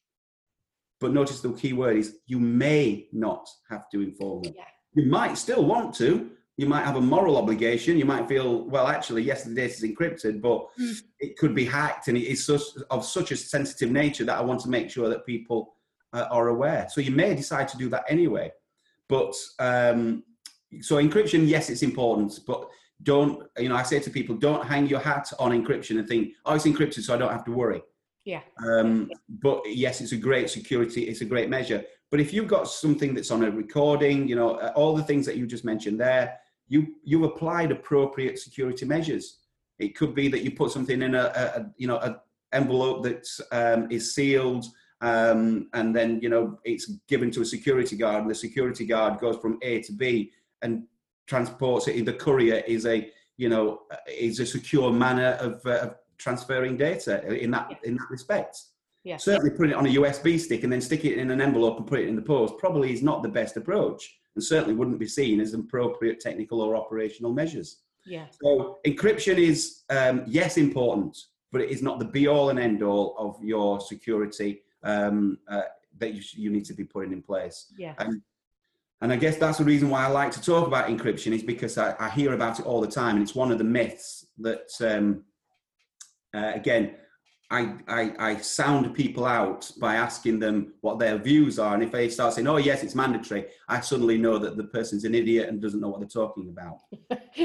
But 1.00 1.12
notice 1.12 1.40
the 1.40 1.52
key 1.52 1.72
word 1.72 1.96
is 1.96 2.16
you 2.26 2.40
may 2.40 3.08
not 3.12 3.48
have 3.70 3.88
to 3.90 4.00
inform 4.00 4.42
them. 4.42 4.54
Yeah. 4.56 4.64
You 4.94 5.10
might 5.10 5.38
still 5.38 5.64
want 5.64 5.94
to. 5.96 6.30
You 6.56 6.66
might 6.66 6.84
have 6.84 6.96
a 6.96 7.00
moral 7.00 7.36
obligation. 7.36 7.96
You 7.98 8.04
might 8.04 8.26
feel, 8.26 8.64
well, 8.64 8.88
actually, 8.88 9.22
yes, 9.22 9.44
the 9.44 9.54
data 9.54 9.72
is 9.72 9.82
encrypted, 9.82 10.40
but 10.40 10.66
mm. 10.80 11.00
it 11.20 11.36
could 11.36 11.54
be 11.54 11.64
hacked, 11.64 12.08
and 12.08 12.16
it 12.16 12.24
is 12.24 12.44
such, 12.44 12.62
of 12.90 13.04
such 13.04 13.30
a 13.30 13.36
sensitive 13.36 13.92
nature 13.92 14.24
that 14.24 14.36
I 14.36 14.40
want 14.40 14.60
to 14.62 14.68
make 14.68 14.90
sure 14.90 15.08
that 15.08 15.24
people 15.24 15.74
uh, 16.12 16.26
are 16.30 16.48
aware. 16.48 16.88
So 16.90 17.00
you 17.00 17.12
may 17.12 17.36
decide 17.36 17.68
to 17.68 17.76
do 17.76 17.88
that 17.90 18.04
anyway. 18.08 18.50
But 19.08 19.34
um, 19.60 20.24
so 20.80 20.96
encryption, 20.96 21.46
yes, 21.46 21.70
it's 21.70 21.82
important, 21.82 22.40
but 22.44 22.68
don't, 23.04 23.46
you 23.56 23.68
know, 23.68 23.76
I 23.76 23.84
say 23.84 24.00
to 24.00 24.10
people, 24.10 24.34
don't 24.34 24.66
hang 24.66 24.88
your 24.88 24.98
hat 24.98 25.32
on 25.38 25.52
encryption 25.52 25.98
and 26.00 26.08
think, 26.08 26.32
oh, 26.44 26.56
it's 26.56 26.66
encrypted, 26.66 27.02
so 27.02 27.14
I 27.14 27.18
don't 27.18 27.30
have 27.30 27.44
to 27.44 27.52
worry. 27.52 27.82
Yeah. 28.28 28.42
Um, 28.62 29.10
but 29.28 29.62
yes, 29.64 30.02
it's 30.02 30.12
a 30.12 30.16
great 30.16 30.50
security, 30.50 31.04
it's 31.04 31.22
a 31.22 31.24
great 31.24 31.48
measure. 31.48 31.82
But 32.10 32.20
if 32.20 32.32
you've 32.32 32.46
got 32.46 32.68
something 32.68 33.14
that's 33.14 33.30
on 33.30 33.42
a 33.42 33.50
recording, 33.50 34.28
you 34.28 34.36
know, 34.36 34.56
uh, 34.56 34.72
all 34.76 34.94
the 34.94 35.02
things 35.02 35.24
that 35.26 35.36
you 35.36 35.46
just 35.46 35.64
mentioned 35.64 35.98
there, 35.98 36.38
you 36.68 36.96
you 37.02 37.24
applied 37.24 37.72
appropriate 37.72 38.38
security 38.38 38.84
measures. 38.84 39.38
It 39.78 39.96
could 39.96 40.14
be 40.14 40.28
that 40.28 40.42
you 40.42 40.50
put 40.50 40.72
something 40.72 41.00
in 41.00 41.14
a, 41.14 41.24
a 41.56 41.72
you 41.78 41.86
know, 41.86 41.98
an 42.00 42.16
envelope 42.52 43.02
that 43.04 43.26
um, 43.50 43.90
is 43.90 44.14
sealed 44.14 44.66
um, 45.00 45.68
and 45.74 45.94
then 45.94 46.20
you 46.20 46.28
know 46.28 46.58
it's 46.64 46.86
given 47.08 47.30
to 47.30 47.42
a 47.42 47.46
security 47.46 47.96
guard, 47.96 48.22
and 48.22 48.30
the 48.30 48.34
security 48.34 48.84
guard 48.84 49.20
goes 49.20 49.36
from 49.36 49.58
A 49.62 49.80
to 49.82 49.92
B 49.92 50.32
and 50.62 50.84
transports 51.26 51.86
it. 51.88 52.04
The 52.04 52.12
courier 52.12 52.62
is 52.66 52.84
a 52.84 53.10
you 53.36 53.48
know 53.48 53.82
is 54.06 54.40
a 54.40 54.46
secure 54.46 54.92
manner 54.92 55.38
of, 55.40 55.64
uh, 55.64 55.78
of 55.78 55.94
transferring 56.18 56.76
data 56.76 57.26
in 57.32 57.50
that 57.52 57.68
yeah. 57.70 57.76
in 57.84 57.96
that 57.96 58.10
respect. 58.10 58.58
Yeah. 59.04 59.16
Certainly, 59.16 59.50
putting 59.50 59.72
it 59.72 59.76
on 59.76 59.86
a 59.86 59.94
USB 59.94 60.38
stick 60.38 60.64
and 60.64 60.72
then 60.72 60.80
stick 60.80 61.04
it 61.04 61.16
in 61.16 61.30
an 61.30 61.40
envelope 61.40 61.78
and 61.78 61.86
put 61.86 62.00
it 62.00 62.08
in 62.08 62.16
the 62.16 62.22
post 62.22 62.58
probably 62.58 62.92
is 62.92 63.02
not 63.02 63.22
the 63.22 63.28
best 63.28 63.56
approach, 63.56 64.18
and 64.34 64.44
certainly 64.44 64.74
wouldn't 64.74 64.98
be 64.98 65.06
seen 65.06 65.40
as 65.40 65.54
appropriate 65.54 66.20
technical 66.20 66.60
or 66.60 66.76
operational 66.76 67.32
measures. 67.32 67.78
Yeah. 68.04 68.26
So 68.42 68.78
encryption 68.86 69.38
is 69.38 69.82
um, 69.90 70.24
yes 70.26 70.56
important, 70.56 71.16
but 71.52 71.60
it 71.60 71.70
is 71.70 71.82
not 71.82 71.98
the 71.98 72.04
be 72.04 72.26
all 72.26 72.50
and 72.50 72.58
end 72.58 72.82
all 72.82 73.14
of 73.18 73.42
your 73.42 73.80
security 73.80 74.62
um, 74.82 75.38
uh, 75.48 75.62
that 75.98 76.14
you, 76.14 76.22
you 76.34 76.50
need 76.50 76.64
to 76.66 76.74
be 76.74 76.84
putting 76.84 77.12
in 77.12 77.22
place. 77.22 77.72
Yeah. 77.76 77.94
And, 77.98 78.22
and 79.00 79.12
I 79.12 79.16
guess 79.16 79.36
that's 79.36 79.58
the 79.58 79.64
reason 79.64 79.90
why 79.90 80.04
I 80.04 80.08
like 80.08 80.32
to 80.32 80.42
talk 80.42 80.66
about 80.66 80.88
encryption 80.88 81.32
is 81.32 81.42
because 81.42 81.78
I, 81.78 81.94
I 81.98 82.10
hear 82.10 82.32
about 82.34 82.58
it 82.58 82.66
all 82.66 82.80
the 82.80 82.88
time, 82.88 83.16
and 83.16 83.22
it's 83.22 83.34
one 83.34 83.52
of 83.52 83.58
the 83.58 83.64
myths 83.64 84.26
that, 84.38 84.70
um, 84.80 85.24
uh, 86.34 86.52
again, 86.54 86.94
I, 87.50 87.74
I, 87.88 88.12
I, 88.18 88.36
sound 88.36 88.94
people 88.94 89.24
out 89.24 89.70
by 89.80 89.94
asking 89.94 90.38
them 90.38 90.74
what 90.82 90.98
their 90.98 91.16
views 91.16 91.58
are. 91.58 91.72
And 91.72 91.82
if 91.82 91.90
they 91.90 92.10
start 92.10 92.34
saying, 92.34 92.46
oh, 92.46 92.58
yes, 92.58 92.82
it's 92.82 92.94
mandatory, 92.94 93.46
I 93.68 93.80
suddenly 93.80 94.18
know 94.18 94.38
that 94.38 94.58
the 94.58 94.64
person's 94.64 95.04
an 95.04 95.14
idiot 95.14 95.48
and 95.48 95.60
doesn't 95.60 95.80
know 95.80 95.88
what 95.88 96.00
they're 96.00 96.08
talking 96.08 96.50
about. 96.50 96.80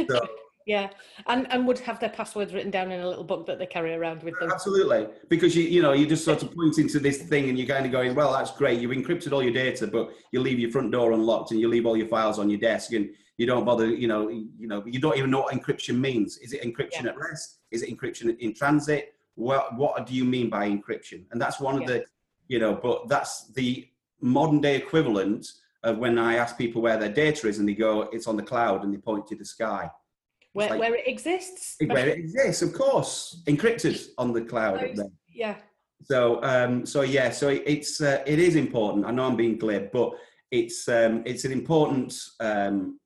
So, 0.09 0.27
yeah, 0.65 0.89
and 1.27 1.49
and 1.51 1.65
would 1.67 1.79
have 1.79 2.01
their 2.01 2.09
passwords 2.09 2.53
written 2.53 2.71
down 2.71 2.91
in 2.91 2.99
a 2.99 3.07
little 3.07 3.23
book 3.23 3.45
that 3.47 3.59
they 3.59 3.65
carry 3.65 3.93
around 3.93 4.23
with 4.23 4.37
them. 4.39 4.51
Absolutely, 4.51 5.07
because 5.29 5.55
you 5.55 5.63
you 5.63 5.81
know 5.81 5.93
you're 5.93 6.09
just 6.09 6.25
sort 6.25 6.43
of 6.43 6.53
point 6.53 6.77
into 6.77 6.99
this 6.99 7.21
thing 7.21 7.49
and 7.49 7.57
you're 7.57 7.67
kind 7.67 7.85
of 7.85 7.91
going, 7.91 8.13
well, 8.13 8.33
that's 8.33 8.51
great. 8.51 8.79
You've 8.81 8.91
encrypted 8.91 9.31
all 9.31 9.43
your 9.43 9.53
data, 9.53 9.87
but 9.87 10.11
you 10.31 10.41
leave 10.41 10.59
your 10.59 10.71
front 10.71 10.91
door 10.91 11.13
unlocked 11.13 11.51
and 11.51 11.59
you 11.59 11.67
leave 11.69 11.85
all 11.85 11.97
your 11.97 12.07
files 12.07 12.39
on 12.39 12.49
your 12.49 12.59
desk, 12.59 12.91
and 12.93 13.09
You 13.37 13.47
don't 13.47 13.65
bother, 13.65 13.87
you 13.87 14.07
know, 14.07 14.29
you 14.29 14.67
know, 14.67 14.83
you 14.85 14.99
don't 14.99 15.17
even 15.17 15.31
know 15.31 15.41
what 15.41 15.53
encryption 15.53 15.97
means. 15.99 16.37
Is 16.37 16.53
it 16.53 16.61
encryption 16.61 17.03
Yeah. 17.03 17.09
at 17.11 17.17
rest? 17.17 17.59
Is 17.71 17.81
it 17.81 17.89
encryption 17.89 18.37
in 18.39 18.53
transit? 18.53 19.13
What 19.35 19.75
what 19.75 20.05
do 20.05 20.13
you 20.13 20.23
mean 20.25 20.49
by 20.49 20.69
encryption? 20.69 21.25
And 21.31 21.41
that's 21.41 21.59
one 21.59 21.81
of 21.81 21.87
the, 21.87 22.05
you 22.47 22.59
know, 22.59 22.75
but 22.75 23.07
that's 23.09 23.51
the 23.53 23.87
modern 24.21 24.61
day 24.61 24.75
equivalent 24.77 25.47
of 25.83 25.97
when 25.97 26.17
I 26.17 26.35
ask 26.35 26.57
people 26.57 26.81
where 26.81 26.97
their 26.97 27.11
data 27.11 27.47
is 27.47 27.59
and 27.59 27.67
they 27.67 27.73
go, 27.73 28.03
it's 28.13 28.27
on 28.27 28.37
the 28.37 28.43
cloud 28.43 28.83
and 28.83 28.93
they 28.93 28.97
point 28.99 29.27
to 29.27 29.35
the 29.35 29.45
sky. 29.45 29.89
Where, 30.53 30.69
like- 30.69 30.79
where 30.79 30.95
it 30.95 31.07
exists. 31.07 31.75
Where 31.83 32.07
it 32.07 32.19
exists, 32.19 32.61
of 32.61 32.73
course, 32.73 33.41
encrypted 33.47 34.09
on 34.19 34.31
the 34.31 34.41
cloud 34.41 34.79
there. 34.95 35.07
Yeah. 35.27 35.55
So, 36.03 36.41
um, 36.43 36.85
so 36.85 37.01
yeah, 37.01 37.31
so 37.31 37.49
it- 37.49 37.63
it's 37.65 37.99
uh, 37.99 38.21
it 38.27 38.37
is 38.37 38.55
important. 38.55 39.05
I 39.07 39.11
know 39.11 39.25
I'm 39.25 39.35
being 39.35 39.57
glib, 39.57 39.91
but 39.91 40.11
it's 40.51 40.87
um, 40.87 41.23
it's 41.25 41.43
an 41.45 41.51
important 41.51 42.13
um, 42.39 42.99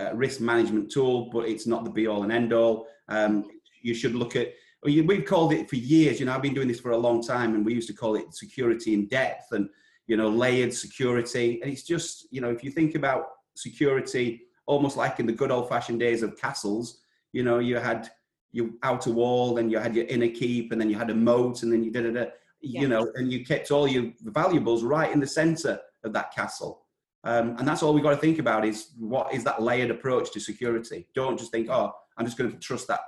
uh, 0.00 0.14
risk 0.14 0.40
management 0.40 0.90
tool, 0.90 1.28
but 1.32 1.48
it's 1.48 1.66
not 1.66 1.84
the 1.84 1.90
be 1.90 2.06
all 2.06 2.22
and 2.22 2.32
end 2.32 2.52
all. 2.52 2.86
Um, 3.08 3.44
you 3.82 3.94
should 3.94 4.14
look 4.14 4.36
at. 4.36 4.52
We've 4.82 5.26
called 5.26 5.52
it 5.52 5.68
for 5.68 5.76
years. 5.76 6.18
You 6.18 6.26
know, 6.26 6.34
I've 6.34 6.40
been 6.40 6.54
doing 6.54 6.68
this 6.68 6.80
for 6.80 6.92
a 6.92 6.96
long 6.96 7.22
time, 7.22 7.54
and 7.54 7.66
we 7.66 7.74
used 7.74 7.88
to 7.88 7.94
call 7.94 8.16
it 8.16 8.32
security 8.32 8.94
in 8.94 9.08
depth 9.08 9.52
and 9.52 9.68
you 10.06 10.16
know 10.16 10.28
layered 10.28 10.72
security. 10.72 11.60
And 11.60 11.70
it's 11.70 11.82
just 11.82 12.26
you 12.30 12.40
know 12.40 12.50
if 12.50 12.64
you 12.64 12.70
think 12.70 12.94
about 12.94 13.26
security, 13.54 14.42
almost 14.66 14.96
like 14.96 15.20
in 15.20 15.26
the 15.26 15.32
good 15.32 15.50
old 15.50 15.68
fashioned 15.68 16.00
days 16.00 16.22
of 16.22 16.38
castles. 16.38 17.02
You 17.32 17.42
know, 17.44 17.58
you 17.58 17.76
had 17.76 18.10
your 18.52 18.70
outer 18.82 19.10
wall, 19.10 19.54
then 19.54 19.70
you 19.70 19.78
had 19.78 19.94
your 19.94 20.06
inner 20.06 20.28
keep, 20.28 20.72
and 20.72 20.80
then 20.80 20.88
you 20.88 20.96
had 20.96 21.10
a 21.10 21.14
moat, 21.14 21.62
and 21.62 21.72
then 21.72 21.84
you 21.84 21.90
did 21.90 22.16
it. 22.16 22.34
You 22.62 22.88
know, 22.88 23.10
and 23.14 23.32
you 23.32 23.44
kept 23.44 23.70
all 23.70 23.88
your 23.88 24.12
valuables 24.22 24.82
right 24.82 25.10
in 25.10 25.20
the 25.20 25.26
center 25.26 25.78
of 26.04 26.12
that 26.12 26.34
castle. 26.34 26.82
Um, 27.24 27.56
and 27.58 27.68
that's 27.68 27.82
all 27.82 27.92
we've 27.92 28.02
got 28.02 28.10
to 28.10 28.16
think 28.16 28.38
about 28.38 28.64
is 28.64 28.92
what 28.98 29.32
is 29.34 29.44
that 29.44 29.62
layered 29.62 29.90
approach 29.90 30.32
to 30.32 30.40
security. 30.40 31.06
Don't 31.14 31.38
just 31.38 31.52
think, 31.52 31.68
oh, 31.68 31.92
I'm 32.16 32.24
just 32.24 32.38
going 32.38 32.50
to 32.50 32.58
trust 32.58 32.88
that 32.88 33.00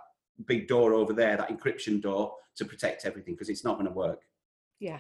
big 0.47 0.69
door 0.69 0.93
over 0.93 1.13
there, 1.13 1.37
that 1.37 1.49
encryption 1.49 2.01
door, 2.01 2.35
to 2.57 2.65
protect 2.65 3.07
everything 3.07 3.35
because 3.35 3.49
it's 3.49 3.65
not 3.65 3.75
going 3.75 3.87
to 3.87 3.93
work. 3.93 4.23
Yeah. 4.81 4.99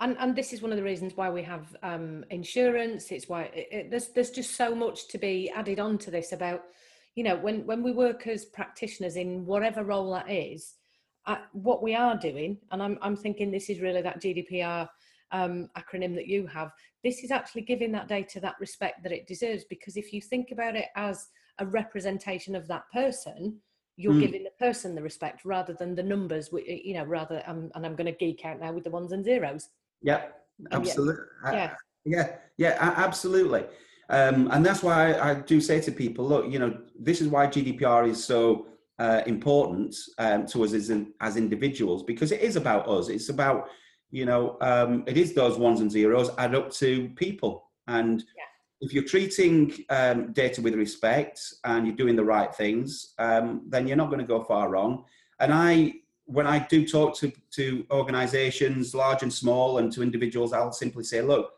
And, 0.00 0.16
and 0.18 0.34
this 0.34 0.52
is 0.52 0.62
one 0.62 0.72
of 0.72 0.78
the 0.78 0.84
reasons 0.84 1.16
why 1.16 1.30
we 1.30 1.42
have 1.42 1.76
um, 1.82 2.24
insurance. 2.30 3.10
It's 3.12 3.28
why 3.28 3.44
it, 3.54 3.68
it, 3.70 3.90
there's 3.90 4.08
there's 4.08 4.30
just 4.30 4.56
so 4.56 4.74
much 4.74 5.08
to 5.08 5.18
be 5.18 5.50
added 5.54 5.78
on 5.78 5.98
to 5.98 6.10
this 6.10 6.32
about, 6.32 6.62
you 7.14 7.22
know, 7.22 7.36
when 7.36 7.66
when 7.66 7.82
we 7.82 7.92
work 7.92 8.26
as 8.26 8.44
practitioners 8.44 9.16
in 9.16 9.46
whatever 9.46 9.84
role 9.84 10.12
that 10.12 10.30
is, 10.30 10.74
uh, 11.26 11.36
what 11.52 11.82
we 11.82 11.94
are 11.94 12.16
doing, 12.16 12.58
and 12.72 12.82
I'm 12.82 12.98
I'm 13.02 13.16
thinking 13.16 13.50
this 13.50 13.70
is 13.70 13.80
really 13.80 14.02
that 14.02 14.20
GDPR 14.20 14.88
um, 15.34 15.68
acronym 15.76 16.14
that 16.14 16.28
you 16.28 16.46
have. 16.46 16.72
This 17.02 17.24
is 17.24 17.30
actually 17.30 17.62
giving 17.62 17.92
that 17.92 18.08
data 18.08 18.40
that 18.40 18.54
respect 18.60 19.02
that 19.02 19.12
it 19.12 19.26
deserves 19.26 19.64
because 19.64 19.96
if 19.96 20.12
you 20.12 20.20
think 20.20 20.52
about 20.52 20.76
it 20.76 20.86
as 20.96 21.26
a 21.58 21.66
representation 21.66 22.54
of 22.54 22.68
that 22.68 22.84
person, 22.92 23.58
you're 23.96 24.14
Mm. 24.14 24.20
giving 24.20 24.44
the 24.44 24.50
person 24.58 24.94
the 24.94 25.02
respect 25.02 25.44
rather 25.44 25.72
than 25.72 25.94
the 25.94 26.02
numbers. 26.02 26.50
You 26.52 26.94
know, 26.94 27.04
rather 27.04 27.42
um, 27.46 27.70
and 27.74 27.84
I'm 27.84 27.96
going 27.96 28.12
to 28.12 28.18
geek 28.24 28.44
out 28.44 28.60
now 28.60 28.72
with 28.72 28.84
the 28.84 28.90
ones 28.90 29.12
and 29.12 29.24
zeros. 29.24 29.68
Yeah, 30.02 30.22
absolutely. 30.70 31.24
yeah. 31.52 31.74
yeah, 32.04 32.36
yeah, 32.56 32.76
absolutely. 32.80 33.64
Um, 34.10 34.50
and 34.52 34.64
that's 34.64 34.82
why 34.82 35.12
I, 35.12 35.30
I 35.30 35.34
do 35.34 35.60
say 35.60 35.80
to 35.80 35.92
people, 35.92 36.26
look, 36.26 36.50
you 36.52 36.58
know, 36.58 36.76
this 36.98 37.20
is 37.20 37.28
why 37.28 37.46
GDPR 37.46 38.08
is 38.08 38.22
so 38.22 38.66
uh, 38.98 39.22
important 39.26 39.96
um, 40.18 40.46
to 40.46 40.64
us 40.64 40.74
as, 40.74 40.90
in, 40.90 41.12
as 41.20 41.36
individuals 41.36 42.02
because 42.02 42.30
it 42.30 42.40
is 42.40 42.56
about 42.56 42.86
us. 42.88 43.08
It's 43.08 43.30
about, 43.30 43.68
you 44.14 44.24
know, 44.24 44.56
um, 44.60 45.02
it 45.08 45.16
is 45.16 45.34
those 45.34 45.58
ones 45.58 45.80
and 45.80 45.90
zeros 45.90 46.30
add 46.38 46.54
up 46.54 46.70
to 46.70 47.08
people. 47.16 47.64
And 47.88 48.22
if 48.80 48.92
you're 48.94 49.02
treating 49.02 49.74
um, 49.90 50.32
data 50.32 50.62
with 50.62 50.76
respect 50.76 51.40
and 51.64 51.84
you're 51.84 51.96
doing 51.96 52.14
the 52.14 52.24
right 52.24 52.54
things, 52.54 53.14
um, 53.18 53.62
then 53.66 53.88
you're 53.88 53.96
not 53.96 54.10
going 54.10 54.20
to 54.20 54.26
go 54.26 54.44
far 54.44 54.70
wrong. 54.70 55.04
And 55.40 55.52
I, 55.52 55.94
when 56.26 56.46
I 56.46 56.60
do 56.60 56.86
talk 56.86 57.16
to, 57.18 57.32
to 57.56 57.84
organizations, 57.90 58.94
large 58.94 59.24
and 59.24 59.32
small, 59.32 59.78
and 59.78 59.90
to 59.94 60.00
individuals, 60.00 60.52
I'll 60.52 60.70
simply 60.70 61.02
say, 61.02 61.20
look, 61.20 61.50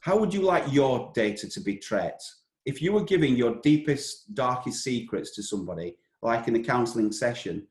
how 0.00 0.18
would 0.18 0.34
you 0.34 0.42
like 0.42 0.64
your 0.72 1.12
data 1.14 1.48
to 1.50 1.60
be 1.60 1.76
treated? 1.76 2.18
If 2.64 2.82
you 2.82 2.92
were 2.92 3.04
giving 3.04 3.36
your 3.36 3.60
deepest, 3.62 4.34
darkest 4.34 4.82
secrets 4.82 5.30
to 5.36 5.42
somebody, 5.44 5.94
like 6.20 6.48
in 6.48 6.56
a 6.56 6.64
counseling 6.64 7.12
session, 7.12 7.68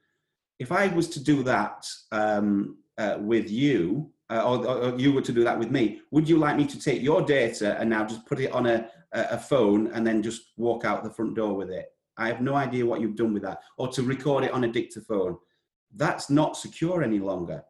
if 0.58 0.72
I 0.72 0.88
was 0.88 1.10
to 1.10 1.20
do 1.22 1.44
that 1.44 1.86
um, 2.14 2.78
uh, 2.98 3.18
with 3.20 3.52
you, 3.52 4.12
uh, 4.32 4.44
or, 4.44 4.66
or 4.66 5.00
you 5.00 5.12
were 5.12 5.22
to 5.22 5.34
do 5.34 5.44
that 5.44 5.60
with 5.60 5.72
me, 5.72 6.02
would 6.12 6.28
you 6.28 6.38
like 6.38 6.56
me 6.56 6.66
to 6.66 6.80
take 6.80 7.02
your 7.02 7.22
data 7.22 7.78
and 7.80 7.90
now 7.90 8.06
just 8.06 8.26
put 8.26 8.40
it 8.40 8.52
on 8.52 8.66
a, 8.66 8.88
a 9.12 9.38
phone 9.38 9.88
and 9.88 10.08
then 10.08 10.24
just 10.24 10.54
walk 10.56 10.86
out 10.86 11.04
the 11.04 11.10
front 11.10 11.36
door 11.36 11.54
with 11.54 11.70
it? 11.70 11.88
I 12.18 12.28
have 12.28 12.42
no 12.42 12.56
idea 12.56 12.86
what 12.86 13.02
you've 13.02 13.16
done 13.16 13.34
with 13.34 13.44
that, 13.44 13.60
or 13.78 13.88
to 13.90 14.04
record 14.04 14.44
it 14.44 14.52
on 14.52 14.64
a 14.64 14.72
dictaphone. 14.72 15.38
That's 15.96 16.30
not 16.30 16.56
secure 16.56 17.04
any 17.04 17.20
longer. 17.20 17.64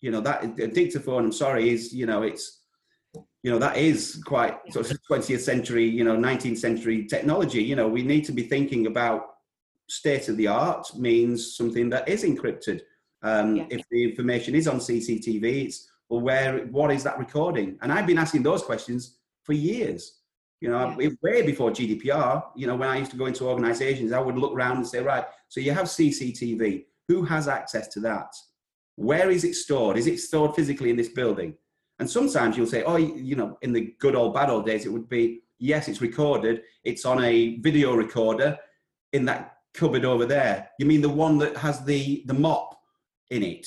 You 0.00 0.10
know 0.10 0.20
that 0.22 0.42
a 0.58 0.66
dictaphone. 0.66 1.26
I'm 1.26 1.32
sorry, 1.32 1.70
is 1.70 1.92
you 1.92 2.06
know 2.06 2.22
it's 2.22 2.62
you 3.42 3.50
know 3.50 3.58
that 3.58 3.76
is 3.76 4.22
quite 4.24 4.58
sort 4.72 4.90
of 4.90 4.98
20th 5.10 5.40
century, 5.40 5.84
you 5.88 6.04
know 6.04 6.16
19th 6.16 6.58
century 6.58 7.06
technology. 7.06 7.62
You 7.62 7.76
know 7.76 7.88
we 7.88 8.02
need 8.02 8.24
to 8.24 8.32
be 8.32 8.42
thinking 8.42 8.86
about 8.86 9.26
state 9.88 10.28
of 10.28 10.36
the 10.36 10.46
art 10.46 10.86
means 10.96 11.56
something 11.56 11.90
that 11.90 12.08
is 12.08 12.24
encrypted. 12.24 12.80
Um, 13.22 13.56
Yeah. 13.56 13.66
If 13.70 13.82
the 13.90 14.04
information 14.04 14.54
is 14.54 14.66
on 14.66 14.78
CCTV, 14.78 15.66
it's 15.66 15.89
well, 16.10 16.20
where 16.20 16.66
what 16.66 16.90
is 16.90 17.02
that 17.04 17.18
recording? 17.18 17.78
And 17.80 17.92
I've 17.92 18.06
been 18.06 18.18
asking 18.18 18.42
those 18.42 18.62
questions 18.62 19.16
for 19.44 19.54
years. 19.54 20.18
You 20.60 20.68
know, 20.68 20.94
Yeah. 20.98 21.10
way 21.22 21.40
before 21.42 21.70
GDPR. 21.70 22.44
You 22.54 22.66
know, 22.66 22.76
when 22.76 22.88
I 22.88 22.98
used 22.98 23.12
to 23.12 23.16
go 23.16 23.26
into 23.26 23.48
organisations, 23.48 24.12
I 24.12 24.20
would 24.20 24.36
look 24.36 24.52
around 24.52 24.76
and 24.76 24.86
say, 24.86 25.00
right, 25.00 25.24
so 25.48 25.60
you 25.60 25.72
have 25.72 25.88
CCTV. 25.88 26.86
Who 27.08 27.22
has 27.22 27.48
access 27.48 27.88
to 27.94 28.00
that? 28.00 28.34
Where 28.96 29.30
is 29.30 29.44
it 29.44 29.54
stored? 29.54 29.96
Is 29.96 30.06
it 30.06 30.18
stored 30.20 30.54
physically 30.54 30.90
in 30.90 30.96
this 30.96 31.08
building? 31.08 31.56
And 31.98 32.10
sometimes 32.10 32.56
you'll 32.56 32.66
say, 32.66 32.82
oh, 32.82 32.96
you 32.96 33.36
know, 33.36 33.56
in 33.62 33.72
the 33.72 33.94
good 33.98 34.14
old 34.14 34.34
bad 34.34 34.50
old 34.50 34.66
days, 34.66 34.84
it 34.84 34.92
would 34.92 35.08
be 35.08 35.42
yes, 35.58 35.88
it's 35.88 36.00
recorded. 36.02 36.62
It's 36.84 37.04
on 37.04 37.22
a 37.22 37.58
video 37.58 37.94
recorder 37.94 38.58
in 39.12 39.24
that 39.26 39.56
cupboard 39.74 40.04
over 40.04 40.26
there. 40.26 40.70
You 40.78 40.86
mean 40.86 41.00
the 41.00 41.08
one 41.08 41.38
that 41.38 41.56
has 41.56 41.84
the 41.84 42.22
the 42.26 42.34
mop 42.34 42.80
in 43.30 43.42
it? 43.42 43.66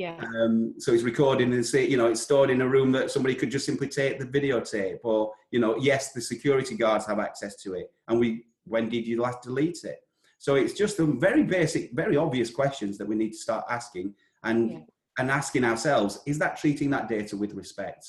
Yeah. 0.00 0.16
Um, 0.34 0.76
so 0.78 0.94
it's 0.94 1.02
recording 1.02 1.52
and 1.52 1.66
say, 1.66 1.86
you 1.86 1.98
know, 1.98 2.06
it's 2.06 2.22
stored 2.22 2.48
in 2.48 2.62
a 2.62 2.66
room 2.66 2.90
that 2.92 3.10
somebody 3.10 3.34
could 3.34 3.50
just 3.50 3.66
simply 3.66 3.86
take 3.86 4.18
the 4.18 4.24
videotape, 4.24 5.00
or 5.02 5.32
you 5.50 5.60
know, 5.60 5.76
yes, 5.76 6.12
the 6.12 6.22
security 6.22 6.74
guards 6.74 7.04
have 7.04 7.18
access 7.18 7.54
to 7.64 7.74
it. 7.74 7.92
And 8.08 8.18
we, 8.18 8.46
when 8.64 8.88
did 8.88 9.06
you 9.06 9.20
last 9.20 9.42
delete 9.42 9.84
it? 9.84 9.98
So 10.38 10.54
it's 10.54 10.72
just 10.72 10.96
some 10.96 11.20
very 11.20 11.42
basic, 11.42 11.92
very 11.92 12.16
obvious 12.16 12.48
questions 12.48 12.96
that 12.96 13.06
we 13.06 13.14
need 13.14 13.32
to 13.32 13.36
start 13.36 13.66
asking 13.68 14.14
and 14.42 14.70
Yeah. 14.70 14.78
and 15.18 15.30
asking 15.30 15.64
ourselves: 15.64 16.20
Is 16.24 16.38
that 16.38 16.56
treating 16.56 16.88
that 16.90 17.06
data 17.06 17.36
with 17.36 17.52
respect? 17.52 18.04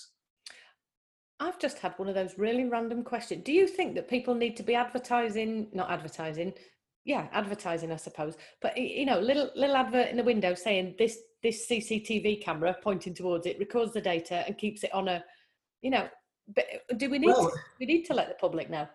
I've 1.41 1.59
just 1.59 1.79
had 1.79 1.93
one 1.97 2.07
of 2.07 2.15
those 2.15 2.37
really 2.37 2.65
random 2.69 3.03
questions. 3.03 3.43
Do 3.43 3.51
you 3.51 3.67
think 3.67 3.95
that 3.95 4.07
people 4.07 4.33
need 4.33 4.55
to 4.55 4.63
be 4.63 4.75
advertising, 4.75 5.67
not 5.73 5.91
advertising, 5.91 6.53
yeah, 7.05 7.27
advertising, 7.31 7.91
I 7.91 7.95
suppose, 7.95 8.37
but 8.61 8.77
you 8.77 9.05
know, 9.05 9.19
little 9.19 9.49
little 9.55 9.75
advert 9.75 10.09
in 10.09 10.17
the 10.17 10.23
window 10.23 10.53
saying 10.53 10.95
this 10.99 11.17
this 11.41 11.67
CCTV 11.67 12.41
camera 12.43 12.75
pointing 12.81 13.13
towards 13.13 13.47
it 13.47 13.57
records 13.59 13.93
the 13.93 14.01
data 14.01 14.43
and 14.45 14.57
keeps 14.57 14.83
it 14.83 14.93
on 14.93 15.07
a, 15.07 15.23
you 15.81 15.89
know, 15.89 16.07
but 16.55 16.65
do 16.97 17.09
we 17.09 17.17
need 17.19 17.27
Well- 17.27 17.49
to, 17.49 17.57
we 17.79 17.85
need 17.85 18.05
to 18.05 18.13
let 18.13 18.27
the 18.27 18.35
public 18.35 18.69
know? 18.69 18.87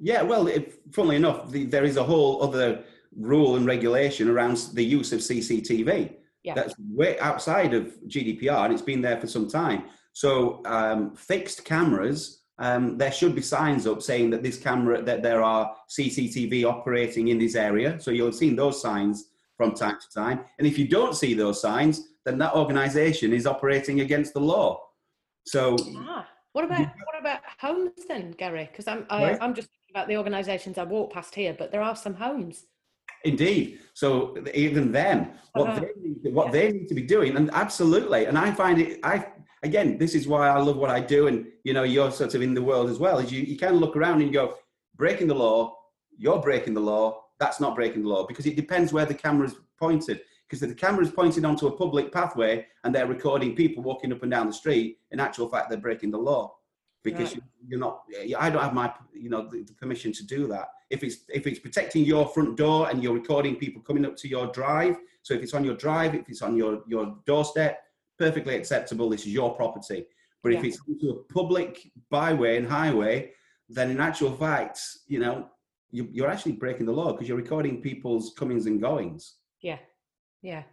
Yeah, 0.00 0.22
well, 0.22 0.48
if, 0.48 0.78
funnily 0.92 1.16
enough, 1.16 1.50
the, 1.52 1.64
there 1.66 1.84
is 1.84 1.96
a 1.96 2.02
whole 2.02 2.42
other 2.42 2.82
rule 3.16 3.54
and 3.54 3.64
regulation 3.64 4.28
around 4.28 4.56
the 4.72 4.84
use 4.84 5.12
of 5.12 5.20
CCTV. 5.20 6.14
Yeah. 6.42 6.54
That's 6.54 6.74
way 6.90 7.18
outside 7.20 7.74
of 7.74 7.94
GDPR, 8.08 8.64
and 8.64 8.72
it's 8.72 8.82
been 8.82 9.00
there 9.00 9.20
for 9.20 9.28
some 9.28 9.48
time. 9.48 9.84
So, 10.12 10.62
um, 10.66 11.14
fixed 11.14 11.64
cameras, 11.64 12.42
um, 12.58 12.96
there 12.96 13.10
should 13.12 13.34
be 13.34 13.42
signs 13.42 13.86
up 13.86 14.00
saying 14.02 14.30
that 14.30 14.42
this 14.42 14.58
camera, 14.58 15.02
that 15.02 15.22
there 15.22 15.42
are 15.42 15.74
CCTV 15.90 16.64
operating 16.64 17.28
in 17.28 17.38
this 17.38 17.54
area. 17.56 17.98
So 18.00 18.10
you'll 18.10 18.26
have 18.26 18.34
seen 18.34 18.54
those 18.56 18.80
signs 18.80 19.26
from 19.56 19.74
time 19.74 19.98
to 20.00 20.08
time. 20.14 20.44
And 20.58 20.66
if 20.66 20.78
you 20.78 20.86
don't 20.86 21.14
see 21.14 21.34
those 21.34 21.60
signs, 21.60 22.08
then 22.24 22.38
that 22.38 22.54
organisation 22.54 23.32
is 23.32 23.46
operating 23.46 24.00
against 24.00 24.34
the 24.34 24.40
law. 24.40 24.80
So 25.46 25.76
Ah, 25.96 26.26
what 26.52 26.64
about 26.64 26.80
what 26.80 27.20
about 27.20 27.40
homes 27.60 27.90
then, 28.08 28.32
Gary? 28.32 28.68
Because 28.70 28.86
I'm 28.86 29.04
I, 29.10 29.22
Right. 29.32 29.38
I'm 29.40 29.54
just 29.54 29.68
thinking 29.68 29.90
about 29.94 30.08
the 30.08 30.16
organisations 30.16 30.78
I 30.78 30.84
walk 30.84 31.12
past 31.12 31.34
here, 31.34 31.54
but 31.58 31.70
there 31.72 31.82
are 31.82 31.94
some 31.96 32.14
homes. 32.14 32.66
Indeed. 33.24 33.80
So 33.94 34.36
even 34.54 34.92
then, 34.92 35.38
what 35.54 35.68
Uh-huh. 35.68 35.80
they 35.80 35.92
need, 36.08 36.22
to- 36.24 36.30
what 36.30 36.52
they 36.52 36.70
need 36.72 36.88
to 36.88 36.94
be 36.94 37.02
doing, 37.02 37.36
and 37.36 37.50
absolutely. 37.52 38.26
And 38.26 38.36
I 38.38 38.50
find 38.52 38.80
it. 38.80 39.00
I 39.02 39.26
again, 39.64 39.98
this 39.98 40.14
is 40.14 40.28
why 40.28 40.48
I 40.48 40.58
love 40.58 40.76
what 40.76 40.90
I 40.90 41.00
do, 41.00 41.26
and 41.26 41.46
you 41.64 41.72
know, 41.72 41.82
you're 41.82 42.12
sort 42.12 42.34
of 42.34 42.42
in 42.42 42.54
the 42.54 42.62
world 42.62 42.88
as 42.90 42.98
well. 42.98 43.18
Is 43.18 43.32
you 43.32 43.42
you 43.42 43.56
can 43.56 43.74
look 43.76 43.96
around 43.96 44.22
and 44.22 44.32
go, 44.32 44.54
breaking 44.94 45.26
the 45.26 45.34
law. 45.34 45.74
You're 46.16 46.40
breaking 46.40 46.74
the 46.74 46.80
law. 46.80 47.24
That's 47.40 47.60
not 47.60 47.74
breaking 47.74 48.02
the 48.04 48.08
law 48.08 48.26
because 48.26 48.46
it 48.46 48.54
depends 48.54 48.92
where 48.92 49.06
the 49.06 49.14
camera's 49.14 49.56
pointed. 49.78 50.20
Because 50.46 50.62
if 50.62 50.68
the 50.68 50.74
camera's 50.74 51.10
pointed 51.10 51.44
onto 51.44 51.66
a 51.66 51.76
public 51.76 52.12
pathway 52.12 52.66
and 52.84 52.94
they're 52.94 53.06
recording 53.06 53.56
people 53.56 53.82
walking 53.82 54.12
up 54.12 54.22
and 54.22 54.30
down 54.30 54.46
the 54.46 54.52
street, 54.52 54.98
in 55.10 55.18
actual 55.18 55.48
fact, 55.48 55.68
they're 55.70 55.78
breaking 55.78 56.10
the 56.12 56.18
law. 56.18 56.54
because 57.02 57.34
Right. 57.34 57.42
you're 57.68 57.80
not. 57.80 58.02
Eh, 58.16 58.32
I 58.38 58.48
don't 58.50 58.62
have 58.62 58.72
my, 58.72 58.92
you 59.12 59.28
know, 59.28 59.48
the, 59.50 59.62
the 59.62 59.74
permission 59.74 60.10
to 60.12 60.24
do 60.26 60.46
that. 60.48 60.68
If 60.90 61.02
it's 61.04 61.16
if 61.28 61.46
it's 61.46 61.58
protecting 61.58 62.04
your 62.04 62.26
front 62.28 62.56
door 62.56 62.88
and 62.88 63.02
you're 63.02 63.14
recording 63.14 63.56
people 63.56 63.82
coming 63.82 64.04
up 64.06 64.16
to 64.18 64.28
your 64.28 64.46
drive, 64.48 64.96
so 65.22 65.34
if 65.34 65.42
it's 65.42 65.54
on 65.54 65.64
your 65.64 65.74
drive, 65.76 66.14
if 66.14 66.28
it's 66.28 66.42
on 66.42 66.56
your 66.56 66.82
your 66.86 67.16
doorstep, 67.26 67.83
perfectly 68.18 68.56
acceptable. 68.56 69.08
This 69.08 69.22
is 69.22 69.32
your 69.32 69.54
property. 69.54 70.06
But 70.42 70.52
if 70.52 70.64
it's 70.64 70.78
onto 70.86 71.08
a 71.10 71.32
public 71.32 71.90
byway 72.10 72.58
and 72.58 72.68
highway, 72.68 73.32
then 73.70 73.90
in 73.90 73.98
actual 73.98 74.36
fact, 74.36 74.78
you 75.06 75.18
know, 75.18 75.48
you, 75.90 76.06
you're 76.12 76.28
actually 76.28 76.52
breaking 76.52 76.86
the 76.86 76.92
law 76.92 77.12
because 77.12 77.28
you're 77.28 77.36
recording 77.38 77.80
people's 77.80 78.34
comings 78.36 78.66
and 78.66 78.80
goings. 78.80 79.36
Yeah. 79.62 79.78
Yeah. 80.42 80.64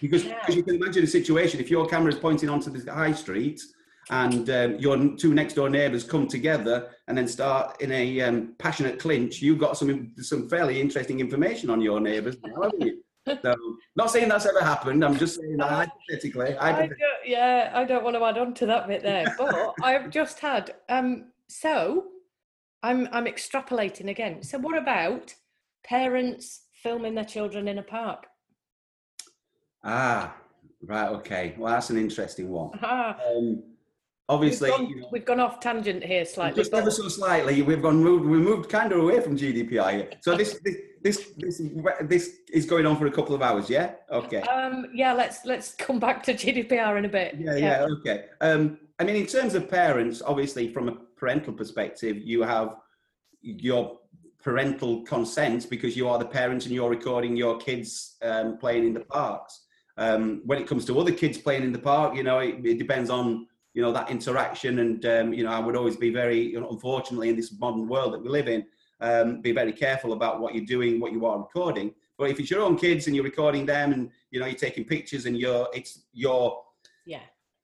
Because, 0.00 0.24
Yeah. 0.24 0.38
because 0.40 0.56
you 0.56 0.62
can 0.62 0.76
imagine 0.76 1.04
a 1.04 1.06
situation 1.06 1.60
if 1.60 1.70
your 1.70 1.86
camera 1.86 2.10
is 2.12 2.18
pointing 2.18 2.48
onto 2.48 2.70
the 2.70 2.90
high 2.92 3.12
street 3.12 3.60
and 4.08 4.48
um, 4.48 4.78
your 4.78 5.16
two 5.16 5.34
next 5.34 5.54
door 5.54 5.68
neighbours 5.68 6.02
come 6.02 6.26
together 6.26 6.88
and 7.06 7.18
then 7.18 7.28
start 7.28 7.80
in 7.82 7.92
a 7.92 8.20
um, 8.22 8.54
passionate 8.58 8.98
clinch, 8.98 9.42
you've 9.42 9.58
got 9.58 9.76
some 9.76 10.12
some 10.18 10.48
fairly 10.48 10.80
interesting 10.80 11.20
information 11.20 11.68
on 11.68 11.80
your 11.82 12.00
neighbours, 12.00 12.36
haven't 12.42 12.80
you? 12.80 13.02
So, 13.26 13.54
not 13.96 14.10
saying 14.10 14.28
that's 14.28 14.46
ever 14.46 14.60
happened. 14.60 15.04
I'm 15.04 15.16
just 15.16 15.38
saying 15.40 15.56
that 15.58 15.68
hypothetically. 15.68 16.56
I 16.56 16.72
hypothetically 16.72 16.96
don't, 17.00 17.28
yeah, 17.30 17.70
I 17.74 17.84
don't 17.84 18.02
want 18.02 18.16
to 18.16 18.24
add 18.24 18.38
on 18.38 18.54
to 18.54 18.66
that 18.66 18.88
bit 18.88 19.02
there, 19.02 19.34
but 19.38 19.74
I've 19.82 20.10
just 20.10 20.40
had. 20.40 20.74
Um, 20.88 21.26
so 21.48 22.04
I'm 22.82 23.08
I'm 23.12 23.26
extrapolating 23.26 24.08
again. 24.08 24.42
So 24.42 24.58
what 24.58 24.76
about 24.76 25.34
parents 25.84 26.62
filming 26.82 27.14
their 27.14 27.24
children 27.24 27.68
in 27.68 27.78
a 27.78 27.82
park? 27.82 28.26
ah, 29.84 30.34
right, 30.82 31.08
okay. 31.08 31.54
Well, 31.58 31.72
that's 31.72 31.90
an 31.90 31.98
interesting 31.98 32.50
one. 32.50 32.70
Ah, 32.82 33.16
Um, 33.34 33.62
obviously, 34.28 34.70
we've, 34.70 34.78
gone, 34.78 34.88
you 34.88 35.00
know, 35.00 35.08
we've 35.12 35.24
gone 35.24 35.40
off 35.40 35.60
tangent 35.60 36.02
here 36.04 36.24
slightly. 36.24 36.62
just 36.62 36.72
ever 36.74 36.90
so 36.90 37.08
slightly, 37.08 37.60
we've 37.62 37.82
gone 37.82 38.02
moved. 38.02 38.24
We 38.24 38.38
moved 38.38 38.70
kind 38.70 38.92
of 38.92 38.98
away 39.00 39.20
from 39.20 39.36
GDPR 39.36 39.92
here. 39.92 40.10
So 40.22 40.34
this 40.36 40.58
this 40.64 40.76
this 41.02 41.30
this, 41.36 41.62
this 42.02 42.36
is 42.52 42.66
going 42.66 42.86
on 42.86 42.96
for 42.96 43.06
a 43.06 43.10
couple 43.10 43.34
of 43.34 43.42
hours. 43.42 43.70
Yeah. 43.70 43.92
Okay. 44.10 44.42
Um, 44.42 44.86
yeah, 44.94 45.12
let's 45.12 45.44
let's 45.44 45.74
come 45.74 45.98
back 45.98 46.22
to 46.24 46.34
GDPR 46.34 46.98
in 46.98 47.04
a 47.04 47.08
bit. 47.08 47.36
Yeah, 47.38 47.56
yeah, 47.56 47.86
okay. 47.98 48.26
Um, 48.40 48.78
I 48.98 49.04
mean, 49.04 49.16
in 49.16 49.26
terms 49.26 49.54
of 49.54 49.70
parents, 49.70 50.20
obviously, 50.24 50.72
from 50.72 50.88
a 50.88 50.92
parental 51.16 51.52
perspective, 51.52 52.18
you 52.18 52.42
have 52.42 52.76
your 53.40 53.98
parental 54.42 55.02
consent 55.02 55.68
because 55.70 55.96
you 55.96 56.08
are 56.08 56.18
the 56.18 56.24
parents 56.24 56.66
and 56.66 56.74
you're 56.74 56.90
recording 56.90 57.36
your 57.36 57.58
kids 57.58 58.16
um, 58.22 58.58
playing 58.58 58.86
in 58.86 58.94
the 58.94 59.00
parks. 59.00 59.66
Um, 59.96 60.42
when 60.44 60.58
it 60.58 60.66
comes 60.66 60.84
to 60.86 60.98
other 60.98 61.12
kids 61.12 61.38
playing 61.38 61.62
in 61.62 61.72
the 61.72 61.78
park, 61.78 62.14
you 62.14 62.22
know, 62.22 62.38
it, 62.38 62.64
it 62.64 62.78
depends 62.78 63.10
on 63.10 63.46
you 63.72 63.82
know 63.82 63.92
that 63.92 64.10
interaction, 64.10 64.80
and 64.80 65.06
um, 65.06 65.32
you 65.32 65.44
know, 65.44 65.50
I 65.50 65.60
would 65.60 65.76
always 65.76 65.96
be 65.96 66.10
very, 66.10 66.40
you 66.40 66.60
know, 66.60 66.68
unfortunately, 66.68 67.30
in 67.30 67.36
this 67.36 67.58
modern 67.58 67.88
world 67.88 68.12
that 68.12 68.22
we 68.22 68.28
live 68.28 68.48
in, 68.48 68.66
um, 69.00 69.40
be 69.40 69.52
very 69.52 69.72
careful 69.72 70.12
about 70.12 70.40
what 70.40 70.54
you're 70.54 70.64
doing, 70.64 71.00
what 71.00 71.12
you 71.12 71.24
are 71.26 71.38
recording. 71.38 71.94
But 72.18 72.30
if 72.30 72.38
it's 72.38 72.50
your 72.50 72.62
own 72.62 72.76
kids 72.76 73.06
and 73.06 73.16
you're 73.16 73.24
recording 73.24 73.64
them, 73.66 73.92
and 73.92 74.10
you 74.30 74.40
know, 74.40 74.46
you're 74.46 74.54
taking 74.54 74.84
pictures, 74.84 75.26
and 75.26 75.36
you're, 75.38 75.68
it's 75.72 76.02
your 76.12 76.62
Yeah. 77.06 77.20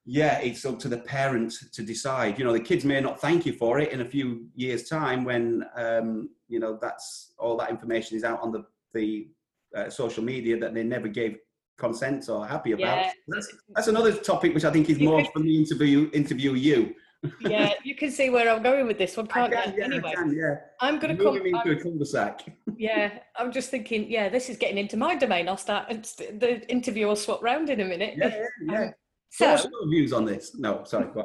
yeah, 0.07 0.39
it's 0.39 0.65
up 0.65 0.79
to 0.81 0.89
the 0.89 0.99
parent 0.99 1.53
to 1.73 1.83
decide. 1.83 2.39
You 2.39 2.45
know, 2.45 2.53
the 2.53 2.61
kids 2.61 2.85
may 2.85 3.01
not 3.01 3.21
thank 3.21 3.45
you 3.45 3.53
for 3.53 3.81
it 3.81 3.93
in 3.93 4.01
a 4.01 4.05
few 4.05 4.47
years' 4.55 4.89
time 4.89 5.25
when 5.25 5.65
um, 5.77 6.31
you 6.49 6.59
know 6.59 6.79
that's 6.81 7.35
all 7.39 7.57
that 7.59 7.71
information 7.71 8.17
is 8.17 8.25
out 8.25 8.41
on 8.41 8.51
the 8.53 8.65
the 8.95 9.29
uh, 9.77 9.91
social 9.91 10.25
media 10.25 10.59
that 10.59 10.73
they 10.73 10.83
never 10.83 11.09
gave 11.09 11.37
consent 11.77 12.29
or 12.29 12.47
happy 12.47 12.73
about. 12.73 12.97
Yeah. 12.97 13.11
That's, 13.29 13.55
that's 13.75 13.89
another 13.89 14.13
topic 14.13 14.55
which 14.55 14.65
I 14.65 14.71
think 14.71 14.89
is 14.89 14.99
more 14.99 15.23
for 15.33 15.41
me 15.41 15.59
interview 15.59 16.11
interview 16.13 16.55
you. 16.55 16.95
Yeah, 17.41 17.73
you 17.85 17.95
can 17.95 18.11
see 18.11 18.31
where 18.31 18.49
I'm 18.51 18.63
going 18.63 18.87
with 18.87 18.99
this 18.99 19.17
one, 19.17 19.27
I 19.31 19.49
can't 19.49 19.53
can, 19.53 19.73
you? 19.73 19.79
yeah, 19.79 19.85
Anyway, 19.85 20.11
I 20.11 20.15
can, 20.15 20.37
yeah. 20.37 20.55
I'm 20.81 20.99
going 20.99 21.17
to 21.17 21.23
come. 21.23 21.37
Into 21.37 21.57
I'm- 21.57 21.71
a 21.71 21.81
cul-de-sac. 21.83 22.45
yeah, 22.77 23.19
I'm 23.37 23.53
just 23.53 23.71
thinking. 23.71 24.11
Yeah, 24.11 24.29
this 24.29 24.49
is 24.49 24.57
getting 24.57 24.79
into 24.79 24.97
my 24.97 25.15
domain. 25.17 25.49
I'll 25.49 25.57
start. 25.57 25.89
The 25.89 26.69
interview 26.71 27.07
will 27.07 27.17
swap 27.17 27.43
round 27.43 27.71
in 27.71 27.81
a 27.81 27.85
minute. 27.85 28.15
Yeah, 28.17 28.29
yeah, 28.29 28.73
yeah. 28.73 28.83
Um, 28.87 28.93
So, 29.31 29.51
what's 29.51 29.65
your 29.65 29.89
views 29.91 30.13
on 30.13 30.25
this? 30.25 30.55
No, 30.57 30.85
sorry. 30.85 31.09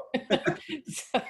So, 0.87 1.21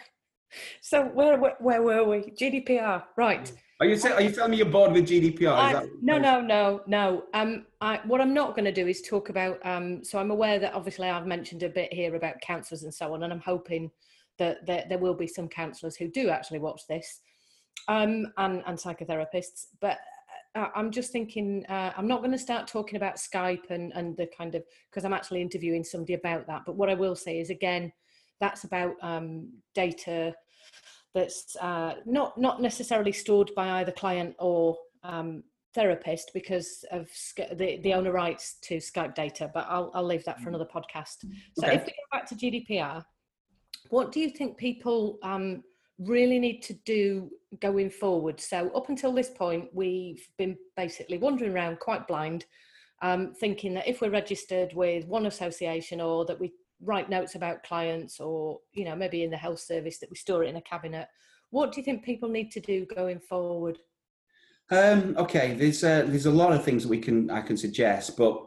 so 0.81 1.03
where, 1.05 1.37
where 1.39 1.55
where 1.59 1.81
were 1.81 2.03
we? 2.03 2.17
GDPR, 2.31 3.03
right? 3.17 3.51
Are 3.79 3.85
you 3.87 3.95
say, 3.97 4.11
are 4.11 4.21
you 4.21 4.31
telling 4.31 4.51
me 4.51 4.57
you're 4.57 4.65
bored 4.67 4.91
with 4.91 5.07
GDPR? 5.07 5.47
I- 5.53 5.67
Is 5.69 5.79
that, 5.79 5.89
no, 6.01 6.17
no, 6.17 6.41
no, 6.41 6.81
no. 6.87 7.23
Um, 7.33 7.65
I, 7.79 7.99
what 8.05 8.19
I'm 8.21 8.33
not 8.33 8.49
going 8.55 8.65
to 8.65 8.71
do 8.71 8.85
is 8.87 9.01
talk 9.01 9.29
about. 9.29 9.65
Um, 9.65 10.03
so 10.03 10.19
I'm 10.19 10.29
aware 10.29 10.59
that 10.59 10.73
obviously 10.73 11.09
I've 11.09 11.25
mentioned 11.25 11.63
a 11.63 11.69
bit 11.69 11.91
here 11.93 12.15
about 12.15 12.41
counsellors 12.41 12.83
and 12.83 12.93
so 12.93 13.13
on, 13.13 13.23
and 13.23 13.31
I'm 13.33 13.39
hoping 13.39 13.89
that 14.39 14.65
there, 14.65 14.85
there 14.89 14.97
will 14.97 15.13
be 15.13 15.27
some 15.27 15.47
counsellors 15.47 15.95
who 15.95 16.07
do 16.07 16.29
actually 16.29 16.59
watch 16.59 16.81
this, 16.87 17.19
um, 17.87 18.27
and 18.37 18.63
and 18.65 18.77
psychotherapists. 18.77 19.67
But 19.79 19.97
uh, 20.55 20.67
I'm 20.75 20.91
just 20.91 21.11
thinking 21.11 21.65
uh, 21.67 21.93
I'm 21.95 22.07
not 22.07 22.19
going 22.19 22.31
to 22.31 22.37
start 22.37 22.67
talking 22.67 22.97
about 22.97 23.15
Skype 23.15 23.69
and 23.69 23.91
and 23.93 24.17
the 24.17 24.27
kind 24.37 24.55
of 24.55 24.63
because 24.89 25.05
I'm 25.05 25.13
actually 25.13 25.41
interviewing 25.41 25.83
somebody 25.83 26.13
about 26.13 26.47
that. 26.47 26.63
But 26.65 26.75
what 26.75 26.89
I 26.89 26.93
will 26.93 27.15
say 27.15 27.39
is 27.39 27.49
again, 27.49 27.91
that's 28.39 28.63
about 28.63 28.95
um, 29.01 29.51
data 29.75 30.35
that's 31.13 31.55
uh, 31.57 31.95
not 32.05 32.39
not 32.39 32.61
necessarily 32.61 33.11
stored 33.11 33.51
by 33.55 33.81
either 33.81 33.91
client 33.91 34.35
or 34.39 34.77
um, 35.03 35.43
therapist 35.73 36.31
because 36.33 36.83
of 36.91 37.07
the 37.57 37.79
the 37.83 37.93
owner 37.93 38.11
rights 38.11 38.57
to 38.63 38.77
Skype 38.77 39.15
data. 39.15 39.49
But 39.53 39.67
I'll 39.69 39.91
I'll 39.93 40.05
leave 40.05 40.25
that 40.25 40.41
for 40.41 40.49
another 40.49 40.65
podcast. 40.65 41.25
So 41.57 41.67
Okay. 41.67 41.75
if 41.75 41.85
we 41.85 41.91
go 41.91 42.17
back 42.17 42.25
to 42.27 42.35
GDPR, 42.35 43.03
what 43.91 44.11
do 44.11 44.19
you 44.19 44.29
think 44.29 44.57
people 44.57 45.19
um, 45.21 45.63
really 45.99 46.39
need 46.39 46.61
to 46.63 46.73
do 46.85 47.29
going 47.59 47.89
forward? 47.89 48.39
So 48.39 48.69
up 48.71 48.89
until 48.89 49.13
this 49.13 49.29
point, 49.29 49.69
we've 49.73 50.25
been 50.37 50.57
basically 50.75 51.17
wandering 51.17 51.53
around 51.53 51.79
quite 51.79 52.07
blind, 52.07 52.45
um, 53.01 53.33
thinking 53.39 53.73
that 53.75 53.87
if 53.87 54.01
we're 54.01 54.09
registered 54.09 54.73
with 54.73 55.05
one 55.05 55.25
association 55.25 56.01
or 56.01 56.25
that 56.25 56.39
we 56.39 56.53
write 56.83 57.09
notes 57.09 57.35
about 57.35 57.63
clients 57.63 58.19
or 58.19 58.59
you 58.73 58.83
know 58.83 58.95
maybe 58.95 59.23
in 59.23 59.29
the 59.29 59.37
health 59.37 59.59
service 59.59 59.99
that 59.99 60.09
we 60.09 60.15
store 60.15 60.43
it 60.43 60.49
in 60.49 60.55
a 60.55 60.61
cabinet 60.61 61.07
what 61.51 61.71
do 61.71 61.79
you 61.79 61.85
think 61.85 62.03
people 62.03 62.27
need 62.27 62.49
to 62.49 62.59
do 62.59 62.87
going 62.95 63.19
forward 63.19 63.77
Um, 64.71 65.15
okay, 65.17 65.53
there's 65.53 65.83
uh, 65.83 66.05
there's 66.07 66.25
a 66.25 66.31
lot 66.31 66.53
of 66.53 66.63
things 66.63 66.83
that 66.83 66.89
we 66.89 66.97
can 66.97 67.29
I 67.29 67.41
can 67.41 67.57
suggest, 67.57 68.17
but 68.17 68.41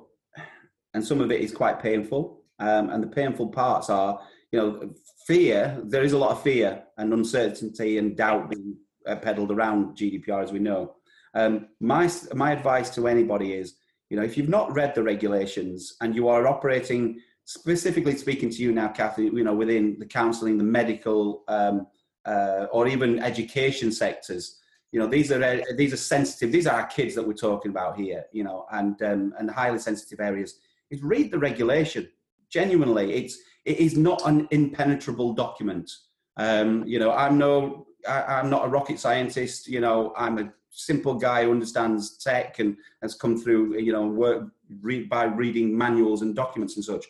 and 0.94 1.04
some 1.04 1.20
of 1.20 1.30
it 1.30 1.40
is 1.42 1.52
quite 1.52 1.78
painful. 1.80 2.42
Um, 2.58 2.88
and 2.90 3.02
the 3.02 3.08
painful 3.08 3.48
parts 3.48 3.90
are, 3.90 4.20
you 4.54 4.60
know, 4.60 4.94
fear. 5.26 5.80
There 5.82 6.04
is 6.04 6.12
a 6.12 6.18
lot 6.18 6.30
of 6.30 6.42
fear 6.42 6.84
and 6.96 7.12
uncertainty 7.12 7.98
and 7.98 8.16
doubt 8.16 8.50
being 8.50 8.76
uh, 9.04 9.16
peddled 9.16 9.50
around 9.50 9.96
GDPR, 9.96 10.44
as 10.44 10.52
we 10.52 10.60
know. 10.60 10.94
Um, 11.34 11.66
my 11.80 12.08
my 12.34 12.52
advice 12.52 12.90
to 12.90 13.08
anybody 13.08 13.54
is, 13.54 13.74
you 14.10 14.16
know, 14.16 14.22
if 14.22 14.36
you've 14.36 14.48
not 14.48 14.72
read 14.72 14.94
the 14.94 15.02
regulations 15.02 15.96
and 16.00 16.14
you 16.14 16.28
are 16.28 16.46
operating 16.46 17.18
specifically 17.46 18.16
speaking 18.16 18.48
to 18.48 18.62
you 18.62 18.70
now, 18.70 18.86
Kathy, 18.86 19.24
you 19.24 19.42
know, 19.42 19.54
within 19.54 19.96
the 19.98 20.06
counselling, 20.06 20.56
the 20.56 20.62
medical, 20.62 21.42
um, 21.48 21.88
uh, 22.24 22.66
or 22.70 22.86
even 22.86 23.18
education 23.18 23.90
sectors, 23.90 24.60
you 24.92 25.00
know 25.00 25.08
these 25.08 25.32
are 25.32 25.42
uh, 25.42 25.58
these 25.76 25.92
are 25.92 25.96
sensitive 26.14 26.52
these 26.52 26.68
are 26.68 26.80
our 26.80 26.86
kids 26.86 27.16
that 27.16 27.26
we're 27.26 27.32
talking 27.48 27.72
about 27.72 27.98
here 27.98 28.26
you 28.30 28.44
know 28.44 28.64
and 28.70 29.02
um, 29.02 29.34
and 29.38 29.50
highly 29.50 29.80
sensitive 29.80 30.20
areas 30.20 30.60
is 30.92 31.02
read 31.02 31.32
the 31.32 31.38
regulation 31.38 32.08
genuinely 32.48 33.12
it's 33.12 33.36
it 33.64 33.78
is 33.78 33.96
not 33.96 34.26
an 34.26 34.46
impenetrable 34.50 35.32
document. 35.32 35.90
Um, 36.36 36.84
you 36.84 36.98
know 36.98 37.12
i'm 37.12 37.38
no 37.38 37.86
I, 38.08 38.22
i'm 38.22 38.50
not 38.50 38.64
a 38.64 38.68
rocket 38.68 38.98
scientist 38.98 39.68
you 39.68 39.78
know 39.78 40.12
i'm 40.16 40.38
a 40.38 40.52
simple 40.70 41.14
guy 41.14 41.44
who 41.44 41.52
understands 41.52 42.18
tech 42.18 42.58
and 42.58 42.76
has 43.02 43.14
come 43.14 43.40
through 43.40 43.78
you 43.78 43.92
know 43.92 44.04
work 44.04 44.48
read 44.80 45.08
by 45.08 45.24
reading 45.24 45.76
manuals 45.76 46.22
and 46.22 46.34
documents 46.34 46.76
and 46.76 46.84
such. 46.84 47.04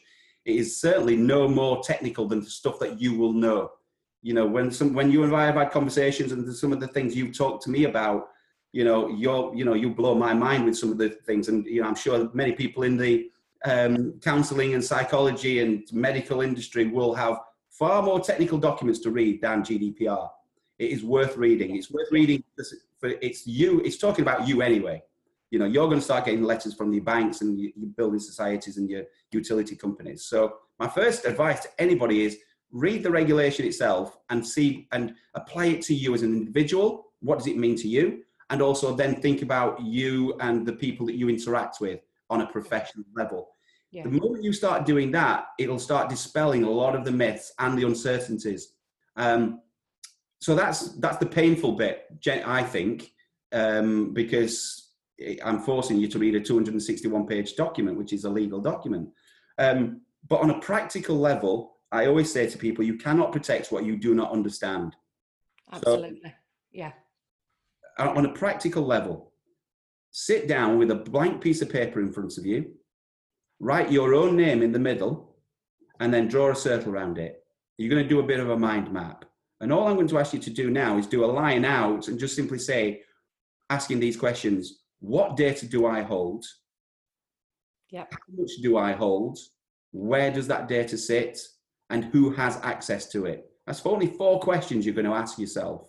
It 0.44 0.57
is 0.57 0.78
certainly 0.78 1.16
no 1.16 1.48
more 1.48 1.82
technical 1.82 2.26
than 2.26 2.40
the 2.40 2.50
stuff 2.50 2.78
that 2.80 3.00
you 3.00 3.16
will 3.16 3.32
know. 3.32 3.70
You 4.22 4.34
know 4.34 4.46
when 4.46 4.70
some 4.70 4.94
when 4.94 5.11
you 5.11 5.24
and 5.24 5.34
I 5.34 5.46
have 5.46 5.57
had 5.57 5.70
conversations 5.70 6.32
and 6.32 6.52
some 6.55 6.72
of 6.72 6.80
the 6.80 6.88
things 6.88 7.14
you've 7.14 7.36
talked 7.36 7.62
to 7.64 7.70
me 7.70 7.84
about 7.84 8.28
you 8.72 8.84
know 8.84 9.09
you're 9.09 9.55
you 9.55 9.64
know 9.64 9.74
you 9.74 9.90
blow 9.90 10.14
my 10.14 10.32
mind 10.32 10.64
with 10.64 10.78
some 10.78 10.90
of 10.90 10.98
the 10.98 11.11
things. 11.11 11.48
And 11.48 11.66
you 11.66 11.82
know 11.82 11.88
i'm 11.88 11.94
sure 11.94 12.30
many 12.32 12.52
people 12.52 12.84
in 12.84 12.96
the 12.96 13.30
um, 13.64 14.14
counseling 14.20 14.74
and 14.74 14.84
psychology 14.84 15.60
and 15.60 15.90
medical 15.92 16.40
industry 16.40 16.86
will 16.86 17.14
have 17.14 17.38
far 17.70 18.02
more 18.02 18.20
technical 18.20 18.58
documents 18.58 19.00
to 19.00 19.10
read 19.10 19.40
than 19.40 19.62
gdpr 19.62 20.28
it 20.78 20.90
is 20.90 21.02
worth 21.02 21.36
reading 21.36 21.76
it's 21.76 21.90
worth 21.90 22.10
reading 22.10 22.42
for 22.98 23.10
it's 23.20 23.46
you 23.46 23.80
it's 23.80 23.98
talking 23.98 24.22
about 24.22 24.46
you 24.46 24.62
anyway 24.62 25.02
you 25.50 25.58
know 25.58 25.66
you're 25.66 25.88
going 25.88 25.98
to 25.98 26.04
start 26.04 26.24
getting 26.24 26.42
letters 26.42 26.74
from 26.74 26.92
your 26.92 27.04
banks 27.04 27.40
and 27.40 27.58
your 27.58 27.70
building 27.96 28.20
societies 28.20 28.76
and 28.76 28.88
your 28.90 29.04
utility 29.32 29.76
companies 29.76 30.24
so 30.24 30.54
my 30.78 30.88
first 30.88 31.24
advice 31.24 31.60
to 31.60 31.68
anybody 31.78 32.24
is 32.24 32.38
read 32.74 33.04
the 33.04 33.10
regulation 33.10 33.64
itself 33.64 34.18
and 34.30 34.46
see 34.46 34.88
and 34.92 35.14
apply 35.34 35.66
it 35.66 35.82
to 35.82 35.94
you 35.94 36.12
as 36.12 36.22
an 36.22 36.34
individual. 36.34 37.06
What 37.20 37.38
does 37.38 37.46
it 37.46 37.56
mean 37.56 37.76
to 37.76 37.88
you? 37.88 38.24
And 38.50 38.60
also 38.60 38.94
then 38.94 39.22
think 39.22 39.42
about 39.42 39.80
you 39.80 40.36
and 40.40 40.66
the 40.66 40.72
people 40.72 41.06
that 41.06 41.14
you 41.14 41.28
interact 41.28 41.80
with 41.80 42.00
on 42.28 42.42
a 42.42 42.46
professional 42.46 43.04
level. 43.14 43.53
Yeah 43.95 44.03
The 44.03 44.11
moment 44.11 44.42
you 44.42 44.53
start 44.53 44.84
doing 44.84 45.12
that, 45.12 45.47
it'll 45.59 45.78
start 45.78 46.11
dispelling 46.11 46.64
a 46.64 46.70
lot 46.70 46.97
of 46.97 47.05
the 47.05 47.12
myths 47.12 47.53
and 47.61 47.78
the 47.78 47.86
uncertainties. 47.86 48.72
Um, 49.16 49.61
so 50.40 50.55
that's 50.55 50.97
that's 50.99 51.18
the 51.18 51.26
painful 51.26 51.72
bit, 51.72 52.05
I 52.28 52.62
think, 52.62 53.12
um, 53.53 54.12
because 54.12 54.90
I'm 55.42 55.61
forcing 55.61 55.99
you 55.99 56.09
to 56.09 56.18
read 56.18 56.34
a 56.34 56.40
261 56.40 57.26
page 57.26 57.55
document, 57.55 57.97
which 57.97 58.12
is 58.12 58.24
a 58.24 58.30
legal 58.30 58.61
document. 58.61 59.09
Um, 59.59 60.03
but 60.28 60.40
on 60.40 60.51
a 60.51 60.59
practical 60.59 61.16
level, 61.16 61.76
I 61.92 62.07
always 62.07 62.32
say 62.32 62.47
to 62.49 62.59
people, 62.59 62.84
you 62.84 62.99
cannot 62.99 63.30
protect 63.30 63.70
what 63.70 63.84
you 63.84 63.97
do 63.97 64.14
not 64.14 64.32
understand. 64.32 64.97
Absolutely. 65.72 66.20
So, 66.24 66.30
yeah. 66.72 66.92
On 67.99 68.26
a 68.26 68.32
practical 68.32 68.84
level, 68.84 69.32
sit 70.11 70.49
down 70.49 70.78
with 70.78 70.90
a 70.90 70.97
blank 70.97 71.40
piece 71.40 71.62
of 71.62 71.70
paper 71.70 72.01
in 72.01 72.12
front 72.12 72.36
of 72.36 72.45
you, 72.45 72.74
write 73.64 73.90
your 73.90 74.14
own 74.14 74.36
name 74.36 74.62
in 74.62 74.72
the 74.72 74.78
middle, 74.78 75.34
and 75.98 76.12
then 76.12 76.28
draw 76.28 76.50
a 76.50 76.54
circle 76.54 76.92
around 76.92 77.16
it. 77.16 77.42
You're 77.78 77.88
going 77.88 78.02
to 78.02 78.08
do 78.08 78.20
a 78.20 78.30
bit 78.32 78.38
of 78.38 78.50
a 78.50 78.58
mind 78.58 78.92
map. 78.92 79.24
And 79.60 79.72
all 79.72 79.88
I'm 79.88 79.94
going 79.94 80.08
to 80.08 80.18
ask 80.18 80.34
you 80.34 80.38
to 80.40 80.50
do 80.50 80.70
now 80.70 80.98
is 80.98 81.06
do 81.06 81.24
a 81.24 81.34
line 81.42 81.64
out 81.64 82.08
and 82.08 82.18
just 82.18 82.36
simply 82.36 82.58
say, 82.58 83.00
asking 83.70 84.00
these 84.00 84.18
questions 84.18 84.82
what 85.00 85.36
data 85.36 85.66
do 85.66 85.86
I 85.86 86.02
hold? 86.02 86.44
Yeah. 87.90 88.04
How 88.10 88.34
much 88.36 88.50
do 88.62 88.76
I 88.76 88.92
hold? 88.92 89.38
Where 89.92 90.30
does 90.30 90.46
that 90.48 90.68
data 90.68 90.98
sit? 90.98 91.38
And 91.88 92.04
who 92.04 92.30
has 92.32 92.58
access 92.62 93.08
to 93.12 93.24
it? 93.26 93.46
That's 93.66 93.84
only 93.86 94.08
four 94.08 94.40
questions 94.40 94.84
you're 94.84 94.94
going 94.94 95.06
to 95.06 95.12
ask 95.12 95.38
yourself. 95.38 95.88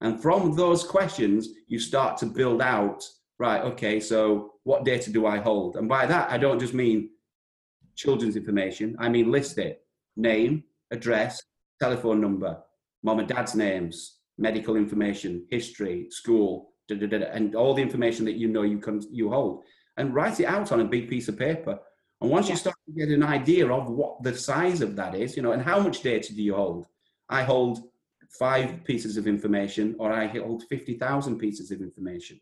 And 0.00 0.20
from 0.20 0.54
those 0.54 0.84
questions, 0.84 1.48
you 1.68 1.78
start 1.78 2.18
to 2.18 2.26
build 2.26 2.60
out, 2.60 3.02
right, 3.38 3.62
okay, 3.62 4.00
so 4.00 4.52
what 4.64 4.84
data 4.84 5.10
do 5.10 5.26
I 5.26 5.38
hold? 5.38 5.76
And 5.76 5.88
by 5.88 6.06
that, 6.06 6.30
I 6.30 6.38
don't 6.38 6.58
just 6.58 6.74
mean 6.74 7.10
children's 7.94 8.36
information, 8.36 8.96
I 8.98 9.08
mean 9.08 9.30
list 9.30 9.58
it 9.58 9.80
name, 10.16 10.64
address, 10.90 11.42
telephone 11.80 12.20
number, 12.20 12.62
mom 13.02 13.18
and 13.18 13.28
dad's 13.28 13.54
names, 13.54 14.18
medical 14.38 14.76
information, 14.76 15.44
history, 15.50 16.06
school, 16.10 16.72
da, 16.88 16.96
da, 16.96 17.06
da, 17.06 17.26
and 17.32 17.54
all 17.54 17.74
the 17.74 17.82
information 17.82 18.24
that 18.24 18.36
you 18.36 18.48
know 18.48 18.62
you 18.62 18.78
can 18.78 19.00
you 19.10 19.30
hold, 19.30 19.64
and 19.96 20.14
write 20.14 20.40
it 20.40 20.46
out 20.46 20.72
on 20.72 20.80
a 20.80 20.84
big 20.84 21.08
piece 21.08 21.28
of 21.28 21.38
paper. 21.38 21.78
And 22.20 22.30
once 22.30 22.46
yeah. 22.46 22.52
you 22.52 22.58
start 22.58 22.76
to 22.86 22.92
get 22.92 23.14
an 23.14 23.22
idea 23.22 23.70
of 23.70 23.90
what 23.90 24.22
the 24.22 24.36
size 24.36 24.80
of 24.80 24.96
that 24.96 25.14
is, 25.14 25.36
you 25.36 25.42
know, 25.42 25.52
and 25.52 25.62
how 25.62 25.80
much 25.80 26.02
data 26.02 26.34
do 26.34 26.42
you 26.42 26.54
hold? 26.54 26.86
I 27.28 27.42
hold 27.42 27.80
five 28.38 28.82
pieces 28.84 29.16
of 29.16 29.26
information, 29.26 29.94
or 29.98 30.12
I 30.12 30.26
hold 30.26 30.64
fifty 30.68 30.94
thousand 30.94 31.38
pieces 31.38 31.70
of 31.70 31.80
information. 31.80 32.40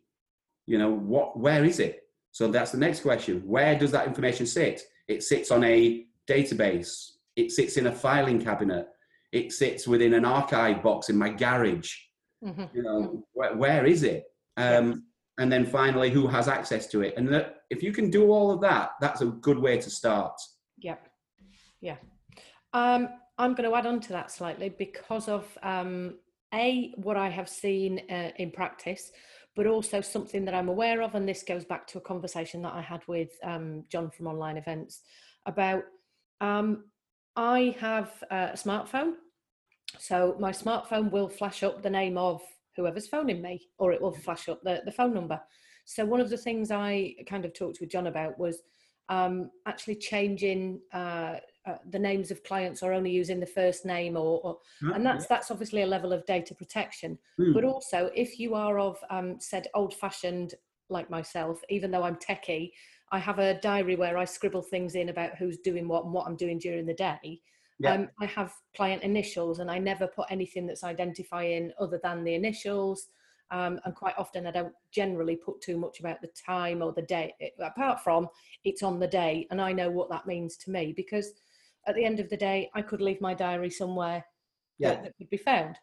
You 0.67 0.79
know, 0.79 0.91
what? 0.91 1.39
Where 1.39 1.65
is 1.65 1.81
it? 1.81 2.05
So 2.31 2.49
that's 2.49 2.73
the 2.73 2.79
next 2.79 3.01
question. 3.01 3.43
Where 3.45 3.79
does 3.79 3.91
that 3.91 4.07
information 4.07 4.47
sit? 4.47 4.83
It 5.09 5.23
sits 5.23 5.51
on 5.51 5.65
a 5.65 6.07
database. 6.29 7.13
It 7.37 7.53
sits 7.53 7.77
in 7.77 7.87
a 7.87 7.93
filing 7.93 8.41
cabinet. 8.41 8.87
It 9.33 9.53
sits 9.53 9.87
within 9.89 10.15
an 10.15 10.25
archive 10.25 10.83
box 10.83 11.09
in 11.09 11.17
my 11.17 11.31
garage. 11.31 11.95
Mm-hmm. 12.45 12.65
You 12.77 12.83
know, 12.83 13.25
where, 13.33 13.57
where 13.57 13.87
is 13.87 14.03
it? 14.03 14.25
Um, 14.57 15.05
and 15.39 15.51
then 15.51 15.65
finally, 15.65 16.11
who 16.11 16.27
has 16.27 16.49
access 16.49 16.87
to 16.89 17.01
it? 17.03 17.15
And 17.17 17.29
that, 17.33 17.63
if 17.71 17.83
you 17.83 17.93
can 17.93 18.11
do 18.11 18.31
all 18.31 18.51
of 18.51 18.61
that, 18.61 18.91
that's 19.01 19.23
a 19.23 19.27
good 19.27 19.59
way 19.59 19.79
to 19.79 19.91
start. 19.91 20.39
Yep. 20.79 21.09
Yeah. 21.81 21.97
Um, 22.75 23.09
I'm 23.39 23.55
going 23.55 23.69
to 23.69 23.77
add 23.77 23.87
on 23.87 24.01
to 24.01 24.09
that 24.11 24.31
slightly 24.31 24.69
because 24.69 25.29
of 25.29 25.47
um, 25.63 26.19
a 26.53 26.93
what 26.97 27.17
I 27.17 27.29
have 27.29 27.49
seen 27.49 28.03
uh, 28.11 28.31
in 28.37 28.51
practice, 28.51 29.11
but 29.55 29.67
also 29.67 30.01
something 30.01 30.45
that 30.45 30.55
I'm 30.55 30.69
aware 30.69 31.03
of, 31.03 31.15
and 31.15 31.29
this 31.29 31.43
goes 31.43 31.65
back 31.65 31.87
to 31.89 31.99
a 31.99 32.03
conversation 32.03 32.63
that 32.63 32.75
I 32.75 32.81
had 32.81 33.03
with 33.07 33.31
um, 33.43 33.85
John 33.91 34.11
from 34.11 34.27
Online 34.27 34.57
Events 34.57 35.03
about. 35.47 35.85
Um, 36.41 36.85
I 37.37 37.75
have 37.79 38.11
a 38.31 38.51
smartphone, 38.55 39.13
so 39.99 40.37
my 40.39 40.53
smartphone 40.53 41.11
will 41.11 41.29
flash 41.29 41.63
up 41.63 41.83
the 41.83 41.91
name 41.91 42.19
of 42.19 42.43
whoever's 42.77 43.09
phoning 43.09 43.41
me, 43.41 43.69
or 43.79 43.93
it 43.93 44.03
will 44.03 44.13
flash 44.13 44.49
up 44.49 44.61
the, 44.63 44.83
the 44.85 44.93
phone 44.93 45.15
number. 45.15 45.41
So 45.85 46.05
one 46.05 46.21
of 46.21 46.31
the 46.31 46.37
things 46.37 46.71
I 46.71 47.15
kind 47.27 47.45
of 47.45 47.55
talked 47.55 47.81
with 47.81 47.91
John 47.91 48.07
about 48.07 48.39
was 48.39 48.63
um, 49.09 49.51
actually 49.67 49.97
changing 49.97 50.81
uh, 50.93 51.37
uh, 51.67 51.77
the 51.91 51.99
names 51.99 52.31
of 52.31 52.43
clients 52.45 52.83
or 52.83 52.93
only 52.93 53.11
using 53.11 53.39
the 53.39 53.47
first 53.47 53.85
name 53.85 54.17
or, 54.17 54.41
or 54.43 54.59
ah, 54.85 54.93
and 54.95 55.07
that's 55.07 55.27
that's 55.27 55.51
obviously 55.51 55.83
a 55.83 55.87
level 55.87 56.13
of 56.13 56.25
data 56.27 56.55
protection 56.55 57.17
mm. 57.39 57.55
but 57.55 57.65
also 57.65 58.11
if 58.17 58.39
you 58.39 58.55
are 58.55 58.79
of 58.79 58.99
um, 59.11 59.37
said 59.39 59.69
old 59.75 59.95
fashioned 59.95 60.55
like 60.89 61.09
myself 61.09 61.61
even 61.69 61.91
though 61.91 62.03
i'm 62.03 62.17
techie 62.17 62.73
i 63.13 63.19
have 63.19 63.39
a 63.39 63.61
diary 63.61 63.95
where 63.95 64.19
i 64.19 64.25
scribble 64.25 64.63
things 64.63 64.95
in 64.97 65.09
about 65.09 65.37
who's 65.37 65.59
doing 65.59 65.87
what 65.87 66.05
and 66.05 66.13
what 66.13 66.27
i'm 66.27 66.37
doing 66.37 66.59
during 66.59 66.85
the 66.85 66.95
day 66.95 67.41
yeah. 67.83 67.95
Um, 67.95 68.09
I 68.21 68.27
have 68.27 68.53
client 68.77 69.03
initials 69.03 69.59
and 69.59 69.71
I 69.71 69.79
never 69.79 70.07
put 70.07 70.27
anything 70.31 70.67
that's 70.67 70.85
identifying 70.85 71.73
other 71.81 71.99
than 72.03 72.23
the 72.23 72.35
initials. 72.35 73.09
Um, 73.53 73.79
and 73.85 73.95
quite 73.95 74.15
often 74.17 74.47
I 74.47 74.51
don't 74.51 74.73
generally 74.93 75.37
put 75.37 75.61
too 75.61 75.77
much 75.77 76.01
about 76.01 76.23
the 76.23 76.31
time 76.47 76.83
or 76.83 76.93
the 76.93 77.03
day, 77.03 77.35
apart 77.61 78.03
from 78.03 78.29
it's 78.65 78.83
on 78.83 78.99
the 78.99 79.07
day 79.07 79.47
and 79.51 79.61
I 79.61 79.73
know 79.73 79.91
what 79.91 80.09
that 80.11 80.27
means 80.27 80.57
to 80.59 80.71
me 80.71 80.95
because 80.97 81.35
at 81.87 81.95
the 81.95 82.05
end 82.05 82.21
of 82.21 82.31
the 82.31 82.37
day, 82.37 82.71
I 82.75 82.83
could 82.83 83.01
leave 83.01 83.21
my 83.21 83.35
diary 83.35 83.71
somewhere 83.71 84.25
yeah. 84.79 84.91
that, 84.91 85.05
that 85.05 85.17
could 85.17 85.31
be 85.31 85.37
found. 85.37 85.77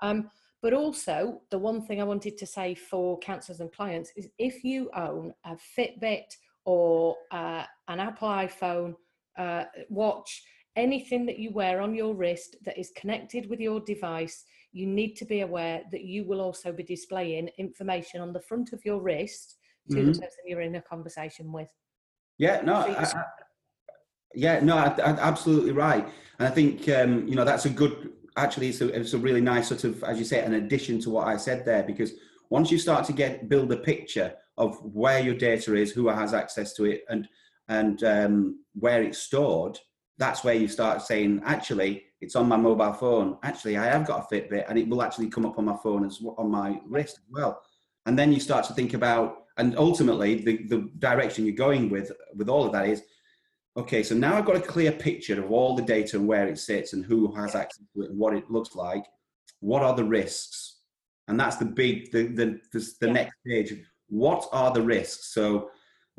Um, 0.00 0.30
but 0.62 0.74
also, 0.74 1.40
the 1.50 1.58
one 1.58 1.82
thing 1.82 2.00
I 2.00 2.04
wanted 2.04 2.36
to 2.38 2.46
say 2.46 2.74
for 2.74 3.18
counsellors 3.20 3.60
and 3.60 3.72
clients 3.72 4.12
is 4.16 4.28
if 4.38 4.62
you 4.62 4.90
own 4.94 5.32
a 5.44 5.56
Fitbit 5.78 6.26
or 6.64 7.16
uh, 7.30 7.64
an 7.88 8.00
Apple 8.00 8.28
iPhone 8.28 8.94
uh, 9.38 9.64
watch, 9.88 10.42
anything 10.76 11.24
that 11.26 11.38
you 11.38 11.50
wear 11.52 11.80
on 11.80 11.94
your 11.94 12.14
wrist 12.14 12.56
that 12.64 12.78
is 12.78 12.92
connected 12.94 13.48
with 13.48 13.58
your 13.58 13.80
device, 13.80 14.44
you 14.72 14.86
need 14.86 15.14
to 15.16 15.24
be 15.24 15.40
aware 15.40 15.82
that 15.90 16.04
you 16.04 16.24
will 16.24 16.40
also 16.40 16.72
be 16.72 16.82
displaying 16.82 17.48
information 17.58 18.20
on 18.20 18.32
the 18.32 18.40
front 18.40 18.72
of 18.72 18.84
your 18.84 19.00
wrist 19.00 19.56
to 19.90 19.96
mm-hmm. 19.96 20.12
the 20.12 20.18
person 20.18 20.38
you're 20.46 20.60
in 20.60 20.76
a 20.76 20.82
conversation 20.82 21.52
with. 21.52 21.68
Yeah, 22.38 22.60
no, 22.62 22.74
I, 22.74 23.04
I, 23.04 23.24
yeah, 24.34 24.60
no, 24.60 24.76
I, 24.76 24.94
absolutely 24.98 25.72
right. 25.72 26.08
And 26.38 26.48
I 26.48 26.50
think 26.50 26.88
um, 26.88 27.26
you 27.26 27.34
know 27.34 27.44
that's 27.44 27.66
a 27.66 27.70
good. 27.70 28.12
Actually, 28.36 28.68
it's 28.68 28.80
a, 28.80 28.88
it's 28.88 29.12
a 29.12 29.18
really 29.18 29.40
nice 29.40 29.68
sort 29.68 29.84
of, 29.84 30.02
as 30.04 30.18
you 30.18 30.24
say, 30.24 30.42
an 30.42 30.54
addition 30.54 31.00
to 31.00 31.10
what 31.10 31.26
I 31.26 31.36
said 31.36 31.64
there, 31.64 31.82
because 31.82 32.12
once 32.48 32.70
you 32.70 32.78
start 32.78 33.04
to 33.06 33.12
get 33.12 33.48
build 33.48 33.72
a 33.72 33.76
picture 33.76 34.34
of 34.56 34.78
where 34.84 35.20
your 35.20 35.34
data 35.34 35.74
is, 35.74 35.90
who 35.90 36.08
has 36.08 36.32
access 36.32 36.72
to 36.74 36.84
it, 36.84 37.02
and 37.08 37.28
and 37.68 38.02
um, 38.04 38.64
where 38.74 39.02
it's 39.02 39.18
stored, 39.18 39.78
that's 40.18 40.44
where 40.44 40.54
you 40.54 40.68
start 40.68 41.02
saying, 41.02 41.42
actually, 41.44 42.04
it's 42.20 42.36
on 42.36 42.48
my 42.48 42.56
mobile 42.56 42.92
phone. 42.92 43.38
Actually, 43.42 43.76
I 43.76 43.86
have 43.86 44.06
got 44.06 44.30
a 44.30 44.34
Fitbit, 44.34 44.66
and 44.68 44.78
it 44.78 44.88
will 44.88 45.02
actually 45.02 45.28
come 45.28 45.46
up 45.46 45.58
on 45.58 45.64
my 45.64 45.76
phone 45.82 46.04
as 46.04 46.20
on 46.36 46.50
my 46.50 46.80
wrist 46.86 47.18
as 47.18 47.24
well. 47.30 47.62
And 48.06 48.18
then 48.18 48.32
you 48.32 48.40
start 48.40 48.64
to 48.66 48.74
think 48.74 48.94
about, 48.94 49.44
and 49.56 49.76
ultimately, 49.76 50.36
the, 50.36 50.64
the 50.64 50.90
direction 50.98 51.46
you're 51.46 51.54
going 51.54 51.90
with 51.90 52.12
with 52.34 52.48
all 52.48 52.66
of 52.66 52.72
that 52.72 52.88
is, 52.88 53.02
okay, 53.76 54.02
so 54.02 54.14
now 54.14 54.36
I've 54.36 54.46
got 54.46 54.56
a 54.56 54.60
clear 54.60 54.92
picture 54.92 55.42
of 55.42 55.50
all 55.50 55.74
the 55.76 55.82
data 55.82 56.16
and 56.16 56.26
where 56.26 56.48
it 56.48 56.58
sits 56.58 56.92
and 56.92 57.04
who 57.04 57.34
has 57.34 57.54
access 57.54 57.84
to 57.94 58.02
it 58.02 58.10
and 58.10 58.18
what 58.18 58.34
it 58.34 58.50
looks 58.50 58.74
like. 58.74 59.04
What 59.60 59.82
are 59.82 59.94
the 59.94 60.04
risks? 60.04 60.78
And 61.28 61.38
that's 61.38 61.56
the 61.56 61.64
big, 61.64 62.10
the 62.12 62.24
the 62.28 62.60
the, 62.72 62.94
the 63.00 63.06
yeah. 63.06 63.12
next 63.12 63.36
stage. 63.46 63.74
What 64.08 64.48
are 64.52 64.72
the 64.72 64.82
risks? 64.82 65.32
So 65.32 65.70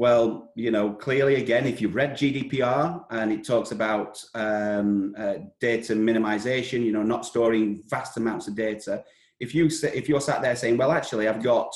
well, 0.02 0.52
you 0.56 0.72
know, 0.72 0.94
clearly, 0.94 1.36
again, 1.36 1.68
if 1.68 1.80
you've 1.80 1.94
read 1.94 2.14
GDPR 2.14 3.06
and 3.12 3.32
it 3.32 3.46
talks 3.46 3.70
about 3.70 4.20
um, 4.34 5.14
uh, 5.16 5.36
data 5.60 5.94
minimization, 5.94 6.84
you 6.84 6.92
know, 6.92 7.04
not 7.04 7.24
storing 7.24 7.84
vast 7.88 8.18
amounts 8.18 8.48
of 8.48 8.56
data. 8.56 9.04
If 9.40 9.54
you 9.54 9.70
if 9.94 10.10
you're 10.10 10.20
sat 10.20 10.42
there 10.42 10.56
saying, 10.56 10.78
well, 10.78 10.92
actually, 10.92 11.28
I've 11.28 11.44
got, 11.44 11.72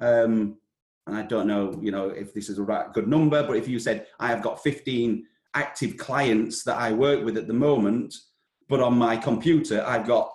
um, 0.00 0.58
and 1.06 1.16
I 1.16 1.22
don't 1.22 1.46
know, 1.46 1.80
you 1.80 1.92
know, 1.92 2.10
if 2.10 2.34
this 2.34 2.50
is 2.50 2.58
a 2.58 2.62
right, 2.62 2.92
good 2.92 3.08
number, 3.08 3.42
but 3.42 3.56
if 3.56 3.66
you 3.66 3.78
said 3.78 4.06
I 4.20 4.28
have 4.28 4.42
got 4.42 4.62
15 4.62 5.24
active 5.54 5.96
clients 5.96 6.64
that 6.64 6.76
I 6.76 6.92
work 6.92 7.24
with 7.24 7.38
at 7.38 7.46
the 7.46 7.54
moment, 7.54 8.14
but 8.68 8.80
on 8.80 8.98
my 8.98 9.16
computer 9.16 9.82
I've 9.86 10.06
got 10.06 10.30